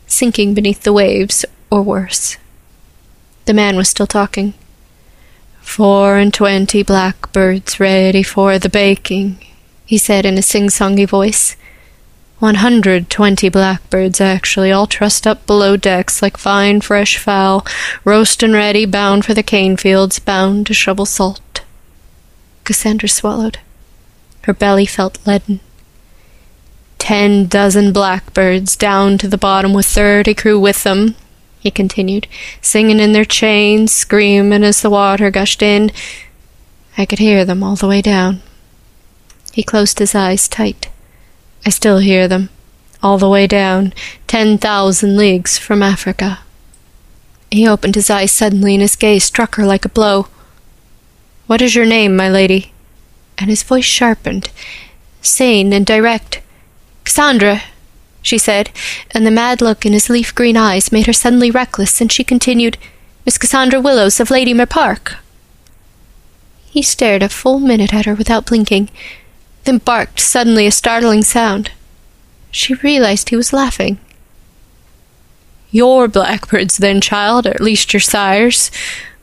sinking 0.07 0.55
beneath 0.55 0.85
the 0.85 0.93
waves, 0.95 1.45
or 1.71 1.83
worse. 1.83 2.39
The 3.45 3.53
man 3.53 3.77
was 3.77 3.91
still 3.91 4.07
talking. 4.07 4.55
Four 5.61 6.17
and 6.17 6.33
twenty 6.33 6.83
blackbirds 6.83 7.79
ready 7.79 8.23
for 8.23 8.59
the 8.59 8.71
baking, 8.71 9.37
he 9.85 9.99
said 9.99 10.25
in 10.25 10.39
a 10.39 10.43
sing-songy 10.43 11.07
voice. 11.07 11.57
One 12.43 12.57
hundred 12.57 13.09
twenty 13.09 13.49
blackbirds, 13.49 14.21
actually, 14.21 14.73
all 14.73 14.89
trussed 14.89 15.29
up 15.29 15.47
below 15.47 15.77
decks 15.77 16.21
like 16.21 16.37
fine 16.37 16.81
fresh 16.81 17.17
fowl, 17.17 17.65
roast 18.05 18.43
and 18.43 18.53
ready, 18.53 18.85
bound 18.85 19.25
for 19.25 19.33
the 19.33 19.45
cane 19.45 19.77
fields, 19.77 20.19
bound 20.19 20.67
to 20.67 20.75
shovel 20.75 21.07
salt. 21.07 21.63
Cassandra 22.65 23.09
swallowed. 23.09 23.61
Her 24.41 24.53
belly 24.53 24.87
felt 24.87 25.25
leaden. 25.25 25.61
Ten 26.99 27.47
dozen 27.47 27.93
blackbirds 27.93 28.75
down 28.75 29.19
to 29.19 29.29
the 29.29 29.39
bottom 29.39 29.73
with 29.73 29.87
thirty 29.87 30.35
crew 30.35 30.59
with 30.59 30.83
them, 30.83 31.15
he 31.61 31.71
continued, 31.71 32.27
singing 32.61 32.99
in 32.99 33.13
their 33.13 33.25
chains, 33.25 33.93
screaming 33.93 34.65
as 34.65 34.83
the 34.83 34.91
water 34.91 35.31
gushed 35.31 35.63
in. 35.63 35.93
I 36.99 37.07
could 37.07 37.21
hear 37.21 37.45
them 37.45 37.63
all 37.63 37.77
the 37.77 37.87
way 37.87 38.03
down. 38.03 38.43
He 39.53 39.63
closed 39.63 40.01
his 40.01 40.17
eyes 40.17 40.49
tight. 40.49 40.89
I 41.65 41.71
still 41.71 41.99
hear 41.99 42.27
them, 42.27 42.49
all 43.03 43.19
the 43.19 43.29
way 43.29 43.47
down, 43.47 43.93
ten 44.27 44.59
thousand 44.59 45.17
leagues 45.17 45.59
from 45.59 45.83
Africa. 45.83 46.41
He 47.51 47.69
opened 47.69 47.95
his 47.95 48.11
eyes 48.11 48.33
suddenly, 48.33 48.75
and 48.75 48.83
his 48.83 48.97
gaze 48.97 49.25
struck 49.25 49.57
her 49.57 49.67
like 49.67 49.85
a 49.85 49.91
blow. 49.91 50.29
What 51.47 51.61
is 51.61 51.75
your 51.75 51.87
name, 51.87 52.17
my 52.17 52.29
lady? 52.29 52.73
And 53.39 53.51
his 53.51 53.63
voice 53.63 53.85
sharpened, 53.85 54.51
sane 55.21 55.73
and 55.73 55.85
direct. 55.85 56.41
Cassandra, 57.05 57.63
she 58.23 58.39
said, 58.39 58.71
and 59.11 59.27
the 59.27 59.31
mad 59.31 59.61
look 59.61 59.85
in 59.85 59.93
his 59.93 60.09
leaf 60.09 60.35
green 60.35 60.57
eyes 60.57 60.93
made 60.93 61.07
her 61.07 61.13
suddenly 61.13 61.51
reckless, 61.51 62.01
and 62.01 62.11
she 62.11 62.25
continued, 62.25 62.79
Miss 63.27 63.39
Cassandra 63.39 63.81
Willows 63.81 64.19
of 64.19 64.29
Ladymer 64.29 64.69
Park. 64.69 65.17
He 66.71 66.83
stared 66.83 67.23
a 67.23 67.29
full 67.29 67.59
minute 67.59 67.93
at 67.93 68.07
her 68.07 68.15
without 68.15 68.47
blinking, 68.47 68.89
then 69.65 69.79
barked 69.79 70.21
suddenly 70.21 70.67
a 70.67 70.71
startling 70.71 71.23
sound. 71.23 71.71
She 72.51 72.75
realized 72.75 73.29
he 73.29 73.37
was 73.37 73.53
laughing. 73.53 73.99
Your 75.71 76.07
blackbirds, 76.07 76.77
then, 76.77 77.01
child, 77.01 77.47
or 77.47 77.51
at 77.51 77.61
least 77.61 77.93
your 77.95 78.01
sire's. 78.01 78.71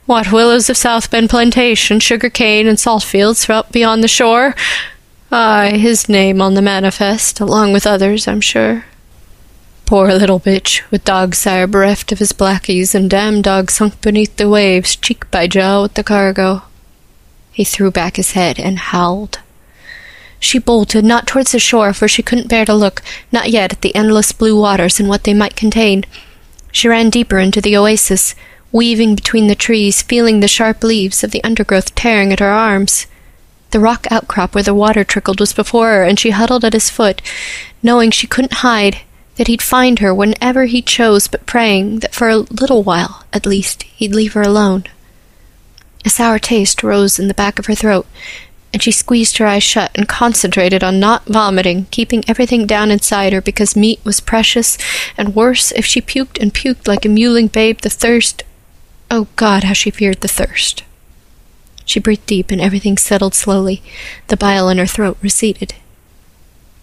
What 0.07 0.31
willows 0.31 0.69
of 0.69 0.77
South 0.77 1.11
Bend 1.11 1.29
Plantation, 1.29 1.99
sugar 1.99 2.29
cane, 2.29 2.67
and 2.67 2.79
salt 2.79 3.03
fields 3.03 3.47
out 3.47 3.71
beyond 3.71 4.03
the 4.03 4.07
shore? 4.07 4.55
Ay, 5.31 5.77
his 5.77 6.09
name 6.09 6.41
on 6.41 6.55
the 6.55 6.61
manifest, 6.63 7.39
along 7.39 7.73
with 7.73 7.85
others, 7.85 8.27
I'm 8.27 8.41
sure. 8.41 8.85
Poor 9.85 10.11
little 10.11 10.39
bitch, 10.39 10.81
with 10.89 11.03
dog 11.03 11.35
sire 11.35 11.67
bereft 11.67 12.11
of 12.11 12.17
his 12.17 12.31
blackies 12.31 12.95
and 12.95 13.09
damn 13.09 13.43
dog 13.43 13.69
sunk 13.69 14.01
beneath 14.01 14.35
the 14.37 14.49
waves, 14.49 14.95
cheek 14.95 15.29
by 15.29 15.45
jowl 15.45 15.83
with 15.83 15.93
the 15.93 16.03
cargo. 16.03 16.63
He 17.51 17.63
threw 17.63 17.91
back 17.91 18.15
his 18.15 18.31
head 18.31 18.59
and 18.59 18.79
howled. 18.79 19.39
She 20.39 20.57
bolted, 20.57 21.03
not 21.03 21.27
towards 21.27 21.51
the 21.51 21.59
shore, 21.59 21.93
for 21.93 22.07
she 22.07 22.23
couldn't 22.23 22.47
bear 22.47 22.65
to 22.65 22.73
look, 22.73 23.01
not 23.31 23.49
yet, 23.49 23.73
at 23.73 23.81
the 23.81 23.95
endless 23.95 24.31
blue 24.31 24.59
waters 24.59 24.99
and 24.99 25.09
what 25.09 25.25
they 25.25 25.33
might 25.33 25.55
contain. 25.55 26.05
She 26.71 26.87
ran 26.87 27.09
deeper 27.09 27.39
into 27.39 27.61
the 27.61 27.75
oasis, 27.75 28.35
weaving 28.71 29.15
between 29.15 29.47
the 29.47 29.55
trees, 29.55 30.01
feeling 30.01 30.39
the 30.39 30.47
sharp 30.47 30.83
leaves 30.83 31.23
of 31.23 31.31
the 31.31 31.43
undergrowth 31.43 31.93
tearing 31.95 32.31
at 32.31 32.39
her 32.39 32.51
arms. 32.51 33.07
The 33.71 33.79
rock 33.79 34.07
outcrop 34.09 34.55
where 34.55 34.63
the 34.63 34.73
water 34.73 35.03
trickled 35.03 35.39
was 35.39 35.53
before 35.53 35.89
her, 35.89 36.03
and 36.03 36.19
she 36.19 36.31
huddled 36.31 36.63
at 36.63 36.73
his 36.73 36.89
foot, 36.89 37.21
knowing 37.83 38.11
she 38.11 38.27
couldn't 38.27 38.63
hide, 38.65 39.01
that 39.35 39.47
he'd 39.47 39.61
find 39.61 39.99
her 39.99 40.13
whenever 40.13 40.65
he 40.65 40.81
chose, 40.81 41.27
but 41.27 41.45
praying 41.45 41.99
that 41.99 42.13
for 42.13 42.29
a 42.29 42.37
little 42.37 42.83
while, 42.83 43.23
at 43.33 43.45
least, 43.45 43.83
he'd 43.83 44.15
leave 44.15 44.33
her 44.33 44.41
alone. 44.41 44.85
A 46.05 46.09
sour 46.09 46.39
taste 46.39 46.83
rose 46.83 47.19
in 47.19 47.27
the 47.27 47.33
back 47.33 47.59
of 47.59 47.65
her 47.65 47.75
throat, 47.75 48.07
and 48.71 48.81
she 48.83 48.91
squeezed 48.91 49.37
her 49.37 49.45
eyes 49.45 49.63
shut 49.63 49.91
and 49.95 50.07
concentrated 50.07 50.83
on 50.83 50.99
not 50.99 51.25
vomiting, 51.25 51.85
keeping 51.91 52.23
everything 52.27 52.65
down 52.65 52.91
inside 52.91 53.33
her 53.33 53.41
because 53.41 53.75
meat 53.75 53.99
was 54.03 54.19
precious, 54.19 54.77
and 55.17 55.35
worse, 55.35 55.71
if 55.71 55.85
she 55.85 56.01
puked 56.01 56.39
and 56.41 56.53
puked 56.53 56.87
like 56.87 57.05
a 57.05 57.09
mewling 57.09 57.51
babe, 57.51 57.79
the 57.79 57.89
thirst. 57.89 58.43
Oh 59.09 59.27
God, 59.35 59.63
how 59.63 59.73
she 59.73 59.89
feared 59.89 60.21
the 60.21 60.27
thirst. 60.27 60.83
She 61.85 61.99
breathed 61.99 62.27
deep 62.27 62.51
and 62.51 62.61
everything 62.61 62.97
settled 62.97 63.33
slowly. 63.33 63.81
The 64.27 64.37
bile 64.37 64.69
in 64.69 64.77
her 64.77 64.85
throat 64.85 65.17
receded. 65.21 65.73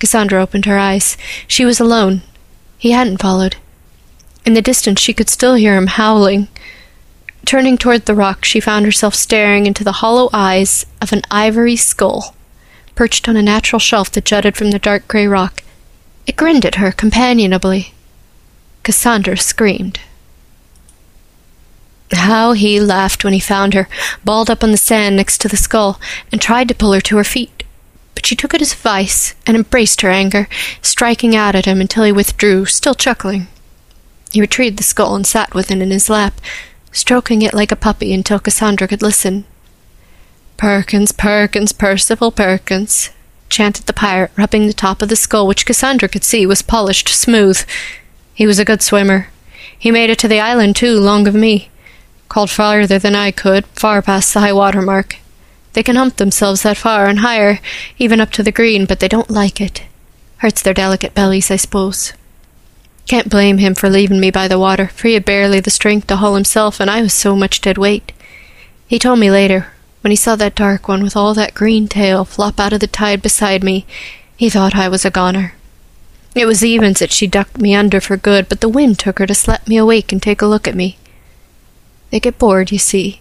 Cassandra 0.01 0.43
opened 0.43 0.65
her 0.65 0.79
eyes. 0.79 1.17
She 1.47 1.65
was 1.65 1.79
alone. 1.79 2.23
He 2.77 2.91
hadn't 2.91 3.23
followed. 3.23 3.57
In 4.45 4.55
the 4.55 4.63
distance, 4.63 5.01
she 5.01 5.13
could 5.13 5.29
still 5.29 5.55
hear 5.55 5.77
him 5.77 5.87
howling. 5.87 6.49
Turning 7.47 7.79
toward 7.79 8.07
the 8.07 8.15
rock, 8.15 8.45
she 8.45 8.59
found 8.59 8.85
herself 8.85 9.15
staring 9.15 9.67
into 9.67 9.85
the 9.85 10.03
hollow 10.03 10.29
eyes 10.33 10.85
of 11.01 11.13
an 11.13 11.23
ivory 11.31 11.77
skull, 11.77 12.35
perched 12.97 13.29
on 13.29 13.37
a 13.37 13.43
natural 13.43 13.79
shelf 13.79 14.11
that 14.11 14.25
jutted 14.25 14.57
from 14.57 14.73
the 14.73 14.81
dark 14.81 15.07
gray 15.07 15.29
rock. 15.29 15.63
It 16.27 16.35
grinned 16.35 16.67
at 16.67 16.75
her 16.75 16.91
companionably. 16.91 17.95
Cassandra 18.83 19.37
screamed. 19.37 20.01
How 22.13 22.53
he 22.53 22.81
laughed 22.81 23.23
when 23.23 23.33
he 23.33 23.39
found 23.39 23.75
her, 23.75 23.89
balled 24.25 24.51
up 24.51 24.65
on 24.65 24.73
the 24.73 24.77
sand 24.77 25.17
next 25.17 25.41
to 25.41 25.49
the 25.49 25.57
skull, 25.57 26.01
and 26.33 26.41
tried 26.41 26.67
to 26.67 26.75
pull 26.75 26.93
her 26.95 27.01
to 27.03 27.17
her 27.17 27.25
feet. 27.25 27.63
But 28.17 28.27
she 28.27 28.35
took 28.35 28.55
it 28.55 28.63
as 28.63 28.73
advice 28.73 29.37
and 29.47 29.57
embraced 29.57 30.01
her 30.01 30.11
anger, 30.11 30.49
striking 30.83 31.37
out 31.37 31.55
at 31.55 31.67
him 31.67 31.81
until 31.81 32.03
he 32.03 32.11
withdrew, 32.11 32.65
still 32.65 32.95
chuckling. 32.95 33.47
He 34.33 34.41
retrieved 34.41 34.79
the 34.79 34.83
skull 34.83 35.15
and 35.15 35.25
sat 35.25 35.55
with 35.55 35.71
it 35.71 35.81
in 35.81 35.91
his 35.91 36.11
lap, 36.11 36.41
stroking 36.97 37.43
it 37.43 37.55
like 37.55 37.71
a 37.71 37.77
puppy 37.77 38.13
until 38.13 38.39
Cassandra 38.39 38.89
could 38.89 39.03
listen. 39.03 39.45
Perkins, 40.57 41.13
Perkins, 41.13 41.73
Percival 41.73 42.33
Perkins, 42.33 43.11
chanted 43.51 43.87
the 43.87 43.93
pirate, 43.93 44.31
rubbing 44.37 44.67
the 44.67 44.73
top 44.73 45.03
of 45.03 45.09
the 45.09 45.17
skull, 45.17 45.47
which 45.47 45.67
Cassandra 45.67 46.09
could 46.09 46.25
see 46.25 46.47
was 46.47 46.63
polished 46.63 47.09
smooth. 47.09 47.63
He 48.33 48.47
was 48.47 48.59
a 48.59 48.65
good 48.65 48.83
swimmer. 48.83 49.29
He 49.79 49.91
made 49.91 50.09
it 50.09 50.19
to 50.21 50.29
the 50.29 50.41
island, 50.41 50.75
too, 50.77 50.99
long 50.99 51.29
of 51.29 51.35
me 51.35 51.69
called 52.29 52.51
farther 52.51 52.99
than 52.99 53.15
I 53.15 53.31
could, 53.31 53.67
far 53.67 54.03
past 54.03 54.35
the 54.35 54.41
high 54.41 54.53
water 54.53 54.83
mark. 54.83 55.17
They 55.75 55.83
can 55.83 55.97
hump 55.97 56.17
themselves 56.17 56.63
that 56.63 56.77
far 56.77 57.07
and 57.07 57.21
higher, 57.21 57.61
even 57.99 58.21
up 58.21 58.31
to 58.33 58.43
the 58.43 58.53
green, 58.53 58.87
but 58.87 59.01
they 59.01 59.09
don't 59.09 59.31
like 59.31 59.61
it. 59.61 59.83
Hurts 60.39 60.63
their 60.63 60.75
delicate 60.75 61.15
bellies, 61.15 61.51
I 61.51 61.57
suppose. 61.57 62.13
Can't 63.07 63.31
blame 63.31 63.59
him 63.59 63.75
for 63.75 63.89
leaving 63.89 64.19
me 64.19 64.31
by 64.31 64.49
the 64.49 64.59
water, 64.59 64.89
for 64.89 65.07
he 65.07 65.15
had 65.15 65.25
barely 65.25 65.61
the 65.61 65.71
strength 65.71 66.09
to 66.09 66.17
haul 66.17 66.35
himself, 66.35 66.81
and 66.81 66.91
I 66.91 67.03
was 67.03 67.15
so 67.15 67.37
much 67.37 67.61
dead 67.61 67.79
weight. 67.79 68.13
He 68.89 68.99
told 68.99 69.21
me 69.21 69.31
later, 69.31 69.73
when 70.01 70.11
he 70.11 70.17
saw 70.17 70.37
that 70.37 70.55
dark 70.57 70.89
one 70.89 71.03
with 71.03 71.17
all 71.17 71.33
that 71.35 71.55
green 71.55 71.87
tail 71.89 72.25
flop 72.25 72.59
out 72.59 72.73
of 72.73 72.81
the 72.81 72.87
tide 72.87 73.23
beside 73.23 73.63
me, 73.63 73.87
he 74.37 74.51
thought 74.51 74.75
I 74.75 74.89
was 74.89 75.05
a 75.05 75.11
goner. 75.11 75.55
It 76.35 76.47
was 76.47 76.65
evens 76.65 76.99
that 76.99 77.13
she 77.13 77.27
ducked 77.27 77.59
me 77.59 77.75
under 77.75 78.01
for 78.01 78.17
good, 78.17 78.49
but 78.49 78.61
the 78.61 78.69
wind 78.69 78.99
took 78.99 79.19
her 79.21 79.27
to 79.27 79.35
slap 79.35 79.67
me 79.67 79.77
awake 79.77 80.13
and 80.13 80.23
take 80.23 80.43
a 80.43 80.47
look 80.47 80.69
at 80.69 80.75
me. 80.75 80.99
They 82.11 82.21
get 82.21 82.39
bored, 82.39 82.71
you 82.71 82.79
see. 82.79 83.21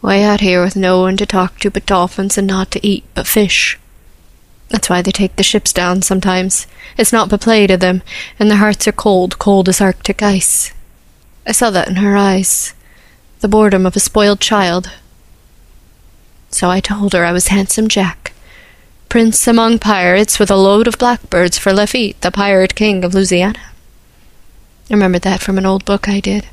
Way 0.00 0.24
out 0.24 0.40
here 0.40 0.62
with 0.62 0.74
no 0.74 1.00
one 1.00 1.16
to 1.18 1.26
talk 1.26 1.60
to 1.60 1.70
but 1.70 1.86
dolphins 1.86 2.36
and 2.36 2.46
not 2.46 2.70
to 2.72 2.86
eat 2.86 3.04
but 3.14 3.26
fish. 3.26 3.78
That's 4.72 4.88
why 4.88 5.02
they 5.02 5.10
take 5.10 5.36
the 5.36 5.42
ships 5.42 5.70
down 5.70 6.00
sometimes. 6.00 6.66
It's 6.96 7.12
not 7.12 7.28
but 7.28 7.42
play 7.42 7.66
to 7.66 7.76
them, 7.76 8.00
and 8.38 8.50
their 8.50 8.56
hearts 8.56 8.88
are 8.88 8.92
cold, 8.92 9.38
cold 9.38 9.68
as 9.68 9.82
Arctic 9.82 10.22
ice. 10.22 10.72
I 11.46 11.52
saw 11.52 11.68
that 11.70 11.88
in 11.88 11.96
her 11.96 12.16
eyes. 12.16 12.72
The 13.40 13.48
boredom 13.48 13.84
of 13.84 13.96
a 13.96 14.00
spoiled 14.00 14.40
child. 14.40 14.90
So 16.48 16.70
I 16.70 16.80
told 16.80 17.12
her 17.12 17.22
I 17.22 17.32
was 17.32 17.48
Handsome 17.48 17.86
Jack, 17.86 18.32
prince 19.10 19.46
among 19.46 19.78
pirates 19.78 20.38
with 20.38 20.50
a 20.50 20.56
load 20.56 20.88
of 20.88 20.96
blackbirds 20.96 21.58
for 21.58 21.74
Lafitte, 21.74 22.18
the 22.22 22.30
pirate 22.30 22.74
king 22.74 23.04
of 23.04 23.12
Louisiana. 23.12 23.60
I 24.88 24.94
remembered 24.94 25.22
that 25.22 25.42
from 25.42 25.58
an 25.58 25.66
old 25.66 25.84
book 25.84 26.08
I 26.08 26.18
did. 26.20 26.46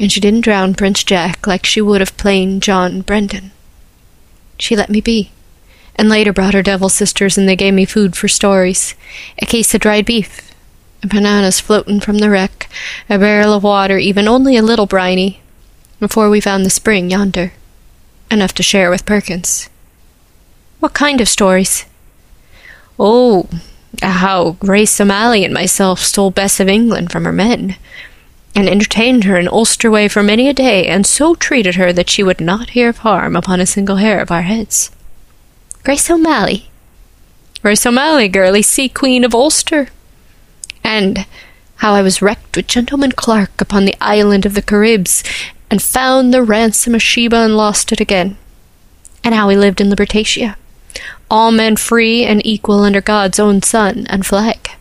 And 0.00 0.10
she 0.10 0.20
didn't 0.20 0.42
drown 0.42 0.74
Prince 0.74 1.04
Jack 1.04 1.46
like 1.46 1.66
she 1.66 1.82
would 1.82 2.00
have 2.00 2.16
plain 2.16 2.60
John 2.60 3.02
Brendan. 3.02 3.50
She 4.58 4.76
let 4.76 4.88
me 4.88 5.02
be, 5.02 5.30
and 5.98 6.08
later 6.08 6.32
brought 6.32 6.54
her 6.54 6.62
devil 6.62 6.88
sisters 6.88 7.36
and 7.36 7.48
they 7.48 7.56
gave 7.56 7.74
me 7.74 7.84
food 7.84 8.16
for 8.16 8.28
stories, 8.28 8.94
a 9.42 9.46
case 9.46 9.74
of 9.74 9.80
dried 9.80 10.06
beef, 10.06 10.54
and 11.02 11.10
bananas 11.10 11.58
floating 11.58 11.98
from 11.98 12.18
the 12.18 12.30
wreck, 12.30 12.70
a 13.10 13.18
barrel 13.18 13.52
of 13.52 13.64
water, 13.64 13.98
even 13.98 14.28
only 14.28 14.56
a 14.56 14.62
little 14.62 14.86
briny, 14.86 15.42
before 15.98 16.30
we 16.30 16.40
found 16.40 16.64
the 16.64 16.70
spring 16.70 17.10
yonder. 17.10 17.52
Enough 18.30 18.54
to 18.54 18.62
share 18.62 18.90
with 18.90 19.04
Perkins. 19.04 19.68
What 20.78 20.94
kind 20.94 21.20
of 21.20 21.28
stories? 21.28 21.86
Oh, 22.98 23.48
how 24.00 24.52
Grace 24.60 25.00
O'Malley 25.00 25.44
and 25.44 25.52
myself 25.52 25.98
stole 25.98 26.30
Bess 26.30 26.60
of 26.60 26.68
England 26.68 27.10
from 27.10 27.24
her 27.24 27.32
men, 27.32 27.76
and 28.54 28.68
entertained 28.68 29.24
her 29.24 29.36
in 29.36 29.48
Ulster 29.48 29.90
way 29.90 30.06
for 30.06 30.22
many 30.22 30.48
a 30.48 30.54
day, 30.54 30.86
and 30.86 31.04
so 31.04 31.34
treated 31.34 31.74
her 31.74 31.92
that 31.92 32.10
she 32.10 32.22
would 32.22 32.40
not 32.40 32.70
hear 32.70 32.88
of 32.88 32.98
harm 32.98 33.34
upon 33.34 33.60
a 33.60 33.66
single 33.66 33.96
hair 33.96 34.20
of 34.20 34.30
our 34.30 34.42
heads. 34.42 34.90
Grace 35.88 36.10
O'Malley. 36.10 36.68
Grace 37.62 37.86
O'Malley, 37.86 38.28
girlie, 38.28 38.60
sea 38.60 38.90
queen 38.90 39.24
of 39.24 39.34
Ulster. 39.34 39.88
And 40.84 41.24
how 41.76 41.94
I 41.94 42.02
was 42.02 42.20
wrecked 42.20 42.58
with 42.58 42.66
Gentleman 42.66 43.12
Clark 43.12 43.58
upon 43.58 43.86
the 43.86 43.96
island 43.98 44.44
of 44.44 44.52
the 44.52 44.60
Caribs, 44.60 45.24
and 45.70 45.80
found 45.80 46.34
the 46.34 46.42
ransom 46.42 46.94
of 46.94 47.00
Sheba 47.00 47.36
and 47.36 47.56
lost 47.56 47.90
it 47.90 48.02
again. 48.02 48.36
And 49.24 49.34
how 49.34 49.48
we 49.48 49.56
lived 49.56 49.80
in 49.80 49.88
Libertatia 49.88 50.56
all 51.30 51.50
men 51.50 51.74
free 51.76 52.22
and 52.22 52.44
equal 52.44 52.80
under 52.80 53.00
God's 53.00 53.40
own 53.40 53.62
sun 53.62 54.06
and 54.10 54.26
flag. 54.26 54.72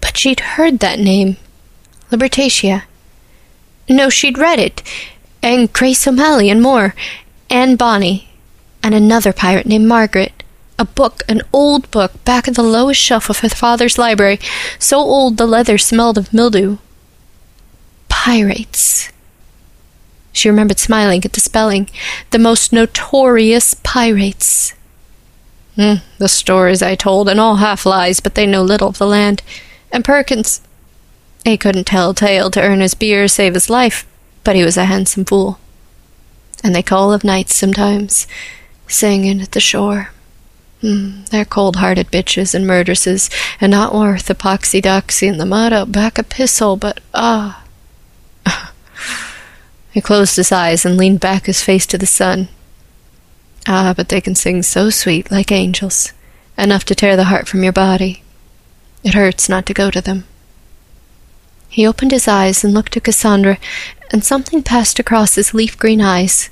But 0.00 0.16
she'd 0.16 0.54
heard 0.54 0.78
that 0.78 1.00
name, 1.00 1.36
Libertatia. 2.12 2.84
No, 3.88 4.08
she'd 4.08 4.38
read 4.38 4.60
it, 4.60 4.84
and 5.42 5.72
Grace 5.72 6.06
O'Malley 6.06 6.48
and 6.48 6.62
more, 6.62 6.94
and 7.50 7.76
Bonny, 7.76 8.27
and 8.82 8.94
another 8.94 9.32
pirate 9.32 9.66
named 9.66 9.86
Margaret. 9.86 10.32
A 10.78 10.84
book, 10.84 11.22
an 11.28 11.42
old 11.52 11.90
book, 11.90 12.24
back 12.24 12.46
of 12.46 12.54
the 12.54 12.62
lowest 12.62 13.00
shelf 13.00 13.28
of 13.28 13.40
her 13.40 13.48
father's 13.48 13.98
library, 13.98 14.38
so 14.78 14.98
old 14.98 15.36
the 15.36 15.46
leather 15.46 15.76
smelled 15.76 16.16
of 16.16 16.32
mildew. 16.32 16.78
Pirates. 18.08 19.10
She 20.32 20.48
remembered 20.48 20.78
smiling 20.78 21.24
at 21.24 21.32
the 21.32 21.40
spelling. 21.40 21.90
The 22.30 22.38
most 22.38 22.72
notorious 22.72 23.74
pirates. 23.74 24.74
Mm, 25.76 26.02
the 26.18 26.28
stories 26.28 26.82
I 26.82 26.94
told, 26.94 27.28
and 27.28 27.40
all 27.40 27.56
half 27.56 27.84
lies, 27.84 28.20
but 28.20 28.36
they 28.36 28.46
know 28.46 28.62
little 28.62 28.88
of 28.88 28.98
the 28.98 29.06
land. 29.06 29.42
And 29.90 30.04
Perkins, 30.04 30.60
he 31.44 31.56
couldn't 31.56 31.84
tell 31.84 32.10
a 32.10 32.14
tale 32.14 32.50
to 32.50 32.62
earn 32.62 32.80
his 32.80 32.94
beer 32.94 33.24
or 33.24 33.28
save 33.28 33.54
his 33.54 33.70
life, 33.70 34.06
but 34.44 34.54
he 34.54 34.64
was 34.64 34.76
a 34.76 34.84
handsome 34.84 35.24
fool. 35.24 35.58
And 36.62 36.74
they 36.74 36.82
call 36.82 37.12
of 37.12 37.24
nights 37.24 37.54
sometimes, 37.54 38.26
singing 38.88 39.40
at 39.40 39.52
the 39.52 39.60
shore. 39.60 40.10
Mm, 40.82 41.28
they're 41.28 41.44
cold-hearted 41.44 42.10
bitches 42.10 42.54
and 42.54 42.66
murderesses, 42.66 43.28
and 43.60 43.70
not 43.70 43.94
worth 43.94 44.28
epoxy 44.28 44.80
doxy 44.80 45.26
in 45.26 45.38
the 45.38 45.46
mud 45.46 45.72
out 45.72 45.90
back 45.90 46.18
a 46.18 46.22
pistol, 46.22 46.76
but 46.76 47.00
ah. 47.12 47.64
he 49.90 50.00
closed 50.00 50.36
his 50.36 50.52
eyes 50.52 50.84
and 50.84 50.96
leaned 50.96 51.20
back 51.20 51.46
his 51.46 51.62
face 51.62 51.86
to 51.86 51.98
the 51.98 52.06
sun. 52.06 52.48
Ah, 53.66 53.92
but 53.96 54.08
they 54.08 54.20
can 54.20 54.36
sing 54.36 54.62
so 54.62 54.88
sweet, 54.88 55.30
like 55.32 55.50
angels, 55.50 56.12
enough 56.56 56.84
to 56.84 56.94
tear 56.94 57.16
the 57.16 57.24
heart 57.24 57.48
from 57.48 57.64
your 57.64 57.72
body. 57.72 58.22
It 59.02 59.14
hurts 59.14 59.48
not 59.48 59.66
to 59.66 59.74
go 59.74 59.90
to 59.90 60.00
them. 60.00 60.24
He 61.68 61.86
opened 61.86 62.12
his 62.12 62.28
eyes 62.28 62.62
and 62.62 62.72
looked 62.72 62.96
at 62.96 63.04
Cassandra, 63.04 63.58
and 64.10 64.24
something 64.24 64.62
passed 64.62 64.98
across 64.98 65.34
his 65.34 65.52
leaf 65.52 65.76
green 65.78 66.00
eyes. 66.00 66.50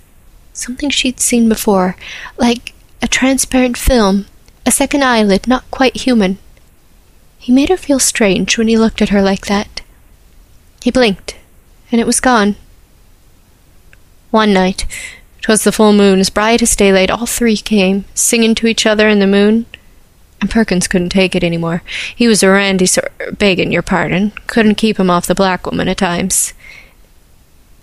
Something 0.56 0.88
she'd 0.88 1.20
seen 1.20 1.50
before, 1.50 1.96
like 2.38 2.72
a 3.02 3.06
transparent 3.06 3.76
film, 3.76 4.24
a 4.64 4.70
second 4.70 5.04
eyelid 5.04 5.46
not 5.46 5.70
quite 5.70 5.98
human. 5.98 6.38
He 7.38 7.52
made 7.52 7.68
her 7.68 7.76
feel 7.76 7.98
strange 7.98 8.56
when 8.56 8.66
he 8.66 8.78
looked 8.78 9.02
at 9.02 9.10
her 9.10 9.20
like 9.20 9.46
that. 9.46 9.82
He 10.82 10.90
blinked, 10.90 11.36
and 11.92 12.00
it 12.00 12.06
was 12.06 12.20
gone. 12.20 12.56
One 14.30 14.54
night, 14.54 14.86
'Twas 15.42 15.62
the 15.62 15.72
full 15.72 15.92
moon, 15.92 16.20
as 16.20 16.30
bright 16.30 16.62
as 16.62 16.74
daylight. 16.74 17.10
All 17.10 17.26
three 17.26 17.58
came, 17.58 18.06
singing 18.14 18.54
to 18.54 18.66
each 18.66 18.86
other 18.86 19.08
in 19.08 19.18
the 19.18 19.26
moon. 19.26 19.66
And 20.40 20.50
Perkins 20.50 20.88
couldn't 20.88 21.10
take 21.10 21.36
it 21.36 21.44
any 21.44 21.58
more. 21.58 21.82
He 22.16 22.26
was 22.26 22.42
a 22.42 22.48
randy 22.48 22.86
sort, 22.86 23.12
begging 23.38 23.72
your 23.72 23.82
pardon. 23.82 24.32
Couldn't 24.46 24.76
keep 24.76 24.98
him 24.98 25.10
off 25.10 25.26
the 25.26 25.34
black 25.34 25.66
woman 25.66 25.86
at 25.86 25.98
times. 25.98 26.54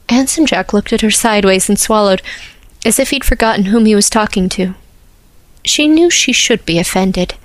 Handsome 0.09 0.45
Jack 0.45 0.73
looked 0.73 0.91
at 0.91 1.01
her 1.01 1.11
sideways 1.11 1.69
and 1.69 1.79
swallowed, 1.79 2.21
as 2.85 2.99
if 2.99 3.09
he'd 3.09 3.23
forgotten 3.23 3.65
whom 3.65 3.85
he 3.85 3.95
was 3.95 4.09
talking 4.09 4.49
to. 4.49 4.75
She 5.65 5.87
knew 5.87 6.09
she 6.09 6.33
should 6.33 6.65
be 6.65 6.79
offended, 6.79 7.35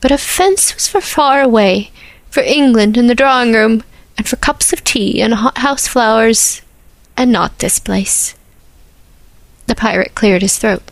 but 0.00 0.10
offence 0.10 0.74
was 0.74 0.88
for 0.88 1.00
far 1.00 1.40
away, 1.40 1.90
for 2.30 2.42
England 2.42 2.96
and 2.96 3.08
the 3.08 3.14
drawing 3.14 3.52
room, 3.52 3.82
and 4.18 4.28
for 4.28 4.36
cups 4.36 4.72
of 4.72 4.84
tea 4.84 5.22
and 5.22 5.34
hot 5.34 5.58
house 5.58 5.88
flowers, 5.88 6.62
and 7.16 7.32
not 7.32 7.58
this 7.58 7.78
place. 7.78 8.34
The 9.66 9.74
pirate 9.74 10.14
cleared 10.14 10.42
his 10.42 10.58
throat. 10.58 10.82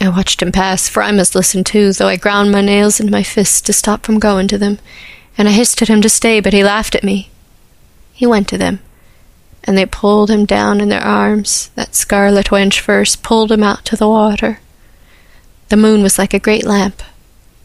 I 0.00 0.08
watched 0.08 0.40
him 0.40 0.52
pass, 0.52 0.88
for 0.88 1.02
I 1.02 1.10
must 1.10 1.34
listen 1.34 1.64
too, 1.64 1.92
though 1.92 2.06
I 2.06 2.16
ground 2.16 2.52
my 2.52 2.60
nails 2.60 3.00
into 3.00 3.10
my 3.10 3.24
fists 3.24 3.60
to 3.62 3.72
stop 3.72 4.06
from 4.06 4.20
going 4.20 4.46
to 4.48 4.58
them, 4.58 4.78
and 5.36 5.48
I 5.48 5.52
hissed 5.52 5.82
at 5.82 5.88
him 5.88 6.00
to 6.02 6.08
stay, 6.08 6.38
but 6.38 6.52
he 6.52 6.62
laughed 6.62 6.94
at 6.94 7.02
me. 7.02 7.30
He 8.12 8.26
went 8.26 8.46
to 8.48 8.58
them, 8.58 8.78
and 9.68 9.76
they 9.76 9.84
pulled 9.84 10.30
him 10.30 10.46
down 10.46 10.80
in 10.80 10.88
their 10.88 11.04
arms, 11.04 11.68
that 11.74 11.94
scarlet 11.94 12.46
wench 12.46 12.80
first, 12.80 13.22
pulled 13.22 13.52
him 13.52 13.62
out 13.62 13.84
to 13.84 13.96
the 13.96 14.08
water. 14.08 14.60
The 15.68 15.76
moon 15.76 16.02
was 16.02 16.18
like 16.18 16.32
a 16.32 16.38
great 16.38 16.64
lamp. 16.64 17.02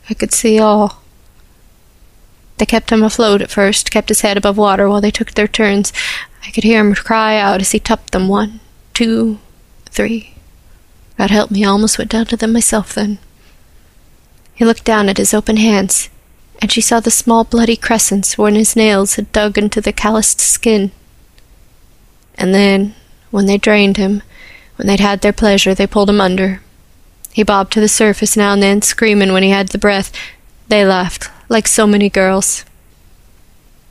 I 0.09 0.13
could 0.13 0.33
see 0.33 0.59
all. 0.59 1.01
They 2.57 2.65
kept 2.65 2.91
him 2.91 3.03
afloat 3.03 3.41
at 3.41 3.49
first, 3.49 3.89
kept 3.89 4.09
his 4.09 4.19
head 4.19 4.35
above 4.35 4.57
water 4.57 4.89
while 4.89 4.99
they 4.99 5.11
took 5.11 5.31
their 5.31 5.47
turns. 5.47 5.93
I 6.45 6.51
could 6.51 6.65
hear 6.65 6.81
him 6.81 6.93
cry 6.93 7.37
out 7.37 7.61
as 7.61 7.71
he 7.71 7.79
topped 7.79 8.11
them 8.11 8.27
one, 8.27 8.59
two, 8.93 9.39
three. 9.85 10.33
God 11.17 11.31
help 11.31 11.51
me, 11.51 11.63
I 11.63 11.69
almost 11.69 11.97
went 11.97 12.11
down 12.11 12.25
to 12.25 12.35
them 12.35 12.51
myself 12.51 12.93
then. 12.93 13.17
He 14.53 14.65
looked 14.65 14.83
down 14.83 15.07
at 15.07 15.19
his 15.19 15.33
open 15.33 15.55
hands, 15.55 16.09
and 16.61 16.69
she 16.69 16.81
saw 16.81 16.99
the 16.99 17.11
small 17.11 17.45
bloody 17.45 17.77
crescents 17.77 18.37
where 18.37 18.51
his 18.51 18.75
nails 18.75 19.15
had 19.15 19.31
dug 19.31 19.57
into 19.57 19.79
the 19.79 19.93
calloused 19.93 20.41
skin. 20.41 20.91
And 22.35 22.53
then, 22.53 22.95
when 23.31 23.45
they 23.45 23.57
drained 23.57 23.97
him, 23.97 24.23
when 24.75 24.87
they'd 24.87 24.99
had 24.99 25.21
their 25.21 25.33
pleasure, 25.33 25.73
they 25.73 25.87
pulled 25.87 26.09
him 26.09 26.21
under. 26.21 26.61
He 27.31 27.43
bobbed 27.43 27.73
to 27.73 27.79
the 27.79 27.87
surface 27.87 28.37
now 28.37 28.53
and 28.53 28.61
then, 28.61 28.81
screaming 28.81 29.33
when 29.33 29.43
he 29.43 29.49
had 29.49 29.69
the 29.69 29.77
breath. 29.77 30.11
They 30.67 30.85
laughed, 30.85 31.29
like 31.49 31.67
so 31.67 31.87
many 31.87 32.09
girls. 32.09 32.65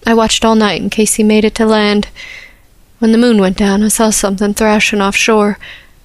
I 0.07 0.15
watched 0.15 0.45
all 0.45 0.55
night 0.55 0.81
in 0.81 0.91
case 0.91 1.15
he 1.15 1.23
made 1.23 1.45
it 1.45 1.55
to 1.57 1.67
land. 1.67 2.09
When 2.99 3.13
the 3.13 3.19
moon 3.19 3.39
went 3.39 3.57
down, 3.57 3.83
I 3.83 3.89
saw 3.89 4.11
something 4.11 4.55
thrashing 4.55 5.01
offshore 5.01 5.59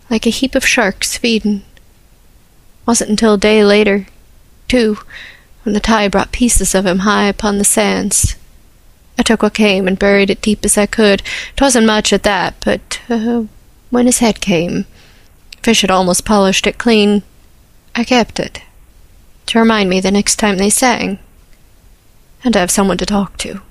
like 0.09 0.25
a 0.25 0.31
heap 0.31 0.55
of 0.55 0.65
sharks 0.65 1.17
feedin'. 1.17 1.61
Wasn't 2.85 3.09
until 3.09 3.33
a 3.33 3.37
day 3.37 3.63
later, 3.63 4.07
too, 4.67 4.97
when 5.63 5.73
the 5.73 5.79
tide 5.79 6.11
brought 6.11 6.31
pieces 6.31 6.73
of 6.73 6.85
him 6.85 6.99
high 6.99 7.25
upon 7.25 7.57
the 7.57 7.65
sands. 7.65 8.35
I 9.17 9.23
took 9.23 9.41
what 9.41 9.53
came 9.53 9.87
and 9.87 9.97
buried 9.97 10.29
it 10.29 10.41
deep 10.41 10.63
as 10.63 10.77
I 10.77 10.85
could. 10.85 11.23
'Twasn't 11.55 11.85
much 11.85 12.13
at 12.13 12.23
that, 12.23 12.55
but 12.63 12.99
uh, 13.09 13.43
when 13.89 14.05
his 14.05 14.19
head 14.19 14.41
came, 14.41 14.85
fish 15.63 15.81
had 15.81 15.91
almost 15.91 16.25
polished 16.25 16.67
it 16.67 16.77
clean. 16.77 17.23
I 17.95 18.03
kept 18.03 18.39
it 18.39 18.61
to 19.47 19.59
remind 19.59 19.89
me 19.89 19.99
the 19.99 20.11
next 20.11 20.35
time 20.35 20.57
they 20.57 20.69
sang, 20.69 21.19
and 22.43 22.53
to 22.53 22.59
have 22.59 22.69
someone 22.71 22.97
to 22.97 23.05
talk 23.05 23.37
to. 23.37 23.61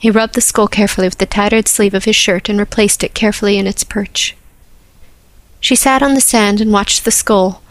He 0.00 0.10
rubbed 0.10 0.34
the 0.34 0.40
skull 0.40 0.66
carefully 0.66 1.06
with 1.06 1.18
the 1.18 1.26
tattered 1.26 1.68
sleeve 1.68 1.94
of 1.94 2.04
his 2.04 2.16
shirt 2.16 2.48
and 2.48 2.58
replaced 2.58 3.04
it 3.04 3.14
carefully 3.14 3.56
in 3.56 3.68
its 3.68 3.84
perch. 3.84 4.36
She 5.60 5.76
sat 5.76 6.02
on 6.02 6.14
the 6.14 6.20
sand 6.20 6.60
and 6.60 6.72
watched 6.72 7.04
the 7.04 7.12
skull. 7.12 7.62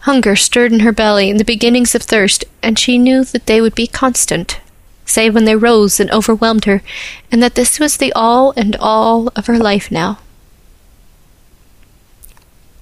Hunger 0.00 0.36
stirred 0.36 0.72
in 0.72 0.80
her 0.80 0.92
belly 0.92 1.28
and 1.30 1.40
the 1.40 1.44
beginnings 1.44 1.94
of 1.94 2.02
thirst, 2.02 2.44
and 2.62 2.78
she 2.78 2.96
knew 2.96 3.24
that 3.24 3.46
they 3.46 3.60
would 3.60 3.74
be 3.74 3.88
constant, 3.88 4.60
save 5.04 5.34
when 5.34 5.44
they 5.44 5.56
rose 5.56 6.00
and 6.00 6.10
overwhelmed 6.10 6.64
her, 6.64 6.82
and 7.30 7.42
that 7.42 7.54
this 7.54 7.78
was 7.78 7.96
the 7.96 8.12
all 8.14 8.52
and 8.56 8.76
all 8.76 9.28
of 9.36 9.46
her 9.46 9.58
life 9.58 9.90
now. 9.90 10.18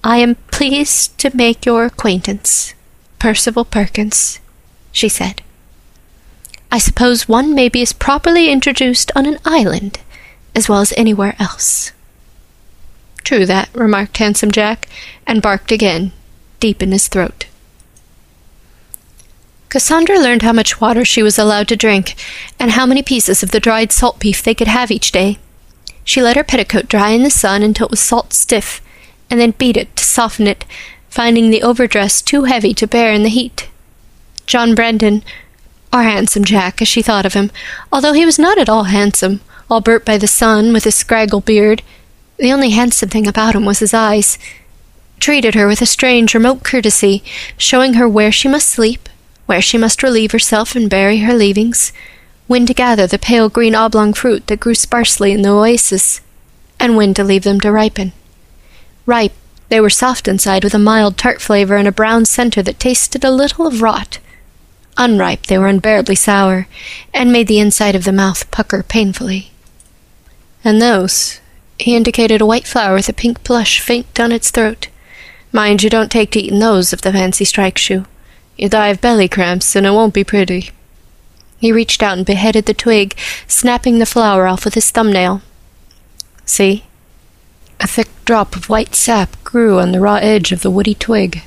I 0.03 0.17
am 0.17 0.35
pleased 0.51 1.17
to 1.19 1.35
make 1.35 1.65
your 1.65 1.85
acquaintance, 1.85 2.73
Percival 3.19 3.65
Perkins, 3.65 4.39
she 4.91 5.07
said. 5.07 5.41
I 6.71 6.77
suppose 6.77 7.27
one 7.27 7.53
may 7.53 7.69
be 7.69 7.81
as 7.81 7.93
properly 7.93 8.49
introduced 8.49 9.11
on 9.15 9.25
an 9.25 9.39
island 9.45 9.99
as 10.55 10.69
well 10.69 10.81
as 10.81 10.93
anywhere 10.97 11.35
else. 11.39 11.91
True 13.23 13.45
that, 13.45 13.69
remarked 13.73 14.17
Handsome 14.17 14.51
Jack, 14.51 14.87
and 15.25 15.41
barked 15.41 15.71
again, 15.71 16.11
deep 16.59 16.83
in 16.83 16.91
his 16.91 17.07
throat. 17.07 17.45
Cassandra 19.73 20.19
learned 20.19 20.43
how 20.43 20.53
much 20.53 20.79
water 20.79 21.03
she 21.03 21.23
was 21.23 21.39
allowed 21.39 21.67
to 21.67 21.75
drink, 21.75 22.13
and 22.59 22.69
how 22.69 22.85
many 22.85 23.01
pieces 23.01 23.41
of 23.41 23.49
the 23.49 23.59
dried 23.59 23.91
salt 23.91 24.19
beef 24.19 24.43
they 24.43 24.53
could 24.53 24.67
have 24.67 24.91
each 24.91 25.11
day. 25.11 25.39
She 26.03 26.21
let 26.21 26.35
her 26.35 26.43
petticoat 26.43 26.87
dry 26.87 27.09
in 27.09 27.23
the 27.23 27.31
sun 27.31 27.63
until 27.63 27.87
it 27.87 27.89
was 27.89 27.99
salt 27.99 28.33
stiff, 28.33 28.83
and 29.31 29.39
then 29.39 29.55
beat 29.57 29.75
it 29.75 29.95
to 29.95 30.03
soften 30.03 30.45
it, 30.45 30.63
finding 31.09 31.49
the 31.49 31.63
overdress 31.63 32.21
too 32.21 32.43
heavy 32.43 32.75
to 32.75 32.85
bear 32.85 33.11
in 33.11 33.23
the 33.23 33.29
heat. 33.29 33.67
John 34.45 34.75
Brandon, 34.75 35.23
or 35.91 36.03
Handsome 36.03 36.43
Jack, 36.43 36.79
as 36.79 36.87
she 36.87 37.01
thought 37.01 37.25
of 37.25 37.33
him, 37.33 37.49
although 37.91 38.13
he 38.13 38.27
was 38.27 38.37
not 38.37 38.59
at 38.59 38.69
all 38.69 38.83
handsome, 38.83 39.41
all 39.71 39.81
burnt 39.81 40.05
by 40.05 40.19
the 40.19 40.27
sun, 40.27 40.71
with 40.71 40.83
his 40.83 40.93
scraggle 40.93 41.43
beard, 41.43 41.81
the 42.37 42.53
only 42.53 42.69
handsome 42.69 43.09
thing 43.09 43.25
about 43.25 43.55
him 43.55 43.65
was 43.65 43.79
his 43.79 43.91
eyes, 43.91 44.37
treated 45.19 45.55
her 45.55 45.65
with 45.65 45.81
a 45.81 45.87
strange 45.87 46.35
remote 46.35 46.63
courtesy, 46.63 47.23
showing 47.57 47.95
her 47.95 48.07
where 48.07 48.31
she 48.31 48.47
must 48.47 48.69
sleep, 48.69 49.09
where 49.45 49.61
she 49.61 49.77
must 49.77 50.03
relieve 50.03 50.31
herself 50.31 50.75
and 50.75 50.89
bury 50.89 51.19
her 51.19 51.33
leavings, 51.33 51.91
when 52.47 52.65
to 52.65 52.73
gather 52.73 53.07
the 53.07 53.19
pale 53.19 53.49
green 53.49 53.75
oblong 53.75 54.13
fruit 54.13 54.47
that 54.47 54.59
grew 54.59 54.75
sparsely 54.75 55.31
in 55.31 55.41
the 55.41 55.49
oasis, 55.49 56.21
and 56.79 56.95
when 56.95 57.13
to 57.13 57.23
leave 57.23 57.43
them 57.43 57.59
to 57.59 57.71
ripen. 57.71 58.11
Ripe, 59.05 59.33
they 59.69 59.79
were 59.79 59.89
soft 59.89 60.27
inside 60.27 60.63
with 60.63 60.73
a 60.73 60.79
mild 60.79 61.17
tart 61.17 61.41
flavor 61.41 61.77
and 61.77 61.87
a 61.87 61.91
brown 61.91 62.25
center 62.25 62.61
that 62.61 62.79
tasted 62.79 63.23
a 63.23 63.31
little 63.31 63.65
of 63.65 63.81
rot. 63.81 64.19
Unripe, 64.97 65.47
they 65.47 65.57
were 65.57 65.67
unbearably 65.67 66.15
sour, 66.15 66.67
and 67.13 67.31
made 67.31 67.47
the 67.47 67.59
inside 67.59 67.95
of 67.95 68.03
the 68.03 68.11
mouth 68.11 68.49
pucker 68.51 68.83
painfully. 68.83 69.51
And 70.63 70.81
those, 70.81 71.39
he 71.79 71.95
indicated 71.95 72.39
a 72.39 72.45
white 72.45 72.67
flower 72.67 72.95
with 72.95 73.09
a 73.09 73.13
pink 73.13 73.43
blush 73.43 73.79
faint 73.79 74.13
down 74.13 74.31
its 74.31 74.51
throat. 74.51 74.87
Mind 75.51 75.83
you 75.83 75.89
don't 75.89 76.11
take 76.11 76.31
to 76.31 76.39
eating 76.39 76.59
those 76.59 76.93
if 76.93 77.01
the 77.01 77.11
fancy 77.11 77.45
strikes 77.45 77.89
you. 77.89 78.05
You 78.57 78.69
die 78.69 78.89
of 78.89 79.01
belly 79.01 79.27
cramps, 79.27 79.75
and 79.75 79.85
it 79.85 79.91
won't 79.91 80.13
be 80.13 80.23
pretty. 80.23 80.71
He 81.59 81.71
reached 81.71 82.03
out 82.03 82.17
and 82.17 82.25
beheaded 82.25 82.65
the 82.65 82.73
twig, 82.73 83.17
snapping 83.47 83.99
the 83.99 84.05
flower 84.05 84.47
off 84.47 84.65
with 84.65 84.73
his 84.73 84.91
thumbnail. 84.91 85.41
See? 86.45 86.85
A 87.79 87.87
thick 87.87 88.09
drop 88.25 88.55
of 88.55 88.69
white 88.69 88.95
sap 88.95 89.41
grew 89.43 89.79
on 89.79 89.91
the 89.91 89.99
raw 89.99 90.15
edge 90.15 90.51
of 90.51 90.61
the 90.61 90.71
woody 90.71 90.93
twig. 90.93 91.41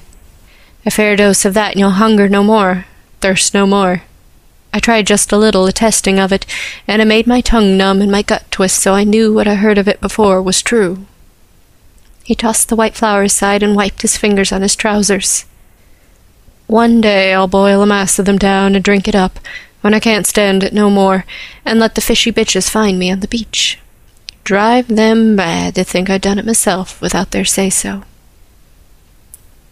A 0.84 0.90
fair 0.90 1.16
dose 1.16 1.44
of 1.44 1.54
that, 1.54 1.72
and 1.72 1.80
you'll 1.80 1.90
hunger 1.90 2.28
no 2.28 2.42
more, 2.42 2.86
thirst 3.20 3.54
no 3.54 3.66
more. 3.66 4.02
I 4.72 4.78
tried 4.78 5.07
just 5.07 5.32
a 5.32 5.38
little, 5.38 5.66
a 5.66 5.72
testing 5.72 6.18
of 6.18 6.32
it, 6.32 6.44
and 6.86 7.00
it 7.00 7.07
made 7.07 7.26
my 7.26 7.40
tongue 7.40 7.76
numb 7.76 8.02
and 8.02 8.12
my 8.12 8.22
gut 8.22 8.50
twist, 8.50 8.78
so 8.78 8.94
I 8.94 9.04
knew 9.04 9.32
what 9.32 9.48
I 9.48 9.54
heard 9.54 9.78
of 9.78 9.88
it 9.88 10.00
before 10.00 10.42
was 10.42 10.62
true. 10.62 11.07
He 12.24 12.34
tossed 12.34 12.68
the 12.68 12.76
white 12.76 12.94
flower 12.94 13.22
aside 13.22 13.62
and 13.62 13.76
wiped 13.76 14.02
his 14.02 14.16
fingers 14.16 14.52
on 14.52 14.62
his 14.62 14.76
trousers. 14.76 15.44
One 16.66 17.00
day 17.00 17.32
I'll 17.32 17.46
boil 17.46 17.82
a 17.82 17.86
mass 17.86 18.18
of 18.18 18.26
them 18.26 18.38
down 18.38 18.74
and 18.74 18.82
drink 18.82 19.06
it 19.06 19.14
up, 19.14 19.38
when 19.82 19.94
I 19.94 20.00
can't 20.00 20.26
stand 20.26 20.64
it 20.64 20.72
no 20.72 20.90
more, 20.90 21.24
and 21.64 21.78
let 21.78 21.94
the 21.94 22.00
fishy 22.00 22.32
bitches 22.32 22.68
find 22.68 22.98
me 22.98 23.10
on 23.10 23.20
the 23.20 23.28
beach. 23.28 23.78
Drive 24.42 24.88
them 24.88 25.36
mad 25.36 25.76
to 25.76 25.84
think 25.84 26.10
I'd 26.10 26.22
done 26.22 26.38
it 26.38 26.46
myself 26.46 27.00
without 27.00 27.30
their 27.30 27.44
say 27.44 27.70
so. 27.70 28.02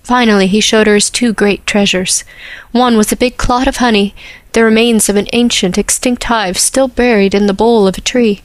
Finally, 0.05 0.47
he 0.47 0.61
showed 0.61 0.87
her 0.87 0.95
his 0.95 1.11
two 1.11 1.33
great 1.33 1.67
treasures. 1.67 2.25
One 2.73 2.97
was 2.97 3.11
a 3.11 3.17
big 3.17 3.39
clot 3.39 3.67
of 3.67 3.79
honey, 3.79 4.15
the 4.53 4.63
remains 4.63 5.09
of 5.09 5.17
an 5.17 5.27
ancient, 5.33 5.79
extinct 5.79 6.25
hive 6.25 6.59
still 6.59 6.89
buried 6.89 7.35
in 7.35 7.47
the 7.47 7.55
bole 7.55 7.89
of 7.89 7.99
a 7.99 8.03
tree. 8.03 8.43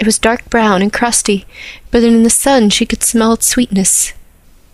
It 0.00 0.06
was 0.06 0.18
dark 0.18 0.48
brown 0.48 0.82
and 0.82 0.92
crusty, 0.92 1.44
but 1.90 2.02
in 2.02 2.22
the 2.22 2.30
sun 2.30 2.70
she 2.70 2.86
could 2.86 3.02
smell 3.02 3.34
its 3.34 3.46
sweetness. 3.46 4.14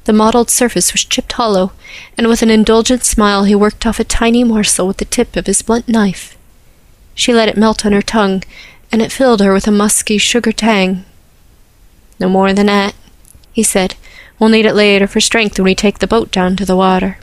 The 0.07 0.13
mottled 0.13 0.51
surface 0.51 0.93
was 0.93 1.05
chipped 1.05 1.33
hollow, 1.33 1.73
and 2.17 2.29
with 2.29 2.41
an 2.41 2.49
indulgent 2.49 3.05
smile 3.05 3.43
he 3.43 3.57
worked 3.57 3.85
off 3.85 3.99
a 3.99 4.05
tiny 4.05 4.45
morsel 4.45 4.87
with 4.87 4.99
the 4.99 5.05
tip 5.05 5.35
of 5.35 5.47
his 5.47 5.63
blunt 5.63 5.89
knife. 5.89 6.39
She 7.17 7.35
let 7.35 7.49
it 7.49 7.57
melt 7.57 7.85
on 7.85 7.91
her 7.91 8.03
tongue, 8.03 8.45
and 8.93 9.03
it 9.03 9.11
filled 9.11 9.41
her 9.41 9.53
with 9.53 9.67
a 9.67 9.73
musky 9.73 10.17
sugar 10.17 10.53
tang. 10.53 11.05
No 12.21 12.29
more 12.29 12.53
than 12.53 12.67
that, 12.67 12.95
he 13.53 13.65
said. 13.65 13.97
We'll 14.39 14.49
need 14.49 14.65
it 14.65 14.77
later 14.77 15.09
for 15.09 15.19
strength 15.19 15.59
when 15.59 15.65
we 15.65 15.75
take 15.75 15.99
the 15.99 16.07
boat 16.07 16.31
down 16.31 16.55
to 16.55 16.65
the 16.65 16.77
water. 16.77 17.19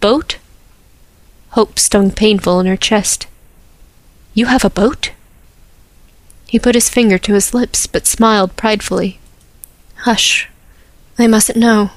Boat? 0.00 0.36
Hope 1.52 1.78
stung 1.78 2.10
painful 2.10 2.60
in 2.60 2.66
her 2.66 2.76
chest. 2.76 3.26
You 4.34 4.46
have 4.46 4.64
a 4.64 4.68
boat? 4.68 5.12
He 6.48 6.58
put 6.58 6.74
his 6.74 6.90
finger 6.90 7.16
to 7.16 7.32
his 7.32 7.54
lips, 7.54 7.86
but 7.86 8.06
smiled 8.06 8.56
pridefully. 8.56 9.20
Hush, 10.04 10.50
they 11.20 11.28
mustn't 11.28 11.58
know, 11.58 11.90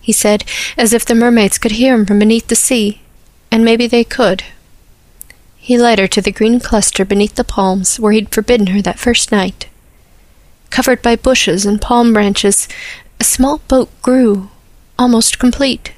he 0.00 0.12
said, 0.12 0.44
as 0.76 0.92
if 0.92 1.04
the 1.04 1.14
mermaids 1.14 1.58
could 1.58 1.72
hear 1.72 1.94
him 1.94 2.06
from 2.06 2.18
beneath 2.18 2.48
the 2.48 2.54
sea, 2.54 3.00
and 3.50 3.64
maybe 3.64 3.86
they 3.86 4.04
could. 4.04 4.44
He 5.56 5.76
led 5.76 5.98
her 5.98 6.08
to 6.08 6.22
the 6.22 6.32
green 6.32 6.60
cluster 6.60 7.04
beneath 7.04 7.34
the 7.34 7.44
palms 7.44 8.00
where 8.00 8.12
he'd 8.12 8.30
forbidden 8.30 8.68
her 8.68 8.80
that 8.82 8.98
first 8.98 9.30
night. 9.30 9.66
Covered 10.70 11.02
by 11.02 11.16
bushes 11.16 11.66
and 11.66 11.80
palm 11.80 12.12
branches, 12.12 12.68
a 13.20 13.24
small 13.24 13.58
boat 13.68 13.90
grew, 14.00 14.48
almost 14.98 15.38
complete. 15.38 15.92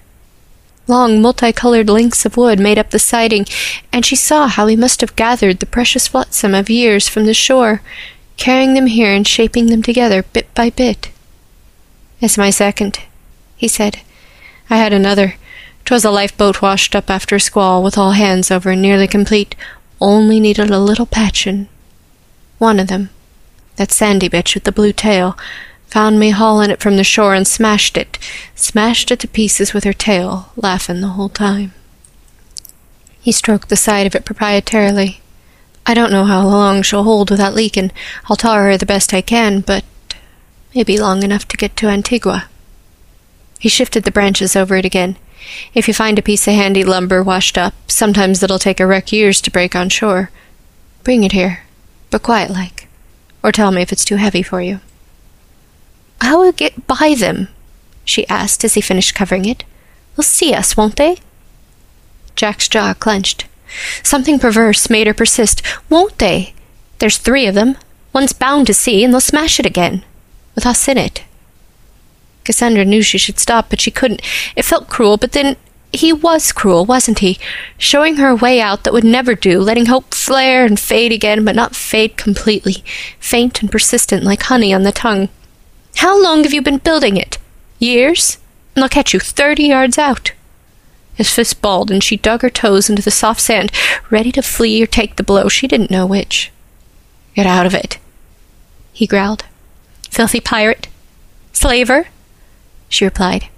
Long, 0.88 1.22
multicolored 1.22 1.88
lengths 1.88 2.24
of 2.26 2.36
wood 2.36 2.58
made 2.58 2.78
up 2.78 2.90
the 2.90 2.98
siding, 2.98 3.46
and 3.92 4.04
she 4.04 4.16
saw 4.16 4.48
how 4.48 4.66
he 4.66 4.74
must 4.74 5.00
have 5.02 5.14
gathered 5.14 5.60
the 5.60 5.66
precious 5.66 6.08
flotsam 6.08 6.52
of 6.52 6.68
years 6.68 7.08
from 7.08 7.26
the 7.26 7.34
shore, 7.34 7.80
carrying 8.36 8.74
them 8.74 8.86
here 8.86 9.12
and 9.14 9.28
shaping 9.28 9.66
them 9.66 9.82
together 9.82 10.24
bit 10.32 10.52
by 10.54 10.70
bit. 10.70 11.10
It's 12.20 12.38
my 12.38 12.50
second, 12.50 13.00
he 13.56 13.68
said. 13.68 14.00
I 14.68 14.76
had 14.76 14.92
another. 14.92 15.36
'Twas 15.84 16.04
a 16.04 16.10
lifeboat 16.10 16.62
washed 16.62 16.94
up 16.94 17.10
after 17.10 17.36
a 17.36 17.40
squall, 17.40 17.82
with 17.82 17.98
all 17.98 18.12
hands 18.12 18.50
over 18.50 18.70
and 18.70 18.82
nearly 18.82 19.08
complete, 19.08 19.56
only 20.00 20.38
needed 20.38 20.70
a 20.70 20.78
little 20.78 21.06
patchin'. 21.06 21.68
One 22.58 22.78
of 22.78 22.88
them, 22.88 23.10
that 23.76 23.90
sandy 23.90 24.28
bitch 24.28 24.54
with 24.54 24.64
the 24.64 24.72
blue 24.72 24.92
tail, 24.92 25.36
found 25.88 26.20
me 26.20 26.30
haulin' 26.30 26.70
it 26.70 26.80
from 26.80 26.96
the 26.96 27.04
shore 27.04 27.34
and 27.34 27.48
smashed 27.48 27.96
it, 27.96 28.18
smashed 28.54 29.10
it 29.10 29.18
to 29.20 29.28
pieces 29.28 29.74
with 29.74 29.84
her 29.84 29.92
tail, 29.92 30.52
laughin' 30.56 31.00
the 31.00 31.08
whole 31.08 31.30
time. 31.30 31.72
He 33.20 33.32
stroked 33.32 33.68
the 33.68 33.76
side 33.76 34.06
of 34.06 34.14
it 34.14 34.24
proprietarily. 34.24 35.18
I 35.86 35.94
don't 35.94 36.12
know 36.12 36.24
how 36.24 36.46
long 36.46 36.82
she'll 36.82 37.02
hold 37.02 37.30
without 37.30 37.54
leakin'. 37.54 37.90
I'll 38.28 38.36
tar 38.36 38.64
her 38.66 38.76
the 38.76 38.86
best 38.86 39.12
I 39.12 39.22
can, 39.22 39.60
but 39.60 39.84
Maybe 40.74 40.98
long 40.98 41.24
enough 41.24 41.48
to 41.48 41.56
get 41.56 41.76
to 41.76 41.88
Antigua. 41.88 42.48
He 43.58 43.68
shifted 43.68 44.04
the 44.04 44.12
branches 44.12 44.54
over 44.54 44.76
it 44.76 44.84
again. 44.84 45.16
If 45.74 45.88
you 45.88 45.94
find 45.94 46.18
a 46.18 46.22
piece 46.22 46.46
of 46.46 46.54
handy 46.54 46.84
lumber 46.84 47.22
washed 47.22 47.58
up, 47.58 47.74
sometimes 47.88 48.42
it'll 48.42 48.60
take 48.60 48.78
a 48.78 48.86
wreck 48.86 49.10
years 49.10 49.40
to 49.40 49.50
break 49.50 49.74
on 49.74 49.88
shore. 49.88 50.30
Bring 51.02 51.24
it 51.24 51.32
here, 51.32 51.64
but 52.10 52.22
quiet 52.22 52.50
like. 52.50 52.86
Or 53.42 53.50
tell 53.50 53.72
me 53.72 53.82
if 53.82 53.92
it's 53.92 54.04
too 54.04 54.16
heavy 54.16 54.42
for 54.42 54.60
you. 54.60 54.80
How 56.20 56.40
will 56.40 56.52
get 56.52 56.86
by 56.86 57.14
them? 57.18 57.48
she 58.04 58.28
asked 58.28 58.64
as 58.64 58.74
he 58.74 58.80
finished 58.80 59.14
covering 59.14 59.46
it. 59.46 59.64
They'll 60.16 60.22
see 60.22 60.54
us, 60.54 60.76
won't 60.76 60.96
they? 60.96 61.18
Jack's 62.36 62.68
jaw 62.68 62.94
clenched. 62.94 63.46
Something 64.02 64.38
perverse 64.38 64.88
made 64.88 65.06
her 65.06 65.14
persist. 65.14 65.62
Won't 65.88 66.18
they? 66.18 66.54
There's 66.98 67.18
three 67.18 67.46
of 67.46 67.54
them. 67.54 67.76
One's 68.12 68.32
bound 68.32 68.66
to 68.68 68.74
see, 68.74 69.02
and 69.02 69.12
they'll 69.12 69.20
smash 69.20 69.58
it 69.58 69.66
again 69.66 70.04
with 70.54 70.66
us 70.66 70.88
in 70.88 70.98
it. 70.98 71.24
Cassandra 72.44 72.84
knew 72.84 73.02
she 73.02 73.18
should 73.18 73.38
stop, 73.38 73.70
but 73.70 73.80
she 73.80 73.90
couldn't. 73.90 74.22
It 74.56 74.64
felt 74.64 74.88
cruel, 74.88 75.16
but 75.16 75.32
then 75.32 75.56
he 75.92 76.12
was 76.12 76.52
cruel, 76.52 76.84
wasn't 76.84 77.18
he? 77.18 77.38
Showing 77.76 78.16
her 78.16 78.28
a 78.28 78.36
way 78.36 78.60
out 78.60 78.84
that 78.84 78.92
would 78.92 79.04
never 79.04 79.34
do, 79.34 79.60
letting 79.60 79.86
hope 79.86 80.14
flare 80.14 80.64
and 80.64 80.78
fade 80.78 81.12
again, 81.12 81.44
but 81.44 81.56
not 81.56 81.74
fade 81.74 82.16
completely, 82.16 82.84
faint 83.18 83.60
and 83.60 83.70
persistent 83.70 84.24
like 84.24 84.42
honey 84.42 84.72
on 84.72 84.84
the 84.84 84.92
tongue. 84.92 85.28
How 85.96 86.20
long 86.20 86.44
have 86.44 86.54
you 86.54 86.62
been 86.62 86.78
building 86.78 87.16
it? 87.16 87.38
Years? 87.78 88.38
And 88.74 88.82
they'll 88.82 88.88
catch 88.88 89.12
you 89.12 89.20
thirty 89.20 89.64
yards 89.64 89.98
out. 89.98 90.32
His 91.14 91.34
fist 91.34 91.60
balled, 91.60 91.90
and 91.90 92.02
she 92.02 92.16
dug 92.16 92.42
her 92.42 92.50
toes 92.50 92.88
into 92.88 93.02
the 93.02 93.10
soft 93.10 93.40
sand, 93.40 93.72
ready 94.10 94.32
to 94.32 94.42
flee 94.42 94.82
or 94.82 94.86
take 94.86 95.16
the 95.16 95.22
blow. 95.22 95.48
She 95.48 95.66
didn't 95.66 95.90
know 95.90 96.06
which. 96.06 96.52
Get 97.34 97.46
out 97.46 97.66
of 97.66 97.74
it, 97.74 97.98
he 98.92 99.06
growled. 99.06 99.44
Filthy 100.10 100.40
pirate? 100.40 100.88
Slaver? 101.52 102.08
She 102.88 103.04
replied. 103.04 103.48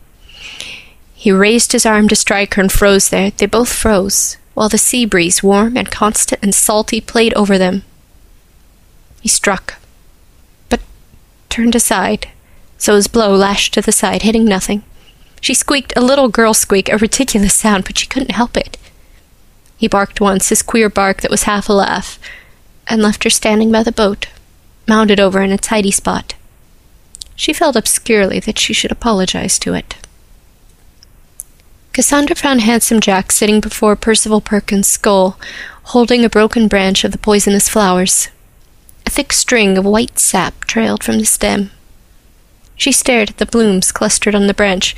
He 1.14 1.32
raised 1.32 1.72
his 1.72 1.86
arm 1.86 2.08
to 2.08 2.16
strike 2.16 2.54
her 2.54 2.62
and 2.62 2.70
froze 2.70 3.08
there. 3.08 3.30
They 3.30 3.46
both 3.46 3.72
froze, 3.72 4.36
while 4.54 4.68
the 4.68 4.78
sea 4.78 5.06
breeze, 5.06 5.42
warm 5.42 5.76
and 5.76 5.90
constant 5.90 6.42
and 6.42 6.54
salty, 6.54 7.00
played 7.00 7.32
over 7.34 7.58
them. 7.58 7.84
He 9.20 9.28
struck, 9.28 9.76
but 10.68 10.80
turned 11.48 11.74
aside, 11.74 12.28
so 12.76 12.96
his 12.96 13.06
blow 13.06 13.34
lashed 13.34 13.72
to 13.74 13.80
the 13.80 13.92
side, 13.92 14.22
hitting 14.22 14.44
nothing. 14.44 14.82
She 15.40 15.54
squeaked 15.54 15.92
a 15.96 16.00
little 16.00 16.28
girl 16.28 16.54
squeak, 16.54 16.88
a 16.88 16.98
ridiculous 16.98 17.54
sound, 17.54 17.84
but 17.84 17.98
she 17.98 18.06
couldn't 18.06 18.32
help 18.32 18.56
it. 18.56 18.76
He 19.76 19.88
barked 19.88 20.20
once, 20.20 20.50
his 20.50 20.62
queer 20.62 20.88
bark 20.88 21.22
that 21.22 21.30
was 21.30 21.44
half 21.44 21.68
a 21.68 21.72
laugh, 21.72 22.18
and 22.86 23.00
left 23.00 23.24
her 23.24 23.30
standing 23.30 23.72
by 23.72 23.82
the 23.82 23.90
boat, 23.90 24.26
mounted 24.86 25.18
over 25.18 25.40
in 25.40 25.52
a 25.52 25.58
tidy 25.58 25.90
spot. 25.90 26.34
She 27.42 27.52
felt 27.52 27.74
obscurely 27.74 28.38
that 28.38 28.56
she 28.56 28.72
should 28.72 28.92
apologize 28.92 29.58
to 29.58 29.74
it. 29.74 29.96
Cassandra 31.92 32.36
found 32.36 32.60
Handsome 32.60 33.00
Jack 33.00 33.32
sitting 33.32 33.58
before 33.58 33.96
Percival 33.96 34.40
Perkins' 34.40 34.86
skull, 34.86 35.36
holding 35.90 36.24
a 36.24 36.30
broken 36.30 36.68
branch 36.68 37.02
of 37.02 37.10
the 37.10 37.18
poisonous 37.18 37.68
flowers. 37.68 38.28
A 39.04 39.10
thick 39.10 39.32
string 39.32 39.76
of 39.76 39.84
white 39.84 40.20
sap 40.20 40.66
trailed 40.66 41.02
from 41.02 41.18
the 41.18 41.24
stem. 41.24 41.72
She 42.76 42.92
stared 42.92 43.30
at 43.30 43.38
the 43.38 43.46
blooms 43.46 43.90
clustered 43.90 44.36
on 44.36 44.46
the 44.46 44.54
branch. 44.54 44.94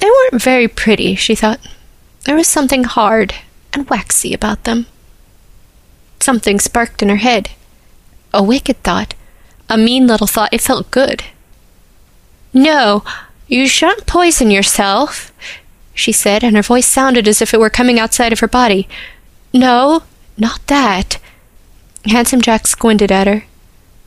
They 0.00 0.08
weren't 0.08 0.42
very 0.42 0.68
pretty, 0.68 1.14
she 1.16 1.34
thought. 1.34 1.60
There 2.24 2.34
was 2.34 2.48
something 2.48 2.84
hard 2.84 3.34
and 3.74 3.90
waxy 3.90 4.32
about 4.32 4.64
them. 4.64 4.86
Something 6.18 6.60
sparked 6.60 7.02
in 7.02 7.10
her 7.10 7.16
head. 7.16 7.50
A 8.32 8.42
wicked 8.42 8.82
thought. 8.82 9.12
A 9.68 9.76
mean 9.76 10.06
little 10.06 10.26
thought. 10.26 10.48
It 10.50 10.62
felt 10.62 10.90
good. 10.90 11.24
No, 12.54 13.02
you 13.48 13.66
shan't 13.66 14.06
poison 14.06 14.50
yourself, 14.50 15.32
she 15.92 16.12
said, 16.12 16.44
and 16.44 16.54
her 16.54 16.62
voice 16.62 16.86
sounded 16.86 17.26
as 17.26 17.42
if 17.42 17.52
it 17.52 17.58
were 17.58 17.68
coming 17.68 17.98
outside 17.98 18.32
of 18.32 18.38
her 18.38 18.48
body. 18.48 18.88
No, 19.52 20.04
not 20.38 20.64
that. 20.68 21.18
Handsome 22.06 22.40
Jack 22.40 22.68
squinted 22.68 23.10
at 23.10 23.26
her. 23.26 23.44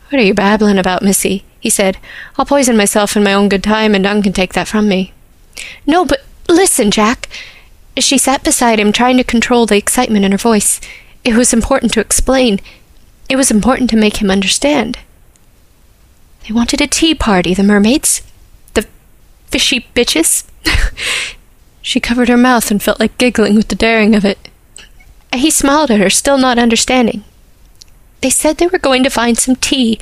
What 0.10 0.22
are 0.22 0.24
you 0.24 0.34
babbling 0.34 0.78
about, 0.78 1.04
missy? 1.04 1.43
he 1.60 1.70
said. 1.70 1.98
I'll 2.38 2.45
poison 2.45 2.78
myself 2.78 3.18
in 3.18 3.24
my 3.24 3.34
own 3.34 3.50
good 3.50 3.64
time, 3.64 3.93
and 3.93 4.04
none 4.04 4.24
can 4.24 4.32
take 4.32 4.54
that 4.54 4.68
from 4.68 4.88
me. 4.88 5.14
No, 5.86 6.06
but 6.06 6.22
listen, 6.48 6.89
Jack. 6.89 7.28
She 7.98 8.18
sat 8.18 8.43
beside 8.43 8.80
him, 8.80 8.93
trying 8.93 9.18
to 9.18 9.24
control 9.24 9.66
the 9.66 9.76
excitement 9.76 10.24
in 10.24 10.32
her 10.32 10.38
voice. 10.38 10.80
It 11.26 11.36
was 11.36 11.52
important 11.52 11.91
to 11.93 12.00
explain. 12.00 12.60
It 13.28 13.36
was 13.36 13.52
important 13.52 13.89
to 13.89 13.98
make 13.98 14.22
him 14.22 14.32
understand. 14.32 15.00
They 16.48 16.54
wanted 16.54 16.80
a 16.80 16.88
tea 16.88 17.14
party, 17.14 17.54
the 17.54 17.64
mermaids. 17.64 18.22
Fishy 19.48 19.88
bitches. 19.95 20.45
she 21.82 22.00
covered 22.00 22.30
her 22.30 22.38
mouth 22.38 22.70
and 22.70 22.82
felt 22.82 23.00
like 23.00 23.18
giggling 23.18 23.56
with 23.56 23.70
the 23.70 23.76
daring 23.76 24.16
of 24.16 24.26
it. 24.26 24.38
He 25.34 25.50
smiled 25.52 25.91
at 25.91 26.00
her, 26.00 26.10
still 26.10 26.38
not 26.38 26.58
understanding. 26.58 27.24
They 28.22 28.30
said 28.30 28.58
they 28.58 28.68
were 28.68 28.80
going 28.80 29.04
to 29.04 29.10
find 29.10 29.38
some 29.38 29.56
tea. 29.56 30.00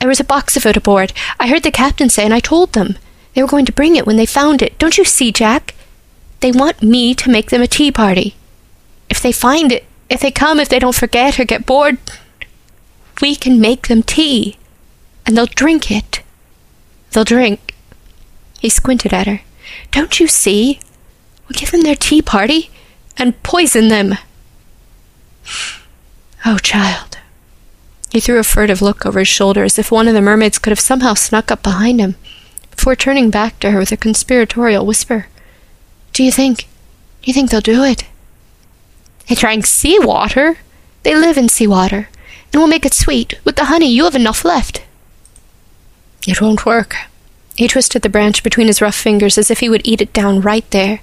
There 0.00 0.08
was 0.08 0.20
a 0.20 0.24
box 0.24 0.56
of 0.56 0.66
it 0.66 0.76
aboard. 0.76 1.12
I 1.40 1.48
heard 1.48 1.62
the 1.62 1.70
captain 1.70 2.08
say, 2.08 2.24
and 2.24 2.34
I 2.34 2.40
told 2.40 2.72
them. 2.72 2.96
They 3.34 3.42
were 3.42 3.48
going 3.48 3.66
to 3.66 3.72
bring 3.72 3.96
it 3.96 4.06
when 4.06 4.16
they 4.16 4.26
found 4.26 4.62
it. 4.62 4.78
Don't 4.78 4.98
you 4.98 5.04
see, 5.04 5.32
Jack? 5.32 5.74
They 6.40 6.52
want 6.52 6.82
me 6.82 7.14
to 7.14 7.30
make 7.30 7.50
them 7.50 7.62
a 7.62 7.66
tea 7.66 7.90
party. 7.90 8.34
If 9.08 9.20
they 9.20 9.32
find 9.32 9.72
it, 9.72 9.84
if 10.10 10.20
they 10.20 10.30
come, 10.30 10.60
if 10.60 10.68
they 10.68 10.78
don't 10.78 10.94
forget 10.94 11.38
or 11.38 11.44
get 11.44 11.66
bored, 11.66 11.98
we 13.20 13.34
can 13.34 13.60
make 13.60 13.88
them 13.88 14.02
tea. 14.02 14.56
And 15.26 15.36
they'll 15.36 15.46
drink 15.46 15.90
it. 15.90 16.22
They'll 17.10 17.24
drink. 17.24 17.67
He 18.60 18.68
squinted 18.68 19.12
at 19.12 19.26
her. 19.26 19.40
Don't 19.90 20.18
you 20.18 20.26
see? 20.26 20.80
We'll 21.48 21.58
give 21.58 21.70
them 21.70 21.82
their 21.82 21.94
tea 21.94 22.22
party 22.22 22.70
and 23.16 23.42
poison 23.42 23.88
them. 23.88 24.16
Oh, 26.44 26.58
child. 26.58 27.18
He 28.10 28.20
threw 28.20 28.38
a 28.38 28.44
furtive 28.44 28.80
look 28.80 29.04
over 29.04 29.18
his 29.18 29.28
shoulder 29.28 29.64
as 29.64 29.78
if 29.78 29.90
one 29.90 30.08
of 30.08 30.14
the 30.14 30.22
mermaids 30.22 30.58
could 30.58 30.70
have 30.70 30.80
somehow 30.80 31.14
snuck 31.14 31.50
up 31.50 31.62
behind 31.62 32.00
him, 32.00 32.16
before 32.70 32.96
turning 32.96 33.30
back 33.30 33.58
to 33.60 33.70
her 33.70 33.78
with 33.78 33.92
a 33.92 33.96
conspiratorial 33.96 34.86
whisper. 34.86 35.26
Do 36.12 36.24
you 36.24 36.32
think? 36.32 36.60
Do 37.22 37.24
you 37.24 37.34
think 37.34 37.50
they'll 37.50 37.60
do 37.60 37.84
it? 37.84 38.04
They 39.28 39.34
drank 39.34 39.66
sea 39.66 39.98
water. 39.98 40.58
They 41.02 41.14
live 41.14 41.36
in 41.36 41.48
sea 41.48 41.66
water, 41.66 42.08
and 42.52 42.60
we'll 42.60 42.66
make 42.66 42.86
it 42.86 42.94
sweet. 42.94 43.38
With 43.44 43.56
the 43.56 43.66
honey, 43.66 43.90
you 43.90 44.04
have 44.04 44.14
enough 44.14 44.44
left. 44.44 44.82
It 46.26 46.40
won't 46.40 46.64
work. 46.66 46.96
He 47.58 47.66
twisted 47.66 48.02
the 48.02 48.08
branch 48.08 48.44
between 48.44 48.68
his 48.68 48.80
rough 48.80 48.94
fingers 48.94 49.36
as 49.36 49.50
if 49.50 49.58
he 49.58 49.68
would 49.68 49.80
eat 49.84 50.00
it 50.00 50.12
down 50.12 50.40
right 50.40 50.70
there. 50.70 51.00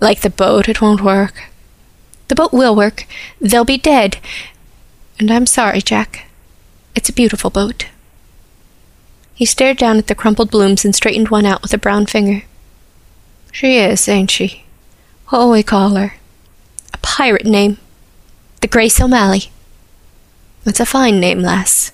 Like 0.00 0.20
the 0.20 0.28
boat, 0.28 0.68
it 0.68 0.82
won't 0.82 1.00
work. 1.00 1.44
The 2.28 2.34
boat 2.34 2.52
will 2.52 2.76
work. 2.76 3.06
They'll 3.40 3.64
be 3.64 3.78
dead, 3.78 4.18
and 5.18 5.30
I'm 5.30 5.46
sorry, 5.46 5.80
Jack. 5.80 6.28
It's 6.94 7.08
a 7.08 7.14
beautiful 7.14 7.48
boat. 7.48 7.86
He 9.34 9.46
stared 9.46 9.78
down 9.78 9.96
at 9.96 10.08
the 10.08 10.14
crumpled 10.14 10.50
blooms 10.50 10.84
and 10.84 10.94
straightened 10.94 11.30
one 11.30 11.46
out 11.46 11.62
with 11.62 11.72
a 11.72 11.78
brown 11.78 12.04
finger. 12.04 12.42
She 13.50 13.78
is, 13.78 14.06
ain't 14.08 14.30
she? 14.30 14.64
What'll 15.28 15.52
we 15.52 15.62
call 15.62 15.94
her? 15.94 16.16
A 16.92 16.98
pirate 16.98 17.46
name. 17.46 17.78
The 18.60 18.68
Grace 18.68 19.00
O'Malley. 19.00 19.50
That's 20.64 20.80
a 20.80 20.84
fine 20.84 21.18
name, 21.18 21.40
lass. 21.40 21.92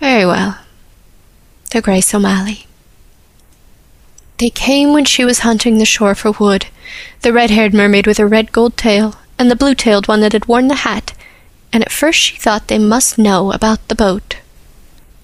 Very 0.00 0.24
well. 0.24 0.58
The 1.70 1.82
Grace 1.82 2.14
O'Malley. 2.14 2.64
They 4.38 4.50
came 4.50 4.92
when 4.92 5.04
she 5.04 5.24
was 5.24 5.40
hunting 5.40 5.78
the 5.78 5.84
shore 5.84 6.14
for 6.14 6.32
wood, 6.32 6.66
the 7.22 7.32
red 7.32 7.50
haired 7.50 7.74
mermaid 7.74 8.06
with 8.06 8.18
her 8.18 8.26
red 8.26 8.52
gold 8.52 8.76
tail, 8.76 9.16
and 9.38 9.50
the 9.50 9.56
blue 9.56 9.74
tailed 9.74 10.08
one 10.08 10.20
that 10.20 10.32
had 10.32 10.48
worn 10.48 10.68
the 10.68 10.76
hat 10.86 11.12
and 11.72 11.82
at 11.82 11.92
first 11.92 12.18
she 12.18 12.36
thought 12.36 12.68
they 12.68 12.78
must 12.78 13.18
know 13.18 13.52
about 13.52 13.86
the 13.88 13.94
boat. 13.94 14.36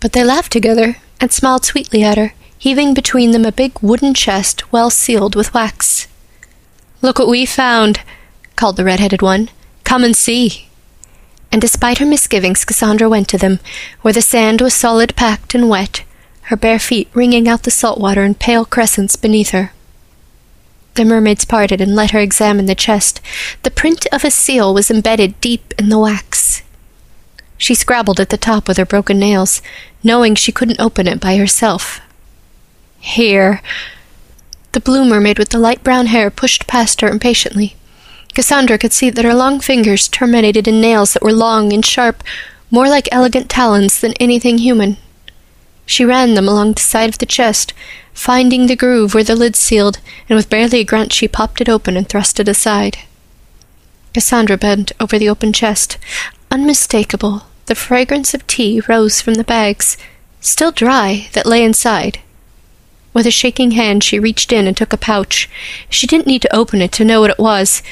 But 0.01 0.13
they 0.13 0.25
laughed 0.25 0.53
together 0.53 0.97
and 1.21 1.33
smiled 1.33 1.65
sweetly 1.65 2.03
at 2.03 2.19
her, 2.19 2.35
heaving 2.59 2.95
between 2.95 3.31
them 3.31 3.45
a 3.45 3.53
big 3.53 3.73
wooden 3.81 4.15
chest 4.15 4.71
well 4.73 4.91
sealed 4.91 5.35
with 5.35 5.55
wax. 5.55 6.07
Look 7.03 7.19
what 7.19 7.29
we 7.29 7.47
found, 7.47 8.01
called 8.57 8.77
the 8.77 8.85
red-headed 8.85 9.23
one. 9.23 9.51
Come 9.85 10.05
and 10.05 10.17
see. 10.17 10.69
And 11.53 11.61
despite 11.61 11.99
her 11.99 12.07
misgivings, 12.07 12.65
Cassandra 12.65 13.09
went 13.09 13.29
to 13.29 13.39
them, 13.39 13.61
where 14.03 14.15
the 14.15 14.23
sand 14.23 14.61
was 14.61 14.75
solid 14.75 15.15
packed 15.17 15.55
and 15.55 15.69
wet, 15.69 16.03
her 16.45 16.57
bare 16.57 16.79
feet 16.79 17.09
wringing 17.15 17.49
out 17.49 17.63
the 17.63 17.71
salt 17.71 17.99
water 17.99 18.25
in 18.25 18.35
pale 18.35 18.65
crescents 18.65 19.17
beneath 19.17 19.51
her. 19.51 19.73
The 20.95 21.05
mermaids 21.05 21.45
parted 21.45 21.81
and 21.81 21.97
let 21.97 22.13
her 22.13 22.21
examine 22.21 22.67
the 22.67 22.75
chest. 22.75 23.21
The 23.63 23.71
print 23.71 24.07
of 24.13 24.25
a 24.25 24.31
seal 24.31 24.73
was 24.73 24.91
embedded 24.91 25.41
deep 25.41 25.75
in 25.79 25.89
the 25.89 25.99
wax. 25.99 26.63
She 27.57 27.75
scrabbled 27.75 28.21
at 28.21 28.29
the 28.29 28.37
top 28.37 28.69
with 28.69 28.77
her 28.77 28.85
broken 28.85 29.19
nails, 29.19 29.61
knowing 30.03 30.35
she 30.35 30.53
couldn't 30.53 30.81
open 30.81 31.09
it 31.09 31.21
by 31.21 31.37
herself. 31.37 32.01
Here. 33.01 33.61
The 34.73 34.81
blue 34.81 35.05
mermaid 35.05 35.39
with 35.39 35.49
the 35.49 35.59
light 35.59 35.83
brown 35.83 36.07
hair 36.07 36.31
pushed 36.31 36.67
past 36.67 37.01
her 37.01 37.09
impatiently. 37.09 37.77
Cassandra 38.35 38.79
could 38.79 38.93
see 38.93 39.11
that 39.11 39.25
her 39.25 39.35
long 39.35 39.61
fingers 39.61 40.09
terminated 40.09 40.69
in 40.69 40.81
nails 40.81 41.15
that 41.15 41.23
were 41.23 41.33
long 41.33 41.73
and 41.73 41.85
sharp, 41.85 42.23
more 42.71 42.89
like 42.89 43.09
elegant 43.13 43.49
talons 43.49 44.01
than 44.01 44.13
anything 44.15 44.59
human. 44.59 44.97
She 45.87 46.05
ran 46.05 46.35
them 46.35 46.49
along 46.49 46.75
the 46.75 46.81
side 46.81 47.11
of 47.11 47.19
the 47.19 47.27
chest, 47.27 47.73
finding 48.13 48.67
the 48.67 48.77
groove 48.77 49.15
where 49.15 49.25
the 49.25 49.37
lid 49.37 49.57
sealed, 49.57 49.99
and 50.29 50.37
with 50.37 50.51
barely 50.51 50.81
a 50.81 50.85
grunt 50.85 51.13
she 51.13 51.29
popped 51.29 51.61
it 51.61 51.69
open 51.69 51.97
and 51.97 52.09
thrust 52.09 52.41
it 52.41 52.49
aside. 52.49 52.99
Cassandra 54.15 54.57
bent 54.57 54.93
over 55.01 55.19
the 55.19 55.29
open 55.29 55.53
chest. 55.53 55.99
Unmistakable, 56.51 57.43
the 57.67 57.75
fragrance 57.75 58.33
of 58.33 58.47
tea 58.47 58.81
rose 58.89 59.21
from 59.21 59.35
the 59.35 59.45
bags, 59.45 59.97
still 60.41 60.71
dry, 60.71 61.29
that 61.33 61.47
lay 61.47 61.65
inside. 61.65 62.21
With 63.13 63.27
a 63.27 63.31
shaking 63.31 63.73
hand, 63.73 64.03
she 64.03 64.19
reached 64.19 64.53
in 64.53 64.67
and 64.67 64.77
took 64.77 64.93
a 64.93 64.97
pouch. 64.97 65.49
She 65.89 66.07
didn't 66.07 66.27
need 66.27 66.43
to 66.43 66.57
open 66.57 66.83
it 66.83 66.93
to 66.93 67.05
know 67.05 67.21
what 67.21 67.31
it 67.31 67.39
was. 67.39 67.83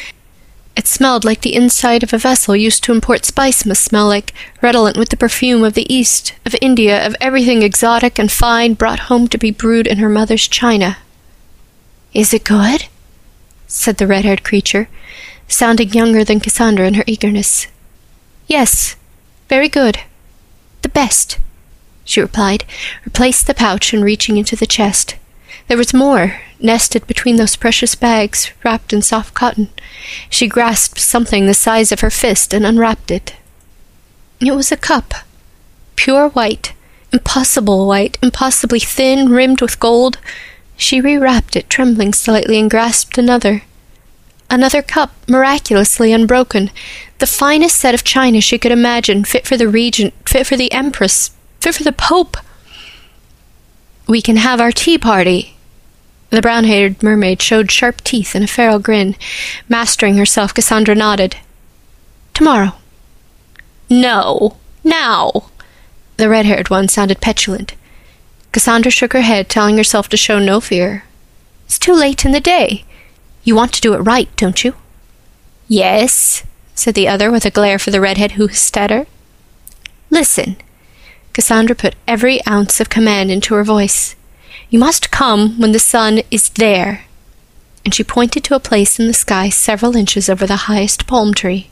It 0.74 0.86
smelled 0.88 1.24
like 1.24 1.42
the 1.42 1.54
inside 1.54 2.02
of 2.02 2.12
a 2.12 2.18
vessel 2.18 2.56
used 2.56 2.82
to 2.84 2.92
import 2.92 3.26
spice 3.26 3.66
must 3.66 3.84
smell 3.84 4.08
like, 4.08 4.32
redolent 4.62 4.96
with 4.96 5.10
the 5.10 5.16
perfume 5.18 5.64
of 5.64 5.74
the 5.74 5.92
East, 5.92 6.34
of 6.46 6.56
India, 6.62 7.06
of 7.06 7.14
everything 7.20 7.62
exotic 7.62 8.18
and 8.18 8.32
fine 8.32 8.74
brought 8.74 9.10
home 9.10 9.28
to 9.28 9.38
be 9.38 9.50
brewed 9.50 9.86
in 9.86 9.98
her 9.98 10.08
mother's 10.08 10.48
china. 10.48 10.98
Is 12.14 12.32
it 12.32 12.44
good? 12.44 12.86
said 13.66 13.98
the 13.98 14.06
red 14.06 14.24
haired 14.24 14.44
creature, 14.44 14.88
sounding 15.46 15.90
younger 15.90 16.24
than 16.24 16.40
Cassandra 16.40 16.86
in 16.86 16.94
her 16.94 17.04
eagerness. 17.06 17.66
Yes, 18.46 18.96
very 19.48 19.68
good. 19.68 20.00
The 20.82 20.88
best, 20.88 21.38
she 22.04 22.20
replied, 22.20 22.64
replaced 23.04 23.46
the 23.46 23.54
pouch 23.54 23.92
and 23.92 24.02
reaching 24.04 24.36
into 24.36 24.56
the 24.56 24.66
chest. 24.66 25.16
There 25.68 25.76
was 25.76 25.94
more, 25.94 26.40
nested 26.60 27.06
between 27.06 27.36
those 27.36 27.56
precious 27.56 27.94
bags, 27.94 28.50
wrapped 28.64 28.92
in 28.92 29.02
soft 29.02 29.34
cotton. 29.34 29.70
She 30.28 30.48
grasped 30.48 30.98
something 30.98 31.46
the 31.46 31.54
size 31.54 31.92
of 31.92 32.00
her 32.00 32.10
fist 32.10 32.52
and 32.52 32.66
unwrapped 32.66 33.10
it. 33.10 33.36
It 34.40 34.52
was 34.52 34.72
a 34.72 34.76
cup, 34.76 35.14
pure 35.96 36.28
white, 36.30 36.72
impossible 37.12 37.86
white, 37.86 38.18
impossibly 38.22 38.80
thin, 38.80 39.28
rimmed 39.28 39.60
with 39.60 39.78
gold. 39.78 40.18
She 40.76 41.00
rewrapped 41.00 41.54
it, 41.54 41.70
trembling 41.70 42.12
slightly, 42.12 42.58
and 42.58 42.70
grasped 42.70 43.18
another. 43.18 43.62
Another 44.50 44.82
cup, 44.82 45.12
miraculously 45.28 46.12
unbroken, 46.12 46.70
the 47.18 47.26
finest 47.26 47.76
set 47.76 47.94
of 47.94 48.04
china 48.04 48.40
she 48.40 48.58
could 48.58 48.72
imagine, 48.72 49.24
fit 49.24 49.46
for 49.46 49.56
the 49.56 49.68
regent, 49.68 50.12
fit 50.28 50.46
for 50.46 50.56
the 50.56 50.72
empress, 50.72 51.30
fit 51.60 51.74
for 51.74 51.84
the 51.84 51.92
pope. 51.92 52.36
We 54.12 54.20
can 54.20 54.36
have 54.36 54.60
our 54.60 54.72
tea 54.72 54.98
party, 54.98 55.56
the 56.28 56.42
brown 56.42 56.64
haired 56.64 57.02
mermaid 57.02 57.40
showed 57.40 57.70
sharp 57.70 58.02
teeth 58.02 58.36
in 58.36 58.42
a 58.42 58.46
feral 58.46 58.78
grin. 58.78 59.16
Mastering 59.70 60.18
herself, 60.18 60.52
Cassandra 60.52 60.94
nodded. 60.94 61.36
Tomorrow. 62.34 62.74
No. 63.88 64.58
Now. 64.84 65.48
The 66.18 66.28
red 66.28 66.44
haired 66.44 66.68
one 66.68 66.88
sounded 66.88 67.22
petulant. 67.22 67.74
Cassandra 68.52 68.92
shook 68.92 69.14
her 69.14 69.22
head, 69.22 69.48
telling 69.48 69.78
herself 69.78 70.10
to 70.10 70.18
show 70.18 70.38
no 70.38 70.60
fear. 70.60 71.04
It's 71.64 71.78
too 71.78 71.94
late 71.94 72.26
in 72.26 72.32
the 72.32 72.38
day. 72.38 72.84
You 73.44 73.56
want 73.56 73.72
to 73.72 73.80
do 73.80 73.94
it 73.94 74.00
right, 74.00 74.28
don't 74.36 74.62
you? 74.62 74.74
Yes, 75.68 76.44
said 76.74 76.94
the 76.94 77.08
other 77.08 77.30
with 77.30 77.46
a 77.46 77.50
glare 77.50 77.78
for 77.78 77.90
the 77.90 78.00
redhead 78.02 78.32
who 78.32 78.48
hissed 78.48 78.76
at 78.76 78.90
her. 78.90 79.06
Listen. 80.10 80.58
Cassandra 81.32 81.74
put 81.74 81.94
every 82.06 82.44
ounce 82.46 82.80
of 82.80 82.88
command 82.88 83.30
into 83.30 83.54
her 83.54 83.64
voice. 83.64 84.16
You 84.70 84.78
must 84.78 85.10
come 85.10 85.58
when 85.60 85.72
the 85.72 85.78
sun 85.78 86.20
is 86.30 86.48
there. 86.50 87.04
And 87.84 87.94
she 87.94 88.04
pointed 88.04 88.44
to 88.44 88.54
a 88.54 88.60
place 88.60 88.98
in 88.98 89.06
the 89.06 89.14
sky 89.14 89.48
several 89.48 89.96
inches 89.96 90.28
over 90.28 90.46
the 90.46 90.68
highest 90.68 91.06
palm 91.06 91.34
tree. 91.34 91.68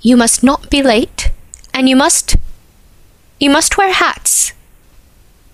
You 0.00 0.16
must 0.16 0.44
not 0.44 0.70
be 0.70 0.82
late, 0.82 1.30
and 1.74 1.88
you 1.88 1.96
must. 1.96 2.36
You 3.40 3.50
must 3.50 3.76
wear 3.76 3.92
hats. 3.92 4.52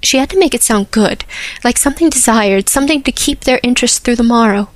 She 0.03 0.19
had 0.19 0.29
to 0.31 0.39
make 0.39 0.55
it 0.55 0.63
sound 0.63 0.91
good, 0.91 1.25
like 1.63 1.79
something 1.79 2.11
desired, 2.11 2.69
something 2.69 3.03
to 3.05 3.13
keep 3.13 3.41
their 3.41 3.61
interest 3.63 4.05
through 4.05 4.17
the 4.17 4.23
morrow. 4.23 4.69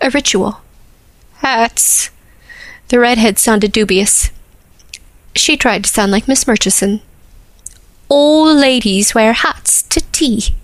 A 0.00 0.10
ritual. 0.10 0.60
Hats. 1.36 2.10
The 2.88 2.98
redhead 2.98 3.38
sounded 3.38 3.72
dubious. 3.72 4.30
She 5.34 5.56
tried 5.56 5.84
to 5.84 5.90
sound 5.90 6.12
like 6.12 6.28
Miss 6.28 6.46
Murchison. 6.46 7.00
All 8.08 8.52
ladies 8.52 9.14
wear 9.14 9.32
hats 9.32 9.82
to 9.82 10.00
tea. 10.12 10.54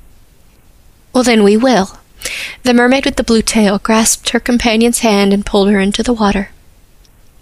Well, 1.12 1.24
then 1.24 1.42
we 1.42 1.56
will. 1.56 1.98
The 2.62 2.74
mermaid 2.74 3.04
with 3.04 3.16
the 3.16 3.24
blue 3.24 3.42
tail 3.42 3.78
grasped 3.78 4.30
her 4.30 4.40
companion's 4.40 5.00
hand 5.00 5.32
and 5.32 5.46
pulled 5.46 5.70
her 5.70 5.80
into 5.80 6.02
the 6.02 6.12
water. 6.12 6.50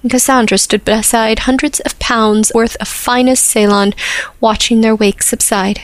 Cassandra 0.09 0.57
stood 0.59 0.85
beside 0.85 1.41
hundreds 1.41 1.81
of 1.81 1.99
pounds 1.99 2.53
worth 2.55 2.77
of 2.77 2.87
finest 2.87 3.45
Ceylon, 3.45 3.93
watching 4.41 4.81
their 4.81 4.95
wake 4.95 5.23
subside. 5.23 5.83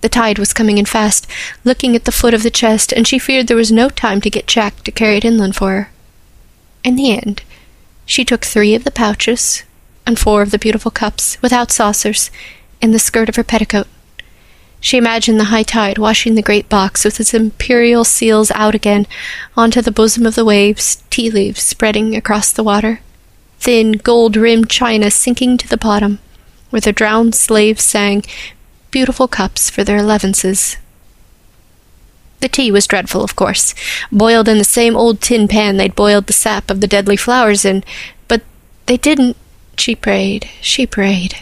The 0.00 0.08
tide 0.08 0.38
was 0.38 0.52
coming 0.52 0.78
in 0.78 0.84
fast, 0.84 1.26
looking 1.64 1.96
at 1.96 2.04
the 2.04 2.12
foot 2.12 2.34
of 2.34 2.44
the 2.44 2.50
chest, 2.50 2.92
and 2.92 3.06
she 3.06 3.18
feared 3.18 3.48
there 3.48 3.56
was 3.56 3.72
no 3.72 3.88
time 3.88 4.20
to 4.20 4.30
get 4.30 4.46
Jack 4.46 4.84
to 4.84 4.92
carry 4.92 5.16
it 5.16 5.24
inland 5.24 5.56
for 5.56 5.70
her. 5.70 5.90
In 6.84 6.94
the 6.94 7.10
end, 7.10 7.42
she 8.06 8.24
took 8.24 8.44
three 8.44 8.76
of 8.76 8.84
the 8.84 8.92
pouches 8.92 9.64
and 10.06 10.18
four 10.18 10.40
of 10.40 10.52
the 10.52 10.58
beautiful 10.58 10.92
cups, 10.92 11.36
without 11.42 11.72
saucers, 11.72 12.30
in 12.80 12.92
the 12.92 12.98
skirt 12.98 13.28
of 13.28 13.36
her 13.36 13.44
petticoat. 13.44 13.86
She 14.80 14.96
imagined 14.96 15.40
the 15.40 15.44
high 15.44 15.64
tide 15.64 15.98
washing 15.98 16.34
the 16.34 16.42
great 16.42 16.68
box 16.68 17.04
with 17.04 17.18
its 17.18 17.34
imperial 17.34 18.04
seals 18.04 18.50
out 18.52 18.74
again 18.74 19.06
onto 19.56 19.82
the 19.82 19.90
bosom 19.90 20.24
of 20.24 20.36
the 20.36 20.44
waves, 20.44 21.02
tea 21.10 21.30
leaves 21.30 21.62
spreading 21.62 22.14
across 22.14 22.52
the 22.52 22.62
water 22.62 23.00
thin, 23.58 23.92
gold 23.92 24.36
rimmed 24.36 24.70
china 24.70 25.10
sinking 25.10 25.58
to 25.58 25.68
the 25.68 25.76
bottom, 25.76 26.18
where 26.70 26.80
the 26.80 26.92
drowned 26.92 27.34
slaves 27.34 27.82
sang 27.84 28.24
beautiful 28.90 29.28
cups 29.28 29.68
for 29.68 29.84
their 29.84 29.98
elevences. 29.98 30.76
The 32.40 32.48
tea 32.48 32.70
was 32.70 32.86
dreadful, 32.86 33.24
of 33.24 33.34
course, 33.34 33.74
boiled 34.12 34.48
in 34.48 34.58
the 34.58 34.64
same 34.64 34.96
old 34.96 35.20
tin 35.20 35.48
pan 35.48 35.76
they'd 35.76 35.96
boiled 35.96 36.26
the 36.26 36.32
sap 36.32 36.70
of 36.70 36.80
the 36.80 36.86
deadly 36.86 37.16
flowers 37.16 37.64
in, 37.64 37.82
but 38.28 38.42
they 38.86 38.96
didn't, 38.96 39.36
she 39.76 39.94
prayed, 39.96 40.48
she 40.60 40.86
prayed, 40.86 41.36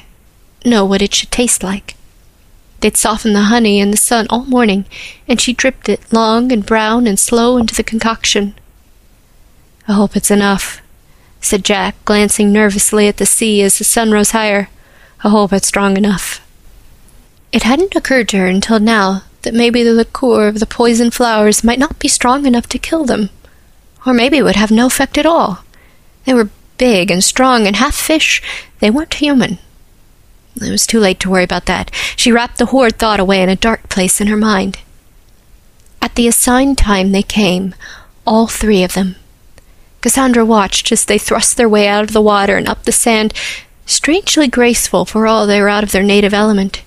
know 0.66 0.84
what 0.84 1.02
it 1.02 1.14
should 1.14 1.30
taste 1.30 1.62
like. 1.62 1.96
They'd 2.80 2.96
softened 2.96 3.34
the 3.34 3.42
honey 3.42 3.80
in 3.80 3.90
the 3.90 3.96
sun 3.96 4.26
all 4.28 4.44
morning, 4.44 4.84
and 5.26 5.40
she 5.40 5.52
dripped 5.52 5.88
it 5.88 6.12
long 6.12 6.52
and 6.52 6.66
brown 6.66 7.06
and 7.06 7.18
slow 7.18 7.56
into 7.56 7.74
the 7.74 7.82
concoction. 7.82 8.54
I 9.88 9.92
hope 9.94 10.16
it's 10.16 10.30
enough, 10.30 10.82
said 11.40 11.64
Jack, 11.64 11.94
glancing 12.04 12.52
nervously 12.52 13.08
at 13.08 13.16
the 13.16 13.26
sea 13.26 13.62
as 13.62 13.78
the 13.78 13.84
sun 13.84 14.10
rose 14.10 14.32
higher. 14.32 14.68
I 15.24 15.30
hope 15.30 15.52
it's 15.52 15.68
strong 15.68 15.96
enough. 15.96 16.46
It 17.52 17.62
hadn't 17.62 17.96
occurred 17.96 18.28
to 18.30 18.38
her 18.38 18.46
until 18.46 18.78
now 18.78 19.22
that 19.42 19.54
maybe 19.54 19.82
the 19.82 19.94
liqueur 19.94 20.48
of 20.48 20.60
the 20.60 20.66
poison 20.66 21.10
flowers 21.10 21.64
might 21.64 21.78
not 21.78 21.98
be 21.98 22.08
strong 22.08 22.44
enough 22.44 22.68
to 22.68 22.78
kill 22.78 23.04
them, 23.04 23.30
or 24.04 24.12
maybe 24.12 24.38
it 24.38 24.42
would 24.42 24.56
have 24.56 24.70
no 24.70 24.86
effect 24.86 25.16
at 25.16 25.24
all. 25.24 25.64
They 26.24 26.34
were 26.34 26.50
big 26.78 27.10
and 27.10 27.22
strong 27.24 27.66
and 27.66 27.76
half 27.76 27.94
fish. 27.94 28.42
They 28.80 28.90
weren't 28.90 29.14
human. 29.14 29.58
It 30.60 30.70
was 30.70 30.86
too 30.86 31.00
late 31.00 31.20
to 31.20 31.30
worry 31.30 31.44
about 31.44 31.66
that. 31.66 31.90
She 32.16 32.32
wrapped 32.32 32.58
the 32.58 32.66
horrid 32.66 32.98
thought 32.98 33.20
away 33.20 33.42
in 33.42 33.48
a 33.48 33.56
dark 33.56 33.88
place 33.88 34.20
in 34.20 34.26
her 34.28 34.36
mind. 34.36 34.78
At 36.00 36.14
the 36.14 36.28
assigned 36.28 36.78
time 36.78 37.12
they 37.12 37.22
came, 37.22 37.74
all 38.26 38.46
three 38.46 38.82
of 38.82 38.94
them. 38.94 39.16
Cassandra 40.00 40.44
watched 40.44 40.90
as 40.92 41.04
they 41.04 41.18
thrust 41.18 41.56
their 41.56 41.68
way 41.68 41.88
out 41.88 42.04
of 42.04 42.12
the 42.12 42.22
water 42.22 42.56
and 42.56 42.68
up 42.68 42.84
the 42.84 42.92
sand, 42.92 43.34
strangely 43.86 44.48
graceful 44.48 45.04
for 45.04 45.26
all 45.26 45.46
they 45.46 45.60
were 45.60 45.68
out 45.68 45.84
of 45.84 45.92
their 45.92 46.02
native 46.02 46.32
element. 46.32 46.82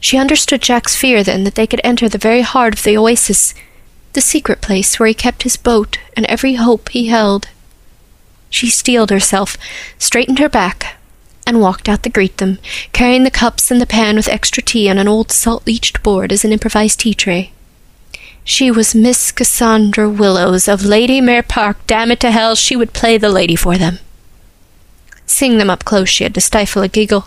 She 0.00 0.16
understood 0.16 0.62
Jack's 0.62 0.96
fear 0.96 1.22
then 1.22 1.44
that 1.44 1.54
they 1.54 1.66
could 1.66 1.80
enter 1.84 2.08
the 2.08 2.18
very 2.18 2.40
heart 2.40 2.74
of 2.74 2.82
the 2.82 2.96
oasis, 2.96 3.54
the 4.14 4.20
secret 4.20 4.60
place 4.60 4.98
where 4.98 5.06
he 5.06 5.14
kept 5.14 5.42
his 5.42 5.56
boat 5.56 5.98
and 6.16 6.26
every 6.26 6.54
hope 6.54 6.88
he 6.88 7.08
held. 7.08 7.48
She 8.48 8.68
steeled 8.68 9.10
herself, 9.10 9.56
straightened 9.98 10.38
her 10.38 10.48
back, 10.48 10.96
and 11.50 11.60
walked 11.60 11.88
out 11.88 12.04
to 12.04 12.08
greet 12.08 12.36
them, 12.36 12.60
carrying 12.92 13.24
the 13.24 13.30
cups 13.30 13.72
and 13.72 13.80
the 13.80 13.86
pan 13.86 14.14
with 14.14 14.28
extra 14.28 14.62
tea 14.62 14.88
on 14.88 14.98
an 14.98 15.08
old 15.08 15.32
salt 15.32 15.66
leached 15.66 16.00
board 16.00 16.30
as 16.30 16.44
an 16.44 16.52
improvised 16.52 17.00
tea 17.00 17.12
tray. 17.12 17.50
She 18.44 18.70
was 18.70 18.94
Miss 18.94 19.32
Cassandra 19.32 20.08
Willows 20.08 20.68
of 20.68 20.84
Lady 20.84 21.20
Mare 21.20 21.42
Park. 21.42 21.76
Damn 21.88 22.12
it 22.12 22.20
to 22.20 22.30
hell, 22.30 22.54
she 22.54 22.76
would 22.76 22.92
play 22.92 23.18
the 23.18 23.28
lady 23.28 23.56
for 23.56 23.76
them. 23.76 23.98
Seeing 25.26 25.58
them 25.58 25.70
up 25.70 25.84
close, 25.84 26.08
she 26.08 26.22
had 26.22 26.34
to 26.34 26.40
stifle 26.40 26.82
a 26.82 26.88
giggle. 26.88 27.26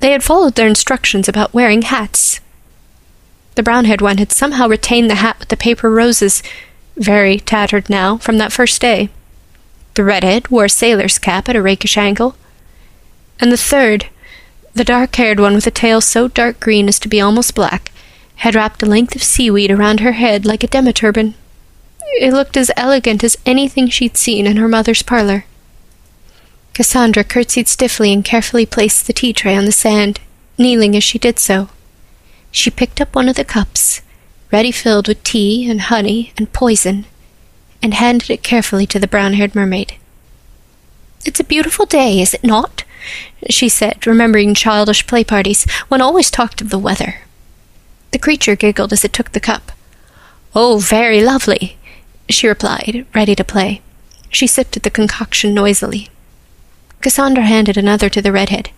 They 0.00 0.12
had 0.12 0.24
followed 0.24 0.54
their 0.54 0.66
instructions 0.66 1.28
about 1.28 1.52
wearing 1.52 1.82
hats. 1.82 2.40
The 3.54 3.62
brown 3.62 3.84
haired 3.84 4.00
one 4.00 4.16
had 4.16 4.32
somehow 4.32 4.66
retained 4.66 5.10
the 5.10 5.16
hat 5.16 5.38
with 5.38 5.48
the 5.48 5.58
paper 5.58 5.90
roses, 5.90 6.42
very 6.96 7.38
tattered 7.38 7.90
now, 7.90 8.16
from 8.16 8.38
that 8.38 8.52
first 8.52 8.80
day. 8.80 9.10
The 9.92 10.04
redhead 10.04 10.48
wore 10.48 10.66
a 10.66 10.70
sailor's 10.70 11.18
cap 11.18 11.50
at 11.50 11.56
a 11.56 11.62
rakish 11.62 11.98
angle. 11.98 12.34
And 13.40 13.52
the 13.52 13.56
third, 13.56 14.06
the 14.74 14.84
dark 14.84 15.14
haired 15.16 15.40
one 15.40 15.54
with 15.54 15.66
a 15.66 15.70
tail 15.70 16.00
so 16.00 16.28
dark 16.28 16.60
green 16.60 16.88
as 16.88 16.98
to 17.00 17.08
be 17.08 17.20
almost 17.20 17.54
black, 17.54 17.90
had 18.36 18.54
wrapped 18.54 18.82
a 18.82 18.86
length 18.86 19.16
of 19.16 19.22
seaweed 19.22 19.70
around 19.70 20.00
her 20.00 20.12
head 20.12 20.44
like 20.44 20.62
a 20.62 20.68
demi-turban. 20.68 21.34
It 22.20 22.32
looked 22.32 22.56
as 22.56 22.70
elegant 22.76 23.22
as 23.22 23.36
anything 23.44 23.88
she'd 23.88 24.16
seen 24.16 24.46
in 24.46 24.56
her 24.56 24.68
mother's 24.68 25.02
parlor. 25.02 25.44
Cassandra 26.74 27.24
curtsied 27.24 27.66
stiffly 27.66 28.12
and 28.12 28.24
carefully 28.24 28.64
placed 28.64 29.06
the 29.06 29.12
tea 29.12 29.32
tray 29.32 29.56
on 29.56 29.64
the 29.64 29.72
sand, 29.72 30.20
kneeling 30.56 30.96
as 30.96 31.04
she 31.04 31.18
did 31.18 31.38
so. 31.38 31.68
She 32.50 32.70
picked 32.70 33.00
up 33.00 33.14
one 33.14 33.28
of 33.28 33.36
the 33.36 33.44
cups, 33.44 34.00
ready 34.52 34.72
filled 34.72 35.08
with 35.08 35.22
tea 35.24 35.68
and 35.68 35.82
honey 35.82 36.32
and 36.36 36.52
poison, 36.52 37.04
and 37.82 37.94
handed 37.94 38.30
it 38.30 38.42
carefully 38.42 38.86
to 38.86 38.98
the 38.98 39.08
brown 39.08 39.34
haired 39.34 39.54
mermaid. 39.54 39.94
It's 41.24 41.40
a 41.40 41.44
beautiful 41.44 41.84
day, 41.84 42.20
is 42.20 42.32
it 42.32 42.44
not? 42.44 42.84
She 43.48 43.68
said, 43.68 44.06
remembering 44.06 44.54
childish 44.54 45.06
play 45.06 45.24
parties. 45.24 45.64
One 45.88 46.00
always 46.00 46.30
talked 46.30 46.60
of 46.60 46.70
the 46.70 46.78
weather. 46.78 47.22
The 48.10 48.18
creature 48.18 48.56
giggled 48.56 48.92
as 48.92 49.04
it 49.04 49.12
took 49.12 49.32
the 49.32 49.40
cup. 49.40 49.72
Oh, 50.54 50.78
very 50.78 51.22
lovely, 51.22 51.76
she 52.28 52.48
replied, 52.48 53.06
ready 53.14 53.34
to 53.34 53.44
play. 53.44 53.82
She 54.30 54.46
sipped 54.46 54.76
at 54.76 54.82
the 54.82 54.90
concoction 54.90 55.54
noisily. 55.54 56.08
Cassandra 57.00 57.44
handed 57.44 57.76
another 57.76 58.08
to 58.10 58.20
the 58.20 58.32
redhead. 58.32 58.70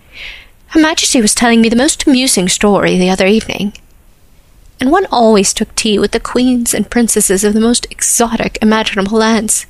Her 0.69 0.81
Majesty 0.81 1.21
was 1.21 1.35
telling 1.35 1.61
me 1.61 1.69
the 1.69 1.77
most 1.77 2.07
amusing 2.07 2.49
story 2.49 2.97
the 2.97 3.11
other 3.11 3.27
evening. 3.27 3.73
And 4.79 4.91
one 4.91 5.07
always 5.11 5.53
took 5.53 5.75
tea 5.75 5.99
with 5.99 6.13
the 6.13 6.21
queens 6.21 6.73
and 6.73 6.91
princesses 6.91 7.45
of 7.45 7.55
the 7.55 7.61
most 7.61 7.87
exotic 7.91 8.59
imaginable 8.63 9.19
lands. 9.19 9.67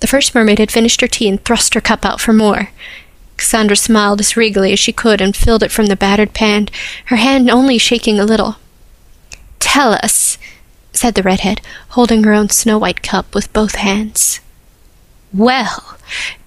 The 0.00 0.06
first 0.06 0.34
mermaid 0.34 0.58
had 0.58 0.70
finished 0.70 1.00
her 1.00 1.06
tea 1.06 1.28
and 1.28 1.42
thrust 1.44 1.74
her 1.74 1.80
cup 1.80 2.04
out 2.04 2.20
for 2.20 2.32
more. 2.32 2.70
Cassandra 3.36 3.76
smiled 3.76 4.20
as 4.20 4.36
regally 4.36 4.72
as 4.72 4.78
she 4.78 4.92
could 4.92 5.20
and 5.20 5.36
filled 5.36 5.62
it 5.62 5.70
from 5.70 5.86
the 5.86 5.96
battered 5.96 6.32
pan, 6.32 6.68
her 7.06 7.16
hand 7.16 7.50
only 7.50 7.78
shaking 7.78 8.18
a 8.18 8.24
little. 8.24 8.56
Tell 9.58 9.92
us, 9.92 10.38
said 10.92 11.14
the 11.14 11.22
redhead, 11.22 11.60
holding 11.90 12.24
her 12.24 12.32
own 12.32 12.48
snow 12.48 12.78
white 12.78 13.02
cup 13.02 13.34
with 13.34 13.52
both 13.52 13.74
hands. 13.74 14.40
Well, 15.32 15.98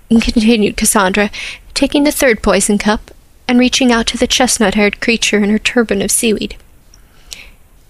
continued 0.09 0.77
Cassandra, 0.77 1.29
taking 1.73 2.03
the 2.03 2.11
third 2.11 2.41
poison 2.41 2.77
cup 2.77 3.11
and 3.47 3.59
reaching 3.59 3.91
out 3.91 4.07
to 4.07 4.17
the 4.17 4.27
chestnut 4.27 4.75
haired 4.75 4.99
creature 4.99 5.43
in 5.43 5.49
her 5.49 5.59
turban 5.59 6.01
of 6.01 6.11
seaweed. 6.11 6.55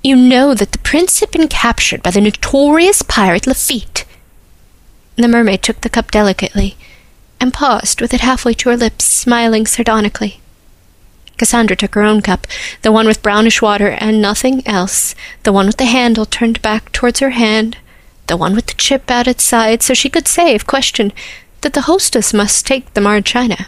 You 0.03 0.15
know 0.15 0.53
that 0.53 0.71
the 0.71 0.77
prince 0.79 1.19
had 1.19 1.31
been 1.31 1.47
captured 1.47 2.01
by 2.03 2.11
the 2.11 2.21
notorious 2.21 3.01
pirate 3.01 3.47
Lafitte. 3.47 4.05
The 5.15 5.27
mermaid 5.27 5.61
took 5.61 5.81
the 5.81 5.89
cup 5.89 6.11
delicately 6.11 6.77
and 7.39 7.53
paused 7.53 8.01
with 8.01 8.13
it 8.13 8.21
halfway 8.21 8.53
to 8.53 8.69
her 8.69 8.77
lips, 8.77 9.05
smiling 9.05 9.65
sardonically. 9.65 10.39
Cassandra 11.37 11.75
took 11.75 11.95
her 11.95 12.03
own 12.03 12.21
cup, 12.21 12.45
the 12.81 12.91
one 12.91 13.07
with 13.07 13.21
brownish 13.21 13.61
water 13.61 13.89
and 13.89 14.21
nothing 14.21 14.61
else, 14.67 15.15
the 15.43 15.53
one 15.53 15.65
with 15.65 15.77
the 15.77 15.85
handle 15.85 16.25
turned 16.25 16.61
back 16.61 16.91
towards 16.91 17.19
her 17.19 17.31
hand, 17.31 17.77
the 18.27 18.37
one 18.37 18.53
with 18.53 18.67
the 18.67 18.73
chip 18.73 19.09
out 19.09 19.27
its 19.27 19.43
side, 19.43 19.81
so 19.81 19.93
she 19.93 20.09
could 20.09 20.27
say, 20.27 20.53
if 20.53 20.67
questioned, 20.67 21.13
that 21.61 21.73
the 21.73 21.81
hostess 21.81 22.33
must 22.33 22.67
take 22.67 22.93
the 22.93 23.01
marred 23.01 23.25
china. 23.25 23.67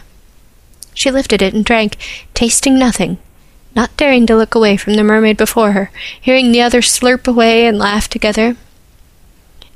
She 0.94 1.10
lifted 1.10 1.42
it 1.42 1.54
and 1.54 1.64
drank, 1.64 1.96
tasting 2.34 2.78
nothing, 2.78 3.18
not 3.74 3.96
daring 3.96 4.26
to 4.26 4.36
look 4.36 4.54
away 4.54 4.76
from 4.76 4.94
the 4.94 5.02
mermaid 5.02 5.36
before 5.36 5.72
her, 5.72 5.90
hearing 6.20 6.52
the 6.52 6.60
others 6.60 6.86
slurp 6.86 7.26
away 7.26 7.66
and 7.66 7.78
laugh 7.78 8.08
together. 8.08 8.56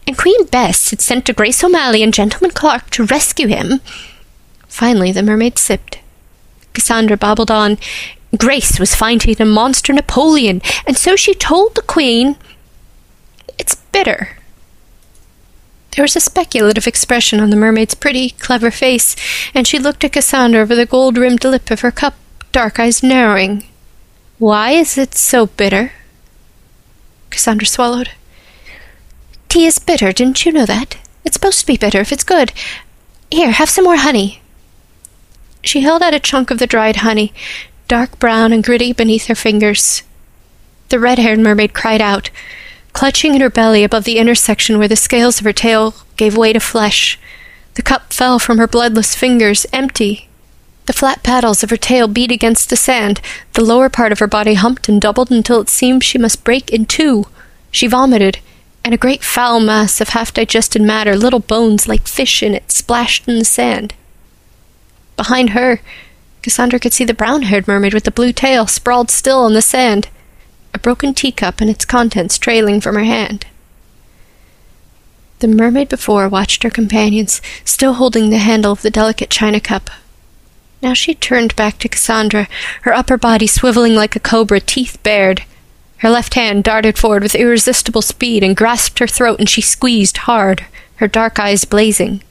And 0.07 0.17
Queen 0.17 0.47
Bess 0.47 0.91
had 0.91 1.01
sent 1.01 1.27
to 1.27 1.33
Grace 1.33 1.65
O'Malley 1.65 2.03
and 2.03 2.15
Gentleman 2.15 2.53
Clark 2.53 2.91
to 2.91 3.05
rescue 3.05 3.49
him. 3.49 3.81
Finally, 4.69 5.13
the 5.13 5.23
mermaid 5.23 5.59
sipped. 5.59 5.99
Cassandra 6.73 7.17
babbled 7.17 7.51
on. 7.51 7.79
Grace 8.37 8.79
was 8.79 8.95
fighting 8.95 9.35
a 9.41 9.45
monster 9.45 9.93
Napoleon, 9.93 10.61
and 10.87 10.97
so 10.97 11.17
she 11.17 11.35
told 11.35 11.75
the 11.75 11.83
Queen. 11.83 12.37
It's 13.59 13.75
bitter. 13.75 14.37
There 15.93 16.03
was 16.03 16.15
a 16.15 16.21
speculative 16.21 16.87
expression 16.87 17.41
on 17.41 17.49
the 17.49 17.57
mermaid's 17.57 17.95
pretty, 17.95 18.31
clever 18.31 18.71
face, 18.71 19.17
and 19.55 19.67
she 19.67 19.79
looked 19.79 20.05
at 20.05 20.13
Cassandra 20.13 20.61
over 20.61 20.75
the 20.75 20.85
gold 20.85 21.17
rimmed 21.17 21.43
lip 21.43 21.71
of 21.71 21.81
her 21.81 21.91
cup, 21.91 22.15
dark 22.53 22.79
eyes 22.79 23.03
narrowing. 23.03 23.65
Why 24.39 24.73
is 24.73 24.99
it 24.99 25.15
so 25.15 25.47
bitter? 25.47 25.93
Cassandra 27.31 27.67
swallowed. 27.67 28.11
Tea 29.49 29.67
is 29.67 29.79
bitter, 29.79 30.13
didn't 30.13 30.45
you 30.45 30.53
know 30.53 30.67
that? 30.67 30.97
It's 31.25 31.35
supposed 31.35 31.61
to 31.61 31.67
be 31.67 31.77
bitter 31.77 32.01
if 32.01 32.13
it's 32.13 32.25
good. 32.25 32.53
Here, 33.31 33.51
have 33.51 33.71
some 33.71 33.85
more 33.85 33.97
honey. 33.97 34.41
She 35.63 35.81
held 35.81 36.03
out 36.03 36.15
a 36.15 36.21
chunk 36.21 36.51
of 36.51 36.59
the 36.59 36.67
dried 36.67 36.97
honey, 36.97 37.33
dark 37.89 38.19
brown 38.19 38.53
and 38.53 38.63
gritty 38.63 38.93
beneath 38.93 39.27
her 39.27 39.35
fingers. 39.35 40.03
The 40.89 41.01
red 41.01 41.19
haired 41.19 41.41
mermaid 41.41 41.75
cried 41.75 42.01
out, 42.01 42.31
clutching 42.93 43.35
in 43.35 43.41
her 43.41 43.51
belly 43.51 43.83
above 43.83 44.05
the 44.05 44.19
intersection 44.19 44.79
where 44.79 44.89
the 44.89 44.97
scales 44.97 45.41
of 45.41 45.45
her 45.45 45.53
tail 45.53 45.95
gave 46.17 46.37
way 46.37 46.53
to 46.53 46.61
flesh. 46.61 47.19
The 47.75 47.83
cup 47.83 48.13
fell 48.13 48.39
from 48.39 48.59
her 48.59 48.69
bloodless 48.69 49.15
fingers, 49.15 49.67
empty. 49.73 50.29
The 50.87 50.93
flat 50.93 51.25
paddles 51.25 51.65
of 51.65 51.71
her 51.71 51.77
tail 51.77 52.07
beat 52.07 52.31
against 52.31 52.71
the 52.71 52.77
sand. 52.77 53.21
The 53.55 53.65
lower 53.65 53.89
part 53.89 54.13
of 54.13 54.21
her 54.21 54.29
body 54.29 54.55
humped 54.55 54.89
and 54.89 55.01
doubled 55.01 55.33
until 55.33 55.61
it 55.61 55.69
seemed 55.69 56.05
she 56.05 56.17
must 56.17 56.45
break 56.45 56.71
in 56.71 56.87
two. 56.87 57.27
She 57.73 57.89
vomited, 57.89 58.39
and 58.87 58.95
a 58.95 58.97
great 58.97 59.25
foul 59.25 59.59
mass 59.59 60.01
of 60.01 60.11
half 60.11 60.33
digested 60.33 60.81
matter, 60.81 61.17
little 61.17 61.41
bones 61.41 61.89
like 61.89 62.07
fish 62.07 62.41
in 62.41 62.55
it, 62.55 62.71
splashed 62.71 63.27
in 63.27 63.37
the 63.37 63.45
sand. 63.45 63.93
Behind 65.17 65.51
her, 65.51 65.81
Cassandra 66.41 66.79
could 66.79 66.93
see 66.93 67.03
the 67.03 67.13
brown 67.13 67.43
haired 67.43 67.67
mermaid 67.67 67.93
with 67.93 68.05
the 68.05 68.13
blue 68.13 68.33
tail 68.33 68.69
sprawled 68.69 69.11
still 69.11 69.41
on 69.41 69.55
the 69.55 69.61
sand, 69.61 70.07
a 70.73 70.79
broken 70.79 71.15
teacup 71.15 71.61
and 71.61 71.69
its 71.69 71.85
contents 71.85 72.39
trailing 72.39 72.81
from 72.81 72.95
her 72.95 73.03
hand. 73.03 73.45
The 75.41 75.49
mermaid 75.49 75.89
before 75.89 76.29
watched 76.29 76.63
her 76.63 76.71
companions, 76.71 77.43
still 77.65 77.95
holding 77.95 78.31
the 78.31 78.39
handle 78.39 78.71
of 78.71 78.83
the 78.83 78.91
delicate 78.91 79.31
china 79.31 79.59
cup. 79.59 79.91
Now 80.81 80.95
she 80.95 81.13
turned 81.13 81.57
back 81.57 81.81
to 81.81 81.89
Cassandra, 81.89 82.47
her 82.83 82.95
upper 82.95 83.17
body 83.17 83.49
swiveling 83.49 83.97
like 83.97 84.15
a 84.15 84.21
cobra, 84.21 84.61
teeth 84.61 85.03
bared. 85.03 85.43
Her 85.99 86.11
left 86.11 86.35
hand 86.35 86.65
darted 86.65 86.99
forward 86.99 87.23
with 87.23 87.35
irresistible 87.35 88.03
speed 88.03 88.43
and 88.43 88.57
grasped 88.57 88.99
her 88.99 89.07
throat, 89.07 89.39
and 89.39 89.49
she 89.49 89.63
squeezed 89.63 90.19
hard, 90.19 90.67
her 90.97 91.09
dark 91.09 91.39
eyes 91.39 91.65
blazing. 91.65 92.23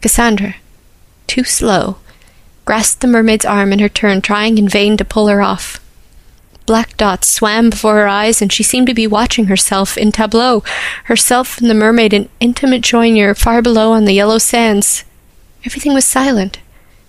Cassandra, 0.00 0.56
too 1.26 1.44
slow, 1.44 1.98
grasped 2.64 3.00
the 3.00 3.06
mermaid's 3.06 3.44
arm 3.44 3.72
in 3.72 3.78
her 3.78 3.88
turn, 3.88 4.20
trying 4.20 4.58
in 4.58 4.68
vain 4.68 4.96
to 4.96 5.04
pull 5.04 5.28
her 5.28 5.40
off. 5.40 5.80
Black 6.66 6.96
dots 6.96 7.28
swam 7.28 7.70
before 7.70 7.94
her 7.94 8.08
eyes, 8.08 8.42
and 8.42 8.52
she 8.52 8.62
seemed 8.62 8.86
to 8.88 8.94
be 8.94 9.06
watching 9.06 9.46
herself 9.46 9.96
in 9.96 10.10
tableau, 10.10 10.64
herself 11.04 11.58
and 11.58 11.68
the 11.68 11.74
mermaid 11.74 12.12
in 12.12 12.28
intimate 12.40 12.82
joinure 12.82 13.36
far 13.36 13.62
below 13.62 13.92
on 13.92 14.04
the 14.04 14.14
yellow 14.14 14.38
sands. 14.38 15.04
Everything 15.64 15.94
was 15.94 16.04
silent, 16.04 16.58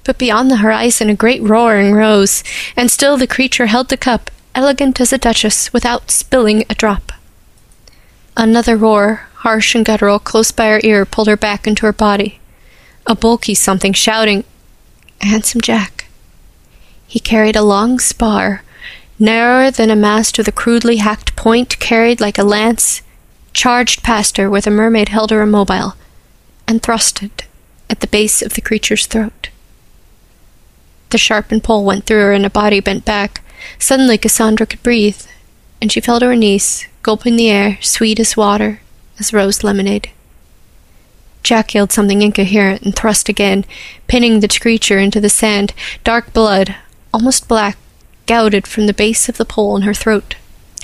but 0.04 0.18
beyond 0.18 0.52
the 0.52 0.58
horizon 0.58 1.10
a 1.10 1.16
great 1.16 1.42
roaring 1.42 1.94
rose, 1.94 2.44
and 2.76 2.92
still 2.92 3.18
the 3.18 3.26
creature 3.26 3.68
held 3.68 3.90
the 3.90 3.98
cup 3.98 4.30
elegant 4.56 5.00
as 5.00 5.14
a 5.14 5.18
duchess, 5.18 5.72
without 5.72 6.10
spilling 6.10 6.64
a 6.70 6.76
drop. 6.76 7.12
Another 8.36 8.76
roar, 8.76 9.28
harsh 9.36 9.76
and 9.76 9.86
guttural, 9.86 10.18
close 10.18 10.52
by 10.52 10.70
her 10.70 10.82
ear, 10.84 11.06
pulled 11.06 11.28
her 11.28 11.38
back 11.38 11.68
into 11.68 11.86
her 11.86 11.94
body. 11.94 12.40
A 13.06 13.16
bulky 13.16 13.54
something 13.54 13.94
shouting, 13.94 14.44
Handsome 15.22 15.62
Jack. 15.62 16.08
He 17.08 17.20
carried 17.20 17.56
a 17.56 17.62
long 17.62 18.00
spar, 18.00 18.64
narrower 19.20 19.72
than 19.72 19.90
a 19.90 19.96
mast 19.96 20.38
with 20.38 20.48
a 20.48 20.52
crudely 20.52 20.98
hacked 20.98 21.36
point 21.36 21.80
carried 21.80 22.20
like 22.20 22.38
a 22.38 22.44
lance, 22.44 23.02
charged 23.54 24.04
past 24.04 24.38
her 24.38 24.50
where 24.50 24.62
the 24.62 24.72
mermaid 24.72 25.10
held 25.10 25.32
her 25.32 25.42
immobile, 25.42 25.94
and 26.68 26.82
thrust 26.82 27.22
it 27.22 27.46
at 27.90 28.00
the 28.00 28.08
base 28.08 28.42
of 28.42 28.54
the 28.54 28.62
creature's 28.62 29.06
throat. 29.06 29.50
The 31.12 31.18
sharpened 31.18 31.64
pole 31.64 31.86
went 31.86 32.06
through 32.06 32.20
her 32.22 32.34
and 32.34 32.44
her 32.44 32.50
body 32.50 32.80
bent 32.80 33.06
back, 33.06 33.42
Suddenly 33.80 34.18
Cassandra 34.18 34.66
could 34.66 34.84
breathe, 34.84 35.22
and 35.82 35.92
she 35.92 36.02
fell 36.02 36.20
to 36.20 36.28
her 36.28 36.36
knees, 36.36 36.88
gulping 37.04 37.36
the 37.36 37.50
air, 37.50 37.78
sweet 37.82 38.20
as 38.20 38.38
water, 38.38 38.82
as 39.20 39.34
rose 39.34 39.64
lemonade. 39.64 40.10
Jack 41.44 41.76
yelled 41.76 41.92
something 41.92 42.24
incoherent 42.24 42.82
and 42.82 42.96
thrust 42.96 43.30
again, 43.30 43.66
pinning 44.08 44.40
the 44.40 44.48
creature 44.48 44.98
into 44.98 45.22
the 45.22 45.30
sand. 45.30 45.74
Dark 46.04 46.34
blood, 46.34 46.76
almost 47.14 47.48
black, 47.48 47.78
gouted 48.26 48.66
from 48.66 48.88
the 48.88 48.94
base 48.94 49.30
of 49.30 49.38
the 49.38 49.46
pole 49.46 49.76
in 49.76 49.84
her 49.84 49.94
throat. 49.94 50.36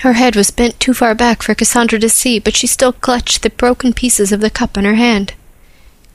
Her 0.01 0.13
head 0.13 0.35
was 0.35 0.51
bent 0.51 0.79
too 0.79 0.93
far 0.93 1.13
back 1.13 1.43
for 1.43 1.55
Cassandra 1.55 1.99
to 1.99 2.09
see, 2.09 2.39
but 2.39 2.55
she 2.55 2.67
still 2.67 2.93
clutched 2.93 3.41
the 3.41 3.49
broken 3.49 3.93
pieces 3.93 4.31
of 4.31 4.41
the 4.41 4.49
cup 4.49 4.77
in 4.77 4.85
her 4.85 4.95
hand. 4.95 5.33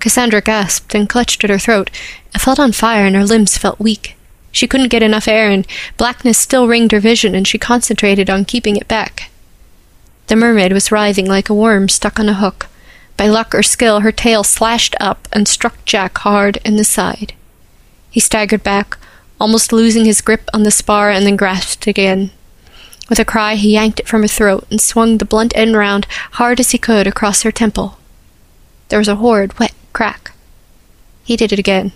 Cassandra 0.01 0.41
gasped 0.41 0.95
and 0.95 1.09
clutched 1.09 1.43
at 1.45 1.51
her 1.51 1.59
throat. 1.59 1.91
It 2.35 2.41
felt 2.41 2.59
on 2.59 2.73
fire 2.73 3.07
and 3.07 3.17
her 3.17 3.25
limbs 3.25 3.59
felt 3.59 3.79
weak. 3.79 4.16
She 4.57 4.67
couldn't 4.67 4.89
get 4.89 5.03
enough 5.03 5.29
air, 5.29 5.51
and 5.51 5.67
blackness 5.99 6.39
still 6.39 6.67
ringed 6.67 6.93
her 6.93 6.99
vision, 6.99 7.35
and 7.35 7.47
she 7.47 7.59
concentrated 7.59 8.31
on 8.31 8.47
keeping 8.47 8.75
it 8.77 8.89
back. 8.89 9.31
The 10.29 10.37
mermaid 10.37 10.73
was 10.73 10.91
writhing 10.91 11.27
like 11.27 11.51
a 11.51 11.55
worm 11.55 11.91
stuck 11.91 12.19
on 12.19 12.31
a 12.31 12.33
hook. 12.33 12.69
By 13.19 13.27
luck 13.27 13.55
or 13.55 13.63
skill, 13.63 14.01
her 14.01 14.13
tail 14.13 14.43
slashed 14.45 14.97
up 14.99 15.29
and 15.31 15.47
struck 15.47 15.85
Jack 15.85 16.17
hard 16.17 16.57
in 16.65 16.77
the 16.77 16.85
side. 16.85 17.35
He 18.11 18.19
staggered 18.19 18.63
back, 18.63 18.97
almost 19.39 19.75
losing 19.75 20.07
his 20.07 20.23
grip 20.23 20.49
on 20.55 20.63
the 20.63 20.71
spar, 20.71 21.11
and 21.11 21.27
then 21.27 21.37
grasped 21.37 21.87
again. 21.87 22.31
With 23.11 23.19
a 23.19 23.27
cry, 23.27 23.57
he 23.57 23.75
yanked 23.75 24.01
it 24.01 24.09
from 24.09 24.23
her 24.23 24.29
throat 24.29 24.67
and 24.71 24.81
swung 24.81 25.19
the 25.19 25.27
blunt 25.27 25.53
end 25.55 25.77
round 25.77 26.07
hard 26.41 26.61
as 26.61 26.71
he 26.71 26.79
could 26.79 27.07
across 27.07 27.43
her 27.43 27.53
temple. 27.53 27.99
There 28.89 28.99
was 28.99 29.09
a 29.09 29.17
horrid, 29.17 29.59
wet 29.59 29.75
crack. 29.93 30.33
He 31.25 31.37
did 31.37 31.53
it 31.53 31.59
again. 31.59 31.93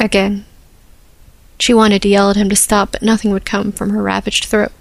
Again. 0.00 0.46
She 1.58 1.74
wanted 1.74 2.02
to 2.02 2.08
yell 2.08 2.30
at 2.30 2.36
him 2.36 2.48
to 2.48 2.56
stop, 2.56 2.92
but 2.92 3.02
nothing 3.02 3.32
would 3.32 3.44
come 3.44 3.72
from 3.72 3.90
her 3.90 4.02
ravaged 4.02 4.44
throat. 4.44 4.72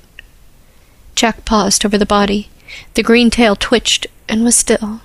Jack 1.15 1.45
paused 1.45 1.85
over 1.85 1.97
the 1.97 2.05
body. 2.05 2.49
The 2.93 3.03
green 3.03 3.29
tail 3.29 3.55
twitched 3.55 4.07
and 4.29 4.43
was 4.43 4.55
still. 4.55 5.01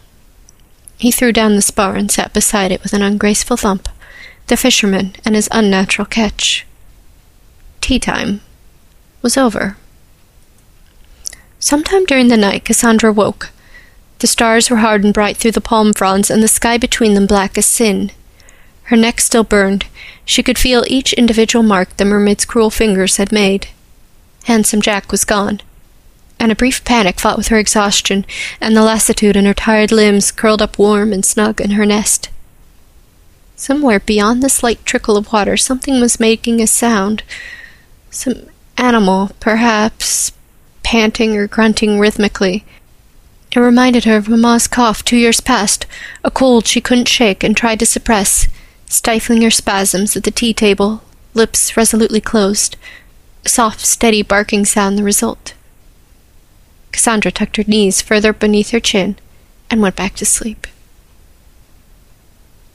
He 0.98 1.10
threw 1.10 1.32
down 1.32 1.56
the 1.56 1.62
spar 1.62 1.96
and 1.96 2.10
sat 2.10 2.32
beside 2.32 2.70
it 2.70 2.82
with 2.82 2.92
an 2.92 3.02
ungraceful 3.02 3.56
thump. 3.56 3.88
The 4.48 4.56
fisherman 4.56 5.16
and 5.24 5.34
his 5.34 5.48
unnatural 5.50 6.06
catch. 6.06 6.66
Tea 7.80 7.98
time 7.98 8.40
was 9.22 9.36
over. 9.36 9.76
Sometime 11.58 12.04
during 12.04 12.28
the 12.28 12.36
night, 12.36 12.64
Cassandra 12.64 13.12
woke. 13.12 13.50
The 14.18 14.26
stars 14.26 14.68
were 14.68 14.76
hard 14.76 15.04
and 15.04 15.14
bright 15.14 15.36
through 15.36 15.52
the 15.52 15.60
palm 15.60 15.92
fronds, 15.92 16.30
and 16.30 16.42
the 16.42 16.48
sky 16.48 16.76
between 16.76 17.14
them 17.14 17.26
black 17.26 17.56
as 17.56 17.66
sin. 17.66 18.10
Her 18.92 18.98
neck 18.98 19.22
still 19.22 19.42
burned. 19.42 19.86
She 20.26 20.42
could 20.42 20.58
feel 20.58 20.84
each 20.86 21.14
individual 21.14 21.62
mark 21.62 21.96
the 21.96 22.04
mermaid's 22.04 22.44
cruel 22.44 22.68
fingers 22.68 23.16
had 23.16 23.32
made. 23.32 23.68
Handsome 24.44 24.82
Jack 24.82 25.10
was 25.10 25.24
gone. 25.24 25.62
And 26.38 26.52
a 26.52 26.54
brief 26.54 26.84
panic 26.84 27.18
fought 27.18 27.38
with 27.38 27.48
her 27.48 27.56
exhaustion, 27.56 28.26
and 28.60 28.76
the 28.76 28.82
lassitude 28.82 29.34
in 29.34 29.46
her 29.46 29.54
tired 29.54 29.92
limbs 29.92 30.30
curled 30.30 30.60
up 30.60 30.78
warm 30.78 31.10
and 31.10 31.24
snug 31.24 31.58
in 31.58 31.70
her 31.70 31.86
nest. 31.86 32.28
Somewhere 33.56 33.98
beyond 33.98 34.42
the 34.42 34.50
slight 34.50 34.84
trickle 34.84 35.16
of 35.16 35.32
water, 35.32 35.56
something 35.56 35.98
was 35.98 36.20
making 36.20 36.60
a 36.60 36.66
sound. 36.66 37.22
Some 38.10 38.44
animal, 38.76 39.30
perhaps, 39.40 40.32
panting 40.82 41.34
or 41.34 41.46
grunting 41.46 41.98
rhythmically. 41.98 42.66
It 43.52 43.58
reminded 43.58 44.04
her 44.04 44.18
of 44.18 44.28
Mamma's 44.28 44.68
cough 44.68 45.02
two 45.02 45.16
years 45.16 45.40
past, 45.40 45.86
a 46.22 46.30
cold 46.30 46.66
she 46.66 46.82
couldn't 46.82 47.08
shake 47.08 47.42
and 47.42 47.56
tried 47.56 47.78
to 47.78 47.86
suppress 47.86 48.48
stifling 48.92 49.40
her 49.40 49.50
spasms 49.50 50.16
at 50.16 50.24
the 50.24 50.30
tea 50.30 50.52
table, 50.52 51.02
lips 51.34 51.76
resolutely 51.76 52.20
closed, 52.20 52.76
a 53.44 53.48
soft, 53.48 53.80
steady 53.80 54.22
barking 54.22 54.64
sound 54.64 54.98
the 54.98 55.02
result. 55.02 55.54
Cassandra 56.92 57.32
tucked 57.32 57.56
her 57.56 57.64
knees 57.66 58.02
further 58.02 58.34
beneath 58.34 58.70
her 58.70 58.80
chin 58.80 59.16
and 59.70 59.80
went 59.80 59.96
back 59.96 60.14
to 60.16 60.26
sleep. 60.26 60.66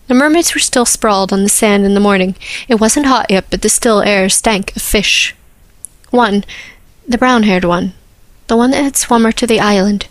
The 0.08 0.16
mermaids 0.16 0.56
were 0.56 0.60
still 0.60 0.86
sprawled 0.86 1.32
on 1.32 1.44
the 1.44 1.50
sand 1.50 1.86
in 1.86 1.94
the 1.94 2.00
morning. 2.00 2.36
It 2.68 2.80
wasn't 2.80 3.06
hot 3.06 3.30
yet, 3.30 3.46
but 3.52 3.62
the 3.62 3.70
still 3.70 4.02
air 4.02 4.28
stank 4.28 4.76
of 4.76 4.82
fish. 4.82 5.36
One, 6.10 6.46
the 7.08 7.18
brown 7.18 7.44
haired 7.44 7.66
one, 7.66 7.94
the 8.48 8.58
one 8.58 8.72
that 8.72 8.84
had 8.84 8.98
swum 8.98 9.24
her 9.24 9.32
to 9.34 9.46
the 9.46 9.60
island, 9.60 10.08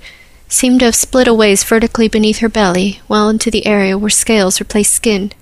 seemed 0.48 0.80
to 0.80 0.86
have 0.86 0.94
split 0.94 1.26
a 1.26 1.34
ways 1.34 1.64
vertically 1.64 2.06
beneath 2.06 2.38
her 2.38 2.48
belly, 2.48 3.00
well 3.08 3.28
into 3.28 3.50
the 3.50 3.66
area 3.66 3.98
where 3.98 4.10
scales 4.10 4.60
replaced 4.60 4.92
skin. 4.92 5.32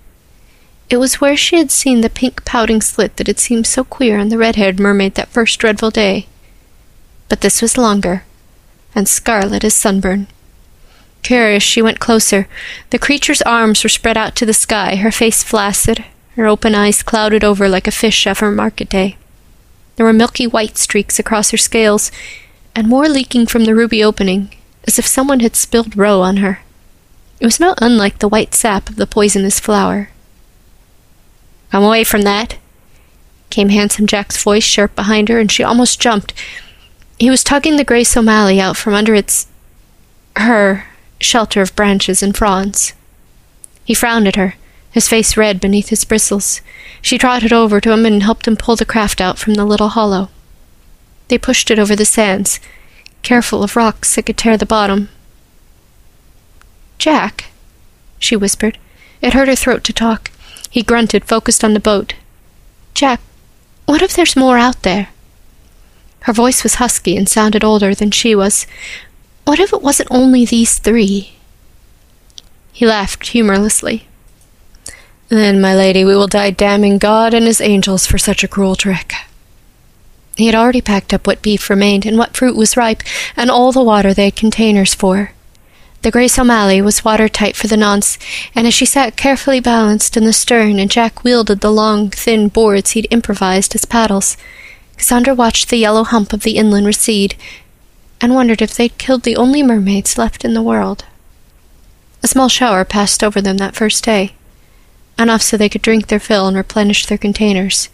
It 0.90 0.98
was 0.98 1.20
where 1.20 1.36
she 1.36 1.56
had 1.56 1.70
seen 1.70 2.00
the 2.00 2.10
pink 2.10 2.44
pouting 2.44 2.82
slit 2.82 3.16
that 3.16 3.26
had 3.26 3.38
seemed 3.38 3.66
so 3.66 3.84
queer 3.84 4.18
on 4.18 4.28
the 4.28 4.38
red 4.38 4.56
haired 4.56 4.78
mermaid 4.78 5.14
that 5.14 5.28
first 5.28 5.58
dreadful 5.58 5.90
day. 5.90 6.26
But 7.28 7.40
this 7.40 7.62
was 7.62 7.78
longer, 7.78 8.24
and 8.94 9.08
scarlet 9.08 9.64
as 9.64 9.74
sunburn. 9.74 10.26
Curious, 11.22 11.62
she 11.62 11.80
went 11.80 12.00
closer. 12.00 12.46
The 12.90 12.98
creature's 12.98 13.40
arms 13.42 13.82
were 13.82 13.88
spread 13.88 14.18
out 14.18 14.36
to 14.36 14.46
the 14.46 14.52
sky, 14.52 14.96
her 14.96 15.10
face 15.10 15.42
flaccid, 15.42 16.04
her 16.36 16.46
open 16.46 16.74
eyes 16.74 17.02
clouded 17.02 17.42
over 17.42 17.66
like 17.66 17.86
a 17.86 17.90
fish 17.92 18.26
after 18.26 18.50
market 18.50 18.90
day. 18.90 19.16
There 19.96 20.04
were 20.04 20.12
milky 20.12 20.46
white 20.46 20.76
streaks 20.76 21.18
across 21.18 21.50
her 21.50 21.56
scales, 21.56 22.12
and 22.74 22.88
more 22.88 23.08
leaking 23.08 23.46
from 23.46 23.64
the 23.64 23.74
ruby 23.74 24.04
opening, 24.04 24.54
as 24.86 24.98
if 24.98 25.06
someone 25.06 25.40
had 25.40 25.56
spilled 25.56 25.96
roe 25.96 26.20
on 26.20 26.38
her. 26.38 26.60
It 27.40 27.46
was 27.46 27.58
not 27.60 27.78
unlike 27.80 28.18
the 28.18 28.28
white 28.28 28.54
sap 28.54 28.90
of 28.90 28.96
the 28.96 29.06
poisonous 29.06 29.58
flower. 29.60 30.10
Come 31.74 31.82
away 31.82 32.04
from 32.04 32.22
that, 32.22 32.58
came 33.50 33.70
Handsome 33.70 34.06
Jack's 34.06 34.40
voice 34.40 34.62
sharp 34.62 34.94
behind 34.94 35.28
her, 35.28 35.40
and 35.40 35.50
she 35.50 35.64
almost 35.64 36.00
jumped. 36.00 36.32
He 37.18 37.30
was 37.30 37.42
tugging 37.42 37.78
the 37.78 37.82
Grace 37.82 38.16
O'Malley 38.16 38.60
out 38.60 38.76
from 38.76 38.94
under 38.94 39.12
its. 39.12 39.48
her 40.36 40.86
shelter 41.20 41.62
of 41.62 41.74
branches 41.74 42.22
and 42.22 42.36
fronds. 42.36 42.92
He 43.84 43.92
frowned 43.92 44.28
at 44.28 44.36
her, 44.36 44.54
his 44.92 45.08
face 45.08 45.36
red 45.36 45.60
beneath 45.60 45.88
his 45.88 46.04
bristles. 46.04 46.60
She 47.02 47.18
trotted 47.18 47.52
over 47.52 47.80
to 47.80 47.90
him 47.90 48.06
and 48.06 48.22
helped 48.22 48.46
him 48.46 48.54
pull 48.54 48.76
the 48.76 48.84
craft 48.84 49.20
out 49.20 49.36
from 49.36 49.54
the 49.54 49.64
little 49.64 49.88
hollow. 49.88 50.28
They 51.26 51.38
pushed 51.38 51.72
it 51.72 51.80
over 51.80 51.96
the 51.96 52.04
sands, 52.04 52.60
careful 53.22 53.64
of 53.64 53.74
rocks 53.74 54.14
that 54.14 54.26
could 54.26 54.38
tear 54.38 54.56
the 54.56 54.64
bottom. 54.64 55.08
Jack, 56.98 57.46
she 58.20 58.36
whispered. 58.36 58.78
It 59.20 59.32
hurt 59.32 59.48
her 59.48 59.56
throat 59.56 59.82
to 59.82 59.92
talk. 59.92 60.30
He 60.74 60.82
grunted, 60.82 61.24
focused 61.24 61.62
on 61.62 61.72
the 61.72 61.78
boat. 61.78 62.14
Jack, 62.94 63.20
what 63.86 64.02
if 64.02 64.12
there's 64.12 64.34
more 64.34 64.58
out 64.58 64.82
there? 64.82 65.10
Her 66.22 66.32
voice 66.32 66.64
was 66.64 66.82
husky 66.82 67.16
and 67.16 67.28
sounded 67.28 67.62
older 67.62 67.94
than 67.94 68.10
she 68.10 68.34
was. 68.34 68.66
What 69.44 69.60
if 69.60 69.72
it 69.72 69.82
wasn't 69.82 70.08
only 70.10 70.44
these 70.44 70.80
three? 70.80 71.34
He 72.72 72.84
laughed 72.84 73.28
humorlessly. 73.28 74.08
Then, 75.28 75.60
my 75.60 75.76
lady, 75.76 76.04
we 76.04 76.16
will 76.16 76.26
die 76.26 76.50
damning 76.50 76.98
God 76.98 77.34
and 77.34 77.46
his 77.46 77.60
angels 77.60 78.04
for 78.04 78.18
such 78.18 78.42
a 78.42 78.48
cruel 78.48 78.74
trick. 78.74 79.12
He 80.36 80.46
had 80.46 80.56
already 80.56 80.80
packed 80.80 81.14
up 81.14 81.24
what 81.24 81.40
beef 81.40 81.70
remained 81.70 82.04
and 82.04 82.18
what 82.18 82.36
fruit 82.36 82.56
was 82.56 82.76
ripe, 82.76 83.04
and 83.36 83.48
all 83.48 83.70
the 83.70 83.80
water 83.80 84.12
they 84.12 84.24
had 84.24 84.34
containers 84.34 84.92
for. 84.92 85.34
The 86.04 86.10
Grace 86.10 86.38
O'Malley 86.38 86.82
was 86.82 87.02
watertight 87.02 87.56
for 87.56 87.66
the 87.66 87.78
nonce, 87.78 88.18
and 88.54 88.66
as 88.66 88.74
she 88.74 88.84
sat 88.84 89.16
carefully 89.16 89.58
balanced 89.58 90.18
in 90.18 90.26
the 90.26 90.34
stern 90.34 90.78
and 90.78 90.90
Jack 90.90 91.24
wielded 91.24 91.62
the 91.62 91.72
long, 91.72 92.10
thin 92.10 92.48
boards 92.48 92.90
he'd 92.90 93.08
improvised 93.10 93.74
as 93.74 93.86
paddles, 93.86 94.36
Cassandra 94.98 95.34
watched 95.34 95.70
the 95.70 95.78
yellow 95.78 96.04
hump 96.04 96.34
of 96.34 96.42
the 96.42 96.58
inland 96.58 96.84
recede 96.84 97.36
and 98.20 98.34
wondered 98.34 98.60
if 98.60 98.74
they'd 98.74 98.98
killed 98.98 99.22
the 99.22 99.34
only 99.34 99.62
mermaids 99.62 100.18
left 100.18 100.44
in 100.44 100.52
the 100.52 100.60
world. 100.60 101.06
A 102.22 102.28
small 102.28 102.50
shower 102.50 102.84
passed 102.84 103.24
over 103.24 103.40
them 103.40 103.56
that 103.56 103.74
first 103.74 104.04
day, 104.04 104.34
enough 105.18 105.40
so 105.40 105.56
they 105.56 105.70
could 105.70 105.80
drink 105.80 106.08
their 106.08 106.20
fill 106.20 106.46
and 106.46 106.54
replenish 106.54 107.06
their 107.06 107.16
containers. 107.16 107.88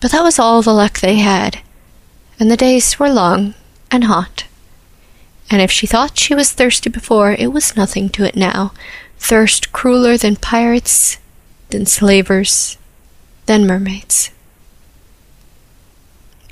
But 0.00 0.12
that 0.12 0.24
was 0.24 0.38
all 0.38 0.62
the 0.62 0.72
luck 0.72 1.00
they 1.00 1.16
had, 1.16 1.58
and 2.40 2.50
the 2.50 2.56
days 2.56 2.98
were 2.98 3.10
long 3.10 3.52
and 3.90 4.04
hot. 4.04 4.44
And 5.50 5.62
if 5.62 5.70
she 5.70 5.86
thought 5.86 6.18
she 6.18 6.34
was 6.34 6.52
thirsty 6.52 6.90
before, 6.90 7.32
it 7.32 7.52
was 7.52 7.76
nothing 7.76 8.08
to 8.10 8.24
it 8.24 8.36
now. 8.36 8.72
Thirst 9.18 9.72
crueler 9.72 10.16
than 10.16 10.36
pirates, 10.36 11.18
than 11.70 11.86
slavers, 11.86 12.76
than 13.46 13.66
mermaids. 13.66 14.30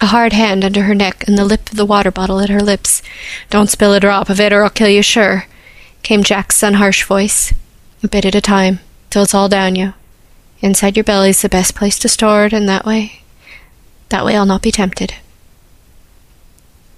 A 0.00 0.06
hard 0.06 0.32
hand 0.32 0.64
under 0.64 0.82
her 0.82 0.94
neck 0.94 1.26
and 1.26 1.38
the 1.38 1.44
lip 1.44 1.70
of 1.70 1.76
the 1.76 1.86
water 1.86 2.10
bottle 2.10 2.40
at 2.40 2.50
her 2.50 2.60
lips. 2.60 3.02
Don't 3.50 3.70
spill 3.70 3.94
a 3.94 4.00
drop 4.00 4.28
of 4.28 4.40
it 4.40 4.52
or 4.52 4.62
I'll 4.62 4.70
kill 4.70 4.88
you 4.88 5.02
sure, 5.02 5.46
came 6.02 6.22
Jack's 6.22 6.60
unharsh 6.60 7.04
voice. 7.04 7.52
A 8.02 8.08
bit 8.08 8.26
at 8.26 8.34
a 8.34 8.40
time, 8.40 8.80
till 9.10 9.22
it's 9.22 9.34
all 9.34 9.48
down 9.48 9.74
you. 9.74 9.94
Inside 10.60 10.96
your 10.96 11.04
belly's 11.04 11.42
the 11.42 11.48
best 11.48 11.74
place 11.74 11.98
to 11.98 12.08
store 12.08 12.46
it, 12.46 12.52
and 12.52 12.68
that 12.68 12.84
way, 12.84 13.22
that 14.10 14.24
way 14.24 14.36
I'll 14.36 14.46
not 14.46 14.62
be 14.62 14.70
tempted. 14.70 15.14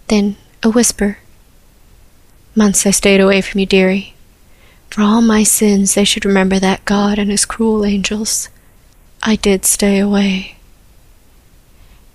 Then 0.08 0.36
a 0.62 0.70
whisper. 0.70 1.18
Months 2.58 2.84
I 2.84 2.90
stayed 2.90 3.20
away 3.20 3.40
from 3.40 3.60
you, 3.60 3.66
dearie. 3.66 4.14
For 4.90 5.02
all 5.02 5.22
my 5.22 5.44
sins, 5.44 5.94
they 5.94 6.02
should 6.02 6.24
remember 6.24 6.58
that 6.58 6.84
God 6.84 7.16
and 7.16 7.30
his 7.30 7.44
cruel 7.44 7.84
angels. 7.84 8.48
I 9.22 9.36
did 9.36 9.64
stay 9.64 10.00
away. 10.00 10.56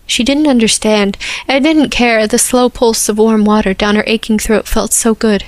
She 0.05 0.21
didn't 0.21 0.49
understand, 0.49 1.17
and 1.47 1.63
didn't 1.63 1.91
care. 1.91 2.27
The 2.27 2.37
slow 2.37 2.67
pulse 2.67 3.07
of 3.07 3.19
warm 3.19 3.45
water 3.45 3.73
down 3.73 3.95
her 3.95 4.03
aching 4.05 4.37
throat 4.37 4.67
felt 4.67 4.91
so 4.91 5.15
good. 5.15 5.45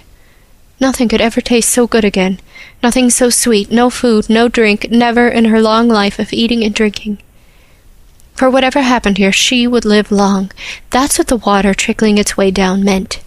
Nothing 0.80 1.10
could 1.10 1.20
ever 1.20 1.41
taste 1.41 1.72
so 1.72 1.88
good 1.88 2.06
again. 2.06 2.39
Nothing 2.82 3.10
so 3.10 3.30
sweet. 3.30 3.70
No 3.70 3.89
food, 3.89 4.30
no 4.30 4.48
drink, 4.48 4.89
never 4.89 5.28
in 5.28 5.43
her 5.46 5.62
long 5.62 5.89
life 5.89 6.20
of 6.20 6.32
eating 6.32 6.64
and 6.64 6.74
drinking. 6.74 7.18
For 8.34 8.50
whatever 8.50 8.80
happened 8.80 9.18
here, 9.18 9.34
she 9.34 9.68
would 9.68 9.84
live 9.84 10.10
long. 10.10 10.54
That's 10.89 11.18
what 11.18 11.28
the 11.28 11.36
water 11.36 11.74
trickling 11.74 12.18
its 12.18 12.38
way 12.38 12.50
down 12.50 12.82
meant. 12.82 13.20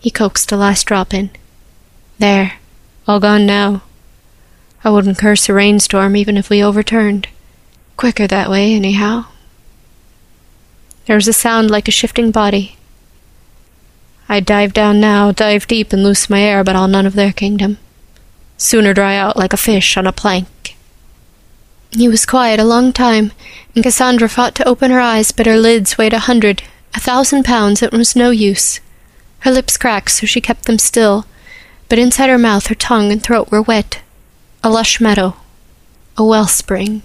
He 0.00 0.10
coaxed 0.10 0.50
a 0.50 0.56
last 0.56 0.86
drop 0.86 1.12
in. 1.12 1.30
There, 2.18 2.54
all 3.06 3.20
gone 3.20 3.46
now. 3.46 3.82
I 4.82 4.90
wouldn't 4.90 5.18
curse 5.18 5.48
a 5.48 5.54
rainstorm 5.54 6.16
even 6.16 6.38
if 6.38 6.48
we 6.48 6.62
overturned. 6.62 7.28
Quicker 7.98 8.26
that 8.26 8.48
way, 8.50 8.72
anyhow. 8.72 9.26
There 11.06 11.16
was 11.16 11.28
a 11.28 11.34
sound 11.34 11.70
like 11.70 11.86
a 11.86 11.90
shifting 11.90 12.30
body. 12.30 12.76
I'd 14.26 14.46
dive 14.46 14.72
down 14.72 15.00
now, 15.00 15.32
dive 15.32 15.66
deep 15.66 15.92
and 15.92 16.02
loose 16.02 16.30
my 16.30 16.40
air, 16.40 16.64
but 16.64 16.76
I'll 16.76 16.88
none 16.88 17.04
of 17.04 17.14
their 17.14 17.32
kingdom. 17.32 17.76
Sooner 18.56 18.94
dry 18.94 19.16
out 19.16 19.36
like 19.36 19.52
a 19.52 19.58
fish 19.58 19.96
on 19.96 20.06
a 20.06 20.12
plank. 20.12 20.76
He 21.90 22.08
was 22.08 22.24
quiet 22.24 22.60
a 22.60 22.64
long 22.64 22.92
time, 22.92 23.32
and 23.74 23.82
Cassandra 23.82 24.28
fought 24.28 24.54
to 24.54 24.68
open 24.68 24.90
her 24.92 25.00
eyes, 25.00 25.32
but 25.32 25.46
her 25.46 25.58
lids 25.58 25.98
weighed 25.98 26.14
a 26.14 26.20
hundred, 26.20 26.62
a 26.94 27.00
thousand 27.00 27.44
pounds, 27.44 27.82
it 27.82 27.92
was 27.92 28.14
no 28.16 28.30
use. 28.30 28.80
Her 29.40 29.50
lips 29.50 29.76
cracked, 29.76 30.10
so 30.10 30.26
she 30.26 30.40
kept 30.40 30.66
them 30.66 30.78
still, 30.78 31.26
but 31.88 31.98
inside 31.98 32.28
her 32.30 32.38
mouth 32.38 32.66
her 32.66 32.74
tongue 32.74 33.10
and 33.10 33.22
throat 33.22 33.50
were 33.50 33.62
wet. 33.62 34.00
A 34.62 34.70
lush 34.70 35.00
meadow. 35.00 35.36
A 36.16 36.24
wellspring. 36.24 37.02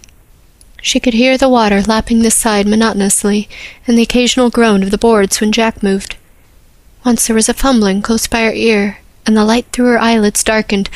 She 0.81 0.99
could 0.99 1.15
hear 1.15 1.37
the 1.37 1.49
water 1.49 1.81
lapping 1.81 2.19
the 2.19 2.29
side 2.29 2.67
monotonously, 2.67 3.49
and 3.87 3.97
the 3.97 4.03
occasional 4.03 4.51
groan 4.51 4.83
of 4.83 4.91
the 4.91 4.97
boards 4.97 5.41
when 5.41 5.51
Jack 5.51 5.81
moved. 5.81 6.17
Once 7.03 7.25
there 7.25 7.35
was 7.35 7.49
a 7.49 7.53
fumbling 7.53 8.01
close 8.03 8.27
by 8.27 8.41
her 8.41 8.53
ear, 8.53 8.99
and 9.25 9.35
the 9.35 9.45
light 9.45 9.65
through 9.71 9.87
her 9.87 9.97
eyelids 9.97 10.43
darkened. 10.43 10.89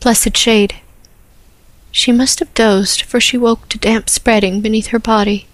Blessed 0.00 0.36
shade. 0.36 0.76
She 1.92 2.10
must 2.10 2.40
have 2.40 2.52
dozed, 2.54 3.02
for 3.02 3.20
she 3.20 3.36
woke 3.36 3.68
to 3.68 3.78
damp 3.78 4.08
spreading 4.08 4.60
beneath 4.60 4.88
her 4.88 4.98
body, 4.98 5.46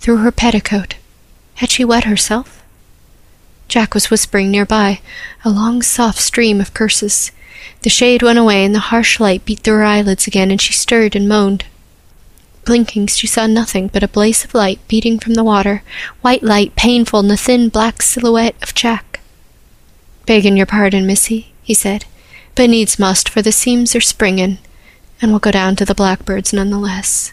through 0.00 0.16
her 0.16 0.32
petticoat. 0.32 0.96
Had 1.56 1.70
she 1.70 1.84
wet 1.84 2.04
herself? 2.04 2.63
Jack 3.68 3.94
was 3.94 4.10
whispering 4.10 4.50
nearby, 4.50 5.00
a 5.44 5.50
long 5.50 5.82
soft 5.82 6.20
stream 6.20 6.60
of 6.60 6.74
curses. 6.74 7.30
The 7.82 7.90
shade 7.90 8.22
went 8.22 8.38
away, 8.38 8.64
and 8.64 8.74
the 8.74 8.90
harsh 8.90 9.20
light 9.20 9.44
beat 9.44 9.60
through 9.60 9.78
her 9.78 9.84
eyelids 9.84 10.26
again, 10.26 10.50
and 10.50 10.60
she 10.60 10.72
stirred 10.72 11.16
and 11.16 11.28
moaned. 11.28 11.64
Blinking, 12.64 13.08
she 13.08 13.26
saw 13.26 13.46
nothing 13.46 13.88
but 13.88 14.02
a 14.02 14.08
blaze 14.08 14.44
of 14.44 14.54
light 14.54 14.80
beating 14.88 15.18
from 15.18 15.34
the 15.34 15.44
water, 15.44 15.82
white 16.22 16.42
light 16.42 16.76
painful 16.76 17.20
in 17.20 17.28
the 17.28 17.36
thin 17.36 17.68
black 17.68 18.00
silhouette 18.00 18.56
of 18.62 18.74
Jack. 18.74 19.20
"'Beggin' 20.24 20.56
your 20.56 20.66
pardon, 20.66 21.06
missy, 21.06 21.52
he 21.62 21.74
said, 21.74 22.06
but 22.54 22.70
needs 22.70 22.98
must, 22.98 23.28
for 23.28 23.42
the 23.42 23.52
seams 23.52 23.94
are 23.94 24.00
springin', 24.00 24.58
and 25.20 25.30
we'll 25.30 25.40
go 25.40 25.50
down 25.50 25.76
to 25.76 25.84
the 25.84 25.94
blackbirds 25.94 26.52
none 26.52 26.70
the 26.70 26.78
less. 26.78 27.32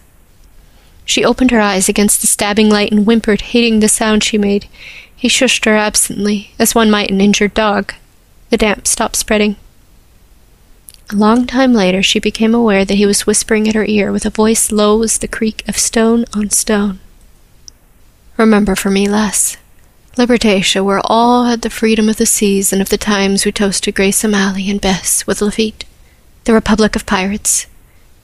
She 1.05 1.25
opened 1.25 1.51
her 1.51 1.61
eyes 1.61 1.89
against 1.89 2.21
the 2.21 2.27
stabbing 2.27 2.69
light 2.69 2.91
and 2.91 3.05
whimpered, 3.05 3.41
hating 3.41 3.79
the 3.79 3.89
sound 3.89 4.23
she 4.23 4.37
made. 4.37 4.67
He 5.21 5.27
shushed 5.27 5.65
her 5.65 5.75
absently, 5.75 6.49
as 6.57 6.73
one 6.73 6.89
might 6.89 7.11
an 7.11 7.21
injured 7.21 7.53
dog. 7.53 7.93
The 8.49 8.57
damp 8.57 8.87
stopped 8.87 9.15
spreading. 9.15 9.55
A 11.11 11.15
long 11.15 11.45
time 11.45 11.73
later, 11.73 12.01
she 12.01 12.17
became 12.17 12.55
aware 12.55 12.83
that 12.83 12.95
he 12.95 13.05
was 13.05 13.27
whispering 13.27 13.67
at 13.69 13.75
her 13.75 13.85
ear 13.85 14.11
with 14.11 14.25
a 14.25 14.31
voice 14.31 14.71
low 14.71 15.03
as 15.03 15.19
the 15.19 15.27
creak 15.27 15.63
of 15.67 15.77
stone 15.77 16.25
on 16.33 16.49
stone. 16.49 16.99
Remember 18.35 18.75
for 18.75 18.89
me, 18.89 19.07
lass, 19.07 19.57
Libertatia, 20.17 20.83
where 20.83 21.01
all 21.05 21.45
had 21.45 21.61
the 21.61 21.69
freedom 21.69 22.09
of 22.09 22.17
the 22.17 22.25
seas 22.25 22.73
and 22.73 22.81
of 22.81 22.89
the 22.89 22.97
times 22.97 23.45
we 23.45 23.51
toasted 23.51 23.93
Grace 23.93 24.25
O'Malley 24.25 24.71
and 24.71 24.81
Bess 24.81 25.27
with 25.27 25.39
Lafitte, 25.39 25.85
the 26.45 26.53
Republic 26.53 26.95
of 26.95 27.05
Pirates. 27.05 27.67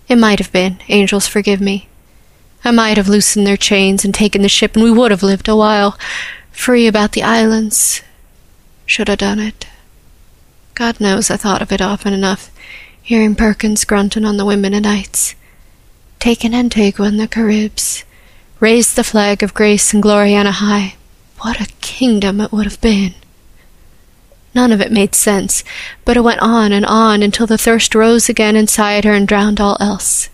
It 0.08 0.16
might 0.16 0.40
have 0.40 0.52
been, 0.52 0.80
angels 0.88 1.28
forgive 1.28 1.62
me. 1.62 1.90
I 2.64 2.72
might 2.72 2.98
have 2.98 3.08
loosened 3.08 3.46
their 3.46 3.56
chains 3.56 4.04
and 4.04 4.16
taken 4.16 4.42
the 4.42 4.50
ship, 4.50 4.74
and 4.74 4.84
we 4.84 4.90
would 4.90 5.12
have 5.12 5.22
lived 5.22 5.48
a 5.48 5.56
while, 5.56 5.96
free 6.58 6.88
about 6.88 7.14
the 7.14 7.24
islands. 7.24 8.02
Should 8.86 9.08
have 9.08 9.20
done 9.20 9.40
it. 9.40 9.68
God 10.74 11.00
knows 11.00 11.32
I 11.32 11.38
thought 11.38 11.62
of 11.62 11.72
it 11.72 11.82
often 11.82 12.14
enough, 12.14 12.52
hearing 13.02 13.36
Perkins 13.36 13.86
grunting 13.86 14.26
on 14.26 14.38
the 14.38 14.46
women 14.46 14.74
o' 14.74 14.80
nights. 14.80 15.36
taken 16.20 16.54
Antigua 16.54 17.06
and 17.06 17.20
the 17.20 17.28
Caribs, 17.28 18.04
raised 18.60 18.96
the 18.96 19.04
flag 19.04 19.44
of 19.44 19.54
grace 19.54 19.94
and 19.94 20.02
glory 20.02 20.36
on 20.36 20.48
a 20.48 20.52
high. 20.52 20.96
What 21.42 21.62
a 21.62 21.72
kingdom 21.80 22.42
it 22.42 22.52
would 22.52 22.66
have 22.66 22.82
been! 22.82 23.14
None 24.56 24.72
of 24.72 24.82
it 24.82 24.92
made 24.92 25.14
sense, 25.14 25.64
but 26.04 26.18
it 26.18 26.24
went 26.24 26.42
on 26.42 26.72
and 26.72 26.86
on 26.86 27.22
until 27.22 27.46
the 27.46 27.60
thirst 27.60 27.94
rose 27.94 28.28
again 28.28 28.56
inside 28.56 29.06
her 29.06 29.14
and 29.14 29.28
drowned 29.28 29.62
all 29.62 29.78
else. 29.80 30.30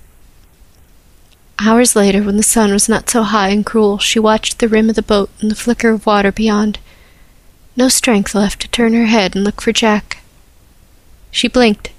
Hours 1.59 1.95
later, 1.95 2.23
when 2.23 2.37
the 2.37 2.43
sun 2.43 2.71
was 2.71 2.89
not 2.89 3.09
so 3.09 3.23
high 3.23 3.49
and 3.49 3.65
cruel, 3.65 3.97
she 3.97 4.19
watched 4.19 4.59
the 4.59 4.67
rim 4.67 4.89
of 4.89 4.95
the 4.95 5.01
boat 5.01 5.29
and 5.39 5.49
the 5.51 5.55
flicker 5.55 5.89
of 5.89 6.05
water 6.05 6.31
beyond. 6.31 6.79
No 7.75 7.89
strength 7.89 8.35
left 8.35 8.61
to 8.61 8.67
turn 8.67 8.93
her 8.93 9.05
head 9.05 9.35
and 9.35 9.43
look 9.43 9.61
for 9.61 9.71
Jack. 9.71 10.17
She 11.31 11.47
blinked 11.47 11.91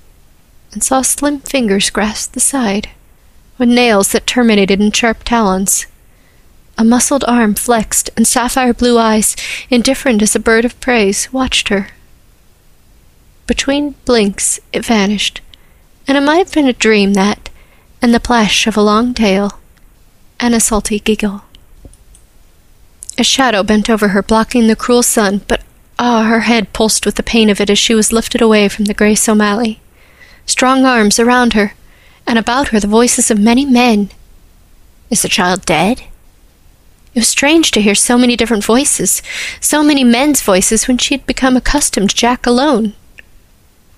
and 0.73 0.83
saw 0.83 1.03
slim 1.03 1.39
fingers 1.41 1.89
grasp 1.91 2.33
the 2.33 2.41
side, 2.41 2.91
with 3.57 3.69
nails 3.69 4.13
that 4.13 4.27
terminated 4.27 4.81
in 4.81 4.91
sharp 4.91 5.23
talons. 5.25 5.87
A 6.77 6.85
muscled 6.85 7.25
arm 7.29 7.55
flexed, 7.55 8.11
and 8.17 8.27
sapphire 8.27 8.75
blue 8.75 8.99
eyes, 8.99 9.37
indifferent 9.71 10.21
as 10.21 10.35
a 10.35 10.41
bird 10.41 10.65
of 10.65 10.79
prey, 10.81 11.13
watched 11.31 11.69
her. 11.69 11.89
Between 13.47 13.95
blinks, 14.05 14.59
it 14.73 14.85
vanished, 14.85 15.41
and 16.09 16.19
it 16.19 16.23
might 16.23 16.39
have 16.39 16.53
been 16.53 16.67
a 16.67 16.73
dream 16.73 17.15
that, 17.15 17.49
and 18.05 18.13
the 18.13 18.21
plash 18.21 18.67
of 18.67 18.77
a 18.77 18.83
long 18.83 19.15
tail, 19.15 19.59
and 20.39 20.55
a 20.55 20.61
salty 20.61 21.01
giggle. 21.01 21.41
A 23.17 23.25
shadow 23.25 23.63
bent 23.63 23.89
over 23.89 24.09
her, 24.09 24.23
blocking 24.23 24.67
the 24.67 24.77
cruel 24.77 25.03
sun, 25.03 25.41
but 25.49 25.63
ah, 25.99 26.21
oh, 26.21 26.29
her 26.29 26.41
head 26.41 26.75
pulsed 26.75 27.07
with 27.07 27.15
the 27.15 27.23
pain 27.23 27.49
of 27.49 27.63
it 27.63 27.71
as 27.71 27.79
she 27.79 27.95
was 27.95 28.13
lifted 28.13 28.43
away 28.43 28.69
from 28.69 28.85
the 28.85 28.93
Grace 28.93 29.27
O'Malley. 29.27 29.81
Strong 30.45 30.85
arms 30.85 31.19
around 31.19 31.55
her, 31.55 31.73
and 32.27 32.39
about 32.39 32.69
her 32.69 32.79
the 32.79 32.87
voices 32.87 33.31
of 33.31 33.39
many 33.39 33.65
men. 33.65 34.11
Is 35.09 35.23
the 35.23 35.29
child 35.29 35.65
dead? 35.65 36.01
It 37.15 37.21
was 37.21 37.29
strange 37.29 37.71
to 37.71 37.81
hear 37.81 37.95
so 37.95 38.19
many 38.19 38.37
different 38.37 38.67
voices, 38.67 39.23
so 39.63 39.83
many 39.83 40.05
men's 40.05 40.43
voices 40.43 40.87
when 40.87 40.99
she 40.99 41.15
had 41.15 41.25
become 41.25 41.57
accustomed 41.57 42.11
to 42.11 42.17
Jack 42.17 42.45
alone. 42.45 42.93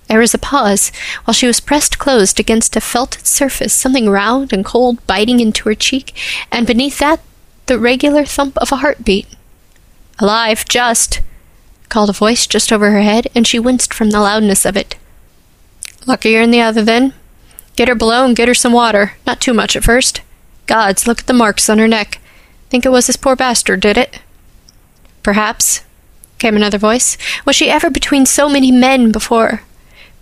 There 0.08 0.20
was 0.20 0.34
a 0.34 0.38
pause, 0.38 0.92
while 1.24 1.34
she 1.34 1.46
was 1.46 1.60
pressed 1.60 1.98
closed 1.98 2.38
against 2.38 2.76
a 2.76 2.80
felted 2.80 3.26
surface, 3.26 3.72
something 3.72 4.08
round 4.08 4.52
and 4.52 4.64
cold 4.64 5.04
biting 5.06 5.40
into 5.40 5.68
her 5.68 5.74
cheek, 5.74 6.16
and 6.52 6.66
beneath 6.66 6.98
that 6.98 7.20
the 7.66 7.78
regular 7.78 8.24
thump 8.24 8.56
of 8.58 8.70
a 8.70 8.76
heartbeat. 8.76 9.26
Alive, 10.18 10.64
just, 10.68 11.20
called 11.88 12.10
a 12.10 12.12
voice 12.12 12.46
just 12.46 12.72
over 12.72 12.90
her 12.90 13.02
head, 13.02 13.28
and 13.34 13.46
she 13.46 13.58
winced 13.58 13.92
from 13.92 14.10
the 14.10 14.20
loudness 14.20 14.64
of 14.64 14.76
it. 14.76 14.96
Luckier 16.06 16.40
in 16.40 16.52
the 16.52 16.60
other, 16.60 16.82
then. 16.82 17.12
Get 17.74 17.88
her 17.88 17.94
below 17.94 18.24
and 18.24 18.36
get 18.36 18.48
her 18.48 18.54
some 18.54 18.72
water. 18.72 19.14
Not 19.26 19.40
too 19.40 19.52
much 19.52 19.76
at 19.76 19.84
first. 19.84 20.22
Gods, 20.66 21.06
look 21.06 21.20
at 21.20 21.26
the 21.26 21.32
marks 21.32 21.68
on 21.68 21.78
her 21.78 21.88
neck. 21.88 22.20
Think 22.70 22.86
it 22.86 22.90
was 22.90 23.06
this 23.06 23.16
poor 23.16 23.36
bastard 23.36 23.80
did 23.80 23.98
it? 23.98 24.20
Perhaps, 25.22 25.82
came 26.38 26.56
another 26.56 26.78
voice. 26.78 27.18
Was 27.44 27.56
she 27.56 27.70
ever 27.70 27.90
between 27.90 28.26
so 28.26 28.48
many 28.48 28.70
men 28.70 29.12
before? 29.12 29.62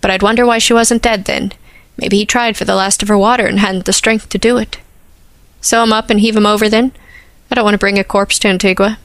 But 0.05 0.11
I'd 0.11 0.21
wonder 0.21 0.45
why 0.45 0.59
she 0.59 0.71
wasn't 0.71 1.01
dead 1.01 1.25
then. 1.25 1.51
Maybe 1.97 2.17
he 2.17 2.27
tried 2.27 2.55
for 2.55 2.63
the 2.63 2.75
last 2.75 3.01
of 3.01 3.07
her 3.07 3.17
water 3.17 3.47
and 3.47 3.57
hadn't 3.57 3.85
the 3.85 3.91
strength 3.91 4.29
to 4.29 4.37
do 4.37 4.55
it. 4.57 4.77
Sew 5.61 5.81
him 5.81 5.91
up 5.91 6.11
and 6.11 6.19
heave 6.19 6.37
him 6.37 6.45
over 6.45 6.69
then. 6.69 6.91
I 7.49 7.55
don't 7.55 7.63
want 7.63 7.73
to 7.73 7.79
bring 7.79 7.97
a 7.97 8.03
corpse 8.03 8.37
to 8.37 8.47
Antigua. 8.47 8.99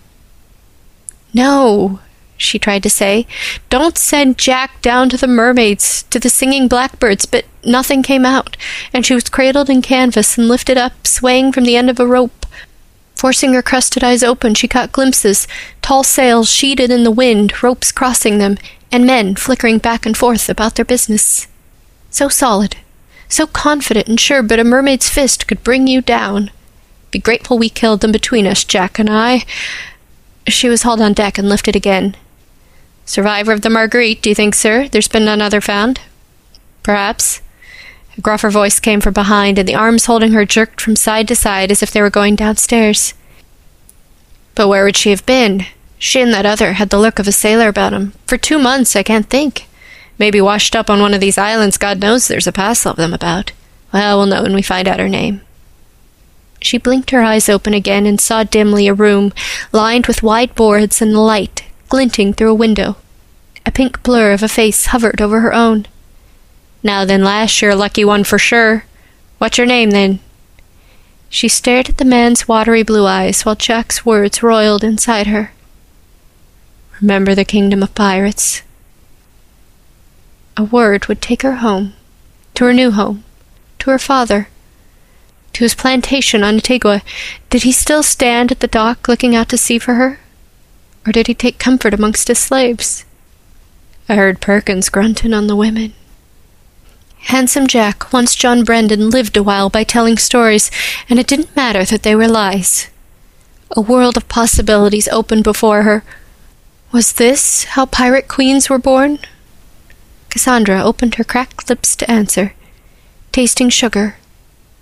No, 1.32 2.00
she 2.36 2.58
tried 2.58 2.82
to 2.82 2.90
say. 2.90 3.26
Don't 3.70 3.96
send 3.96 4.36
Jack 4.36 4.82
down 4.82 5.08
to 5.08 5.16
the 5.16 5.26
mermaids, 5.26 6.02
to 6.10 6.20
the 6.20 6.28
singing 6.28 6.68
blackbirds, 6.68 7.24
but 7.24 7.46
nothing 7.64 8.02
came 8.02 8.26
out, 8.26 8.58
and 8.92 9.06
she 9.06 9.14
was 9.14 9.30
cradled 9.30 9.70
in 9.70 9.80
canvas 9.80 10.36
and 10.36 10.48
lifted 10.48 10.76
up, 10.76 11.06
swaying 11.06 11.52
from 11.52 11.64
the 11.64 11.76
end 11.76 11.88
of 11.88 11.98
a 11.98 12.06
rope. 12.06 12.44
Forcing 13.14 13.54
her 13.54 13.62
crusted 13.62 14.04
eyes 14.04 14.22
open, 14.22 14.54
she 14.54 14.68
caught 14.68 14.92
glimpses 14.92 15.48
tall 15.80 16.04
sails 16.04 16.50
sheeted 16.50 16.90
in 16.90 17.04
the 17.04 17.10
wind, 17.10 17.62
ropes 17.62 17.90
crossing 17.90 18.36
them, 18.36 18.58
and 18.92 19.06
men 19.06 19.36
flickering 19.36 19.78
back 19.78 20.04
and 20.06 20.16
forth 20.16 20.48
about 20.48 20.74
their 20.74 20.84
business. 20.84 21.46
So 22.10 22.28
solid, 22.28 22.76
so 23.28 23.46
confident 23.46 24.08
and 24.08 24.18
sure, 24.18 24.42
but 24.42 24.58
a 24.58 24.64
mermaid's 24.64 25.08
fist 25.08 25.46
could 25.46 25.62
bring 25.62 25.86
you 25.86 26.00
down. 26.00 26.50
Be 27.10 27.18
grateful 27.18 27.58
we 27.58 27.68
killed 27.68 28.00
them 28.00 28.12
between 28.12 28.46
us, 28.46 28.64
Jack 28.64 28.98
and 28.98 29.08
I. 29.10 29.44
She 30.46 30.68
was 30.68 30.82
hauled 30.82 31.00
on 31.00 31.12
deck 31.12 31.38
and 31.38 31.48
lifted 31.48 31.76
again. 31.76 32.16
Survivor 33.04 33.52
of 33.52 33.62
the 33.62 33.70
Marguerite, 33.70 34.22
do 34.22 34.28
you 34.28 34.34
think, 34.34 34.54
sir? 34.54 34.88
There's 34.88 35.08
been 35.08 35.24
none 35.24 35.42
other 35.42 35.60
found? 35.60 36.00
Perhaps. 36.82 37.42
A 38.16 38.20
gruffer 38.20 38.50
voice 38.50 38.78
came 38.80 39.00
from 39.00 39.14
behind, 39.14 39.58
and 39.58 39.68
the 39.68 39.74
arms 39.74 40.06
holding 40.06 40.32
her 40.32 40.44
jerked 40.44 40.80
from 40.80 40.96
side 40.96 41.26
to 41.28 41.34
side 41.34 41.72
as 41.72 41.82
if 41.82 41.90
they 41.90 42.00
were 42.00 42.10
going 42.10 42.36
downstairs. 42.36 43.14
But 44.54 44.68
where 44.68 44.84
would 44.84 44.96
she 44.96 45.10
have 45.10 45.26
been? 45.26 45.66
She 46.00 46.22
and 46.22 46.32
that 46.32 46.46
other 46.46 46.72
had 46.72 46.88
the 46.88 46.98
look 46.98 47.18
of 47.18 47.28
a 47.28 47.32
sailor 47.32 47.68
about 47.68 47.92
'em. 47.92 48.14
For 48.26 48.38
two 48.38 48.58
months, 48.58 48.96
I 48.96 49.02
can't 49.02 49.28
think. 49.28 49.68
Maybe 50.18 50.40
washed 50.40 50.74
up 50.74 50.88
on 50.88 51.00
one 51.00 51.12
of 51.12 51.20
these 51.20 51.36
islands, 51.36 51.76
God 51.76 52.00
knows 52.00 52.26
there's 52.26 52.46
a 52.46 52.52
passel 52.52 52.92
of 52.92 52.96
them 52.96 53.12
about. 53.12 53.52
Well, 53.92 54.16
we'll 54.16 54.26
know 54.26 54.42
when 54.42 54.54
we 54.54 54.62
find 54.62 54.88
out 54.88 54.98
her 54.98 55.10
name. 55.10 55.42
She 56.62 56.78
blinked 56.78 57.10
her 57.10 57.22
eyes 57.22 57.50
open 57.50 57.74
again 57.74 58.06
and 58.06 58.18
saw 58.18 58.44
dimly 58.44 58.88
a 58.88 58.94
room 58.94 59.34
lined 59.72 60.06
with 60.06 60.22
wide 60.22 60.54
boards 60.54 61.02
and 61.02 61.14
light 61.14 61.64
glinting 61.90 62.32
through 62.32 62.50
a 62.50 62.62
window. 62.64 62.96
A 63.66 63.70
pink 63.70 64.02
blur 64.02 64.32
of 64.32 64.42
a 64.42 64.48
face 64.48 64.86
hovered 64.86 65.20
over 65.20 65.40
her 65.40 65.52
own. 65.52 65.86
Now 66.82 67.04
then, 67.04 67.22
lass, 67.22 67.60
you're 67.60 67.72
a 67.72 67.76
lucky 67.76 68.06
one 68.06 68.24
for 68.24 68.38
sure. 68.38 68.86
What's 69.36 69.58
your 69.58 69.66
name, 69.66 69.90
then? 69.90 70.20
She 71.28 71.48
stared 71.48 71.90
at 71.90 71.98
the 71.98 72.06
man's 72.06 72.48
watery 72.48 72.82
blue 72.82 73.06
eyes 73.06 73.42
while 73.42 73.54
Jack's 73.54 74.06
words 74.06 74.42
roiled 74.42 74.82
inside 74.82 75.26
her. 75.26 75.52
Remember 77.00 77.34
the 77.34 77.44
kingdom 77.44 77.82
of 77.82 77.94
pirates. 77.94 78.62
A 80.56 80.64
word 80.64 81.06
would 81.06 81.22
take 81.22 81.42
her 81.42 81.56
home, 81.56 81.94
to 82.54 82.64
her 82.64 82.74
new 82.74 82.90
home, 82.90 83.24
to 83.78 83.90
her 83.90 83.98
father, 83.98 84.48
to 85.54 85.64
his 85.64 85.74
plantation 85.74 86.42
on 86.44 86.54
Antigua. 86.54 87.02
Did 87.48 87.62
he 87.62 87.72
still 87.72 88.02
stand 88.02 88.52
at 88.52 88.60
the 88.60 88.66
dock 88.66 89.08
looking 89.08 89.34
out 89.34 89.48
to 89.48 89.56
sea 89.56 89.78
for 89.78 89.94
her? 89.94 90.20
Or 91.06 91.12
did 91.12 91.26
he 91.26 91.34
take 91.34 91.58
comfort 91.58 91.94
amongst 91.94 92.28
his 92.28 92.38
slaves? 92.38 93.06
I 94.06 94.16
heard 94.16 94.40
Perkins 94.40 94.90
grunting 94.90 95.32
on 95.32 95.46
the 95.46 95.56
women. 95.56 95.94
Handsome 97.24 97.66
Jack, 97.66 98.12
once 98.12 98.34
John 98.34 98.64
Brendan, 98.64 99.08
lived 99.08 99.36
a 99.36 99.42
while 99.42 99.70
by 99.70 99.84
telling 99.84 100.18
stories, 100.18 100.70
and 101.08 101.18
it 101.18 101.26
didn't 101.26 101.56
matter 101.56 101.84
that 101.84 102.02
they 102.02 102.14
were 102.14 102.28
lies. 102.28 102.88
A 103.76 103.80
world 103.80 104.16
of 104.16 104.28
possibilities 104.28 105.08
opened 105.08 105.44
before 105.44 105.82
her, 105.82 106.02
was 106.92 107.12
this 107.12 107.64
how 107.64 107.86
pirate 107.86 108.26
queens 108.26 108.68
were 108.68 108.78
born? 108.78 109.18
Cassandra 110.28 110.82
opened 110.82 111.16
her 111.16 111.24
cracked 111.24 111.68
lips 111.68 111.94
to 111.96 112.10
answer, 112.10 112.54
tasting 113.32 113.68
sugar, 113.68 114.16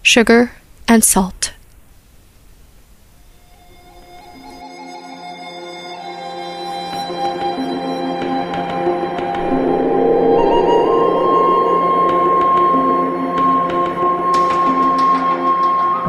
sugar 0.03 0.53
and 0.87 1.05
salt. 1.05 1.53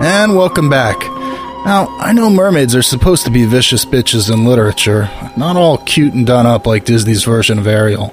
And 0.02 0.36
welcome 0.36 0.70
back. 0.70 1.19
Now, 1.70 1.96
I 2.00 2.14
know 2.14 2.32
mermaids 2.32 2.76
are 2.76 2.82
supposed 2.82 3.26
to 3.26 3.30
be 3.30 3.46
vicious 3.46 3.86
bitches 3.86 4.34
in 4.34 4.44
literature, 4.44 5.08
not 5.38 5.56
all 5.56 5.78
cute 5.78 6.16
and 6.16 6.26
done 6.26 6.48
up 6.48 6.66
like 6.66 6.84
Disney's 6.84 7.24
version 7.24 7.60
of 7.60 7.68
Ariel. 7.68 8.12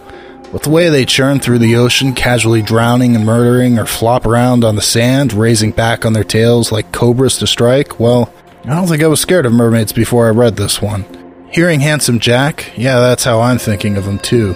But 0.53 0.63
the 0.63 0.69
way 0.69 0.91
they 0.91 1.07
churn 1.07 1.41
through 1.41 1.61
the 1.61 1.77
ocean, 1.77 2.13
casually 2.13 2.61
drowning 2.61 3.17
and 3.17 3.25
murdering, 3.25 3.79
or 3.79 3.87
flop 3.87 4.27
around 4.27 4.63
on 4.63 4.77
the 4.77 4.83
sand, 4.83 5.33
raising 5.33 5.71
back 5.71 6.05
on 6.05 6.13
their 6.13 6.23
tails 6.23 6.71
like 6.71 6.93
cobras 6.93 7.39
to 7.39 7.47
strike, 7.47 7.99
well, 7.99 8.31
I 8.65 8.75
don't 8.75 8.89
think 8.89 9.03
I 9.03 9.07
was 9.07 9.23
scared 9.23 9.47
of 9.47 9.55
mermaids 9.55 9.91
before 9.91 10.27
I 10.27 10.33
read 10.33 10.57
this 10.57 10.83
one. 10.83 11.07
Hearing 11.51 11.81
Handsome 11.81 12.19
Jack, 12.19 12.73
yeah, 12.77 13.01
that's 13.01 13.25
how 13.25 13.41
I'm 13.41 13.57
thinking 13.57 13.97
of 13.97 14.07
him 14.07 14.19
too. 14.19 14.55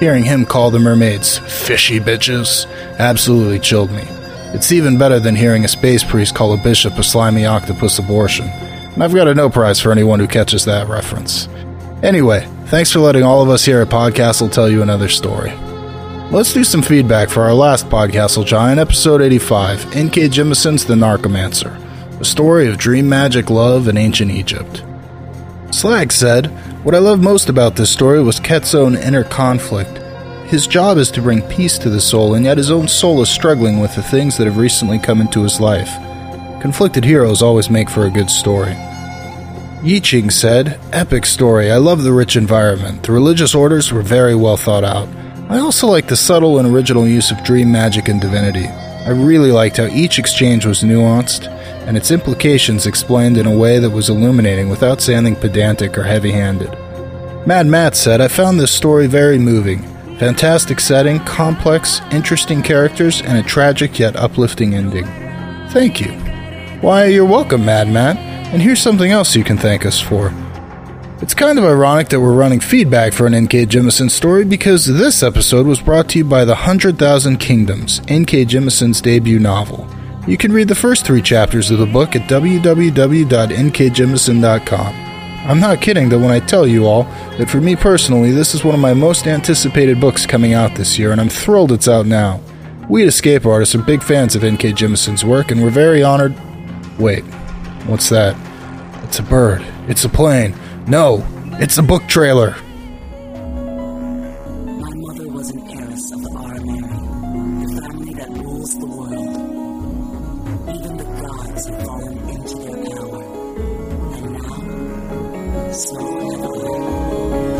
Hearing 0.00 0.24
him 0.24 0.44
call 0.44 0.72
the 0.72 0.80
mermaids 0.80 1.38
fishy 1.38 2.00
bitches 2.00 2.66
absolutely 2.98 3.60
chilled 3.60 3.92
me. 3.92 4.02
It's 4.52 4.72
even 4.72 4.98
better 4.98 5.20
than 5.20 5.36
hearing 5.36 5.64
a 5.64 5.68
space 5.68 6.02
priest 6.02 6.34
call 6.34 6.52
a 6.52 6.56
bishop 6.56 6.98
a 6.98 7.04
slimy 7.04 7.46
octopus 7.46 8.00
abortion. 8.00 8.46
And 8.46 9.02
I've 9.04 9.14
got 9.14 9.28
a 9.28 9.34
no 9.34 9.48
prize 9.48 9.78
for 9.78 9.92
anyone 9.92 10.18
who 10.18 10.26
catches 10.26 10.64
that 10.64 10.88
reference. 10.88 11.48
Anyway, 12.02 12.48
thanks 12.66 12.90
for 12.90 12.98
letting 12.98 13.22
all 13.22 13.42
of 13.42 13.48
us 13.48 13.64
here 13.64 13.80
at 13.80 13.88
Podcastle 13.88 14.50
tell 14.50 14.68
you 14.68 14.82
another 14.82 15.08
story. 15.08 15.52
Let's 16.32 16.52
do 16.52 16.64
some 16.64 16.82
feedback 16.82 17.28
for 17.28 17.42
our 17.42 17.54
last 17.54 17.88
Podcastle 17.88 18.44
Giant, 18.44 18.80
episode 18.80 19.22
85, 19.22 19.94
N.K. 19.94 20.28
Jemisin's 20.28 20.84
The 20.84 20.94
Narcomancer, 20.94 22.20
a 22.20 22.24
story 22.24 22.68
of 22.68 22.76
dream 22.76 23.08
magic 23.08 23.50
love 23.50 23.86
and 23.86 23.96
ancient 23.96 24.32
Egypt. 24.32 24.82
Slag 25.70 26.10
said, 26.10 26.46
What 26.84 26.96
I 26.96 26.98
love 26.98 27.22
most 27.22 27.48
about 27.48 27.76
this 27.76 27.92
story 27.92 28.20
was 28.20 28.40
Ket's 28.40 28.74
own 28.74 28.96
inner 28.96 29.22
conflict 29.22 29.99
his 30.50 30.66
job 30.66 30.98
is 30.98 31.12
to 31.12 31.22
bring 31.22 31.42
peace 31.42 31.78
to 31.78 31.88
the 31.88 32.00
soul, 32.00 32.34
and 32.34 32.44
yet 32.44 32.58
his 32.58 32.72
own 32.72 32.88
soul 32.88 33.22
is 33.22 33.30
struggling 33.30 33.78
with 33.78 33.94
the 33.94 34.02
things 34.02 34.36
that 34.36 34.48
have 34.48 34.56
recently 34.56 34.98
come 34.98 35.20
into 35.20 35.44
his 35.44 35.60
life. 35.60 35.90
Conflicted 36.60 37.04
heroes 37.04 37.40
always 37.40 37.70
make 37.70 37.88
for 37.88 38.04
a 38.04 38.10
good 38.10 38.28
story. 38.28 38.74
Yiching 39.82 40.30
said, 40.30 40.80
Epic 40.92 41.24
story. 41.24 41.70
I 41.70 41.76
love 41.76 42.02
the 42.02 42.12
rich 42.12 42.34
environment. 42.34 43.04
The 43.04 43.12
religious 43.12 43.54
orders 43.54 43.92
were 43.92 44.02
very 44.02 44.34
well 44.34 44.56
thought 44.56 44.82
out. 44.82 45.08
I 45.48 45.58
also 45.60 45.86
like 45.86 46.08
the 46.08 46.16
subtle 46.16 46.58
and 46.58 46.68
original 46.68 47.06
use 47.06 47.30
of 47.30 47.44
dream 47.44 47.70
magic 47.70 48.08
and 48.08 48.20
divinity. 48.20 48.66
I 48.66 49.10
really 49.10 49.52
liked 49.52 49.76
how 49.76 49.86
each 49.86 50.18
exchange 50.18 50.66
was 50.66 50.82
nuanced 50.82 51.46
and 51.86 51.96
its 51.96 52.10
implications 52.10 52.86
explained 52.86 53.38
in 53.38 53.46
a 53.46 53.56
way 53.56 53.78
that 53.78 53.90
was 53.90 54.10
illuminating 54.10 54.68
without 54.68 55.00
sounding 55.00 55.36
pedantic 55.36 55.96
or 55.96 56.02
heavy 56.02 56.32
handed. 56.32 56.70
Mad 57.46 57.66
Matt 57.66 57.96
said, 57.96 58.20
I 58.20 58.28
found 58.28 58.58
this 58.58 58.72
story 58.72 59.06
very 59.06 59.38
moving. 59.38 59.82
Fantastic 60.20 60.78
setting, 60.80 61.18
complex, 61.20 62.02
interesting 62.12 62.60
characters, 62.60 63.22
and 63.22 63.38
a 63.38 63.42
tragic 63.42 63.98
yet 63.98 64.16
uplifting 64.16 64.74
ending. 64.74 65.06
Thank 65.70 65.98
you. 65.98 66.12
Why, 66.82 67.06
you're 67.06 67.24
welcome, 67.24 67.64
Mad. 67.64 67.88
And 67.88 68.60
here's 68.60 68.82
something 68.82 69.10
else 69.10 69.34
you 69.34 69.44
can 69.44 69.56
thank 69.56 69.86
us 69.86 69.98
for. 69.98 70.30
It's 71.22 71.32
kind 71.32 71.58
of 71.58 71.64
ironic 71.64 72.10
that 72.10 72.20
we're 72.20 72.34
running 72.34 72.60
feedback 72.60 73.14
for 73.14 73.26
an 73.26 73.32
N.K. 73.32 73.64
Jemisin 73.64 74.10
story 74.10 74.44
because 74.44 74.84
this 74.84 75.22
episode 75.22 75.66
was 75.66 75.80
brought 75.80 76.10
to 76.10 76.18
you 76.18 76.24
by 76.26 76.44
The 76.44 76.54
Hundred 76.54 76.98
Thousand 76.98 77.38
Kingdoms, 77.38 78.02
N.K. 78.06 78.44
Jemisin's 78.44 79.00
debut 79.00 79.38
novel. 79.38 79.88
You 80.28 80.36
can 80.36 80.52
read 80.52 80.68
the 80.68 80.74
first 80.74 81.06
three 81.06 81.22
chapters 81.22 81.70
of 81.70 81.78
the 81.78 81.86
book 81.86 82.14
at 82.14 82.28
www.nkjemisin.com. 82.28 85.09
I'm 85.44 85.60
not 85.60 85.80
kidding 85.80 86.08
though 86.08 86.18
when 86.18 86.30
I 86.30 86.40
tell 86.40 86.66
you 86.66 86.86
all 86.86 87.04
that 87.38 87.48
for 87.48 87.60
me 87.60 87.76
personally, 87.76 88.30
this 88.30 88.54
is 88.54 88.64
one 88.64 88.74
of 88.74 88.80
my 88.80 88.94
most 88.94 89.26
anticipated 89.26 90.00
books 90.00 90.26
coming 90.26 90.52
out 90.52 90.74
this 90.74 90.98
year, 90.98 91.12
and 91.12 91.20
I'm 91.20 91.28
thrilled 91.28 91.72
it's 91.72 91.88
out 91.88 92.06
now. 92.06 92.40
We 92.88 93.04
Escape 93.04 93.46
Artists 93.46 93.74
are 93.74 93.82
big 93.82 94.02
fans 94.02 94.34
of 94.34 94.44
N.K. 94.44 94.72
Jemisin's 94.72 95.24
work, 95.24 95.50
and 95.50 95.62
we're 95.62 95.70
very 95.70 96.02
honored. 96.02 96.34
Wait, 96.98 97.24
What's 97.86 98.08
that? 98.10 98.36
It's 99.04 99.18
a 99.18 99.22
bird. 99.22 99.64
It's 99.88 100.04
a 100.04 100.08
plane. 100.08 100.54
No, 100.86 101.26
it's 101.54 101.78
a 101.78 101.82
book 101.82 102.06
trailer. 102.06 102.50
My 102.50 102.56
mother 104.94 105.28
was 105.28 105.50
an 105.50 105.60
heiress 105.70 106.12
of 106.12 106.22
the 106.22 106.30
the 106.30 107.80
family 107.80 108.12
that 108.14 108.28
rules 108.28 108.78
the 108.78 108.86
world. 108.86 109.36
Even 110.68 110.96
the 110.98 111.04
gods 111.04 111.66
have 111.66 111.82
fallen 111.84 112.18
into 112.28 112.56
their 112.58 112.69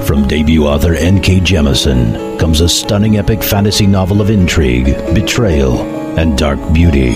From 0.05 0.27
debut 0.27 0.67
author 0.67 0.95
N.K. 0.95 1.39
Jemisin 1.41 2.41
comes 2.41 2.61
a 2.61 2.69
stunning 2.69 3.19
epic 3.19 3.41
fantasy 3.41 3.87
novel 3.87 4.21
of 4.21 4.31
intrigue, 4.31 4.87
betrayal, 5.15 5.79
and 6.19 6.37
dark 6.37 6.59
beauty. 6.73 7.13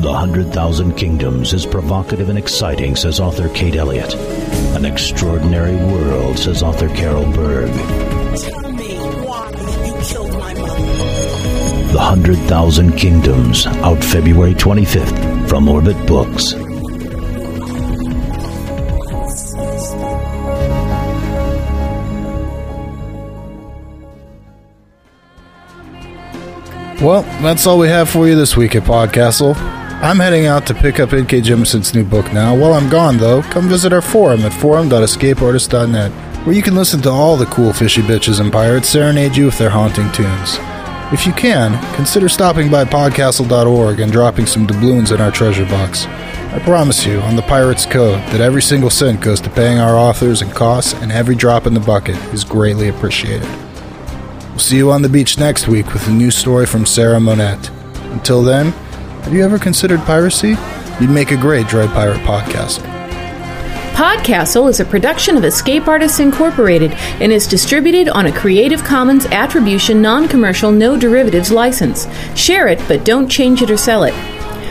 The 0.00 0.12
Hundred 0.12 0.52
Thousand 0.52 0.94
Kingdoms 0.96 1.52
is 1.52 1.64
provocative 1.64 2.28
and 2.28 2.36
exciting, 2.36 2.96
says 2.96 3.20
author 3.20 3.48
Kate 3.50 3.76
Elliott. 3.76 4.16
An 4.76 4.84
extraordinary 4.84 5.76
world, 5.76 6.38
says 6.38 6.62
author 6.62 6.88
Carol 6.88 7.30
Berg. 7.32 7.70
Tell 8.38 8.72
me 8.72 8.96
why 9.24 9.50
you 9.50 9.94
killed 10.02 10.32
my 10.32 10.54
mother. 10.54 11.92
The 11.92 12.00
Hundred 12.00 12.36
Thousand 12.48 12.92
Kingdoms, 12.96 13.66
out 13.66 14.02
February 14.02 14.54
25th 14.54 15.48
from 15.48 15.68
Orbit 15.68 15.96
Books. 16.06 16.54
Well, 27.02 27.22
that's 27.42 27.66
all 27.66 27.78
we 27.78 27.88
have 27.88 28.08
for 28.08 28.26
you 28.26 28.34
this 28.34 28.56
week 28.56 28.74
at 28.74 28.82
Podcastle. 28.84 29.75
I'm 30.06 30.20
heading 30.20 30.46
out 30.46 30.68
to 30.68 30.74
pick 30.74 31.00
up 31.00 31.12
N.K. 31.12 31.40
Jemisin's 31.40 31.92
new 31.92 32.04
book 32.04 32.32
now. 32.32 32.54
While 32.54 32.74
I'm 32.74 32.88
gone, 32.88 33.16
though, 33.16 33.42
come 33.42 33.68
visit 33.68 33.92
our 33.92 34.00
forum 34.00 34.42
at 34.42 34.52
forum.escapeartist.net, 34.52 36.12
where 36.46 36.54
you 36.54 36.62
can 36.62 36.76
listen 36.76 37.02
to 37.02 37.10
all 37.10 37.36
the 37.36 37.46
cool 37.46 37.72
fishy 37.72 38.02
bitches 38.02 38.38
and 38.38 38.52
pirates 38.52 38.88
serenade 38.88 39.36
you 39.36 39.46
with 39.46 39.58
their 39.58 39.68
haunting 39.68 40.12
tunes. 40.12 40.58
If 41.12 41.26
you 41.26 41.32
can, 41.32 41.72
consider 41.96 42.28
stopping 42.28 42.70
by 42.70 42.84
podcastle.org 42.84 43.98
and 43.98 44.12
dropping 44.12 44.46
some 44.46 44.64
doubloons 44.64 45.10
in 45.10 45.20
our 45.20 45.32
treasure 45.32 45.64
box. 45.64 46.06
I 46.06 46.60
promise 46.60 47.04
you, 47.04 47.18
on 47.22 47.34
the 47.34 47.42
Pirate's 47.42 47.84
Code, 47.84 48.20
that 48.28 48.40
every 48.40 48.62
single 48.62 48.90
cent 48.90 49.20
goes 49.20 49.40
to 49.40 49.50
paying 49.50 49.80
our 49.80 49.96
authors 49.96 50.40
and 50.40 50.52
costs, 50.52 50.94
and 50.94 51.10
every 51.10 51.34
drop 51.34 51.66
in 51.66 51.74
the 51.74 51.80
bucket 51.80 52.14
is 52.32 52.44
greatly 52.44 52.86
appreciated. 52.90 53.48
We'll 54.50 54.60
see 54.60 54.76
you 54.76 54.92
on 54.92 55.02
the 55.02 55.08
beach 55.08 55.36
next 55.36 55.66
week 55.66 55.92
with 55.92 56.06
a 56.06 56.12
new 56.12 56.30
story 56.30 56.66
from 56.66 56.86
Sarah 56.86 57.18
Monette. 57.18 57.70
Until 58.12 58.44
then, 58.44 58.72
have 59.26 59.34
you 59.34 59.44
ever 59.44 59.58
considered 59.58 59.98
piracy? 60.02 60.54
You'd 61.00 61.10
make 61.10 61.32
a 61.32 61.36
great 61.36 61.66
Dread 61.66 61.90
Pirate 61.90 62.18
podcast. 62.18 62.78
Podcastle 63.94 64.70
is 64.70 64.78
a 64.78 64.84
production 64.84 65.36
of 65.36 65.44
Escape 65.44 65.88
Artists 65.88 66.20
Incorporated 66.20 66.92
and 66.92 67.32
is 67.32 67.48
distributed 67.48 68.08
on 68.08 68.26
a 68.26 68.32
Creative 68.32 68.84
Commons 68.84 69.26
Attribution 69.26 70.00
Non 70.00 70.28
Commercial 70.28 70.70
No 70.70 70.96
Derivatives 70.96 71.50
license. 71.50 72.06
Share 72.36 72.68
it, 72.68 72.80
but 72.86 73.04
don't 73.04 73.28
change 73.28 73.62
it 73.62 73.70
or 73.70 73.76
sell 73.76 74.04
it. 74.04 74.14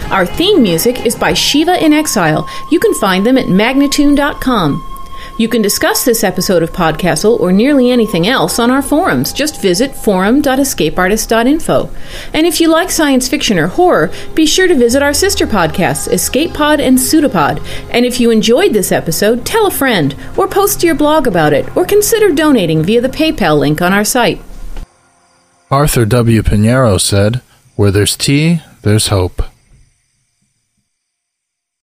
Our 0.09 0.25
theme 0.25 0.63
music 0.63 1.05
is 1.05 1.17
by 1.17 1.33
Shiva 1.33 1.83
in 1.83 1.91
Exile. 1.91 2.47
You 2.71 2.79
can 2.79 2.93
find 2.93 3.25
them 3.25 3.37
at 3.37 3.47
magnatune.com. 3.47 4.94
You 5.37 5.49
can 5.49 5.61
discuss 5.61 6.05
this 6.05 6.23
episode 6.23 6.63
of 6.63 6.71
Podcastle 6.71 7.37
or 7.41 7.51
nearly 7.51 7.91
anything 7.91 8.25
else 8.25 8.57
on 8.57 8.71
our 8.71 8.81
forums. 8.81 9.33
Just 9.33 9.61
visit 9.61 9.93
forum.escapeartist.info. 9.93 11.89
And 12.33 12.47
if 12.47 12.61
you 12.61 12.69
like 12.69 12.89
science 12.89 13.27
fiction 13.27 13.59
or 13.59 13.67
horror, 13.67 14.13
be 14.33 14.45
sure 14.45 14.65
to 14.67 14.75
visit 14.75 15.03
our 15.03 15.13
sister 15.13 15.45
podcasts, 15.45 16.09
Escape 16.09 16.53
Pod 16.53 16.79
and 16.79 16.97
Pseudopod. 16.97 17.61
And 17.91 18.05
if 18.05 18.21
you 18.21 18.31
enjoyed 18.31 18.71
this 18.71 18.93
episode, 18.93 19.45
tell 19.45 19.67
a 19.67 19.71
friend, 19.71 20.15
or 20.37 20.47
post 20.47 20.79
to 20.79 20.85
your 20.87 20.95
blog 20.95 21.27
about 21.27 21.51
it, 21.51 21.75
or 21.75 21.83
consider 21.83 22.31
donating 22.33 22.81
via 22.81 23.01
the 23.01 23.09
PayPal 23.09 23.59
link 23.59 23.81
on 23.81 23.91
our 23.91 24.05
site. 24.05 24.41
Arthur 25.69 26.05
W. 26.05 26.43
Pinero 26.43 26.97
said, 26.97 27.41
Where 27.75 27.91
there's 27.91 28.15
tea, 28.15 28.61
there's 28.83 29.07
hope. 29.07 29.41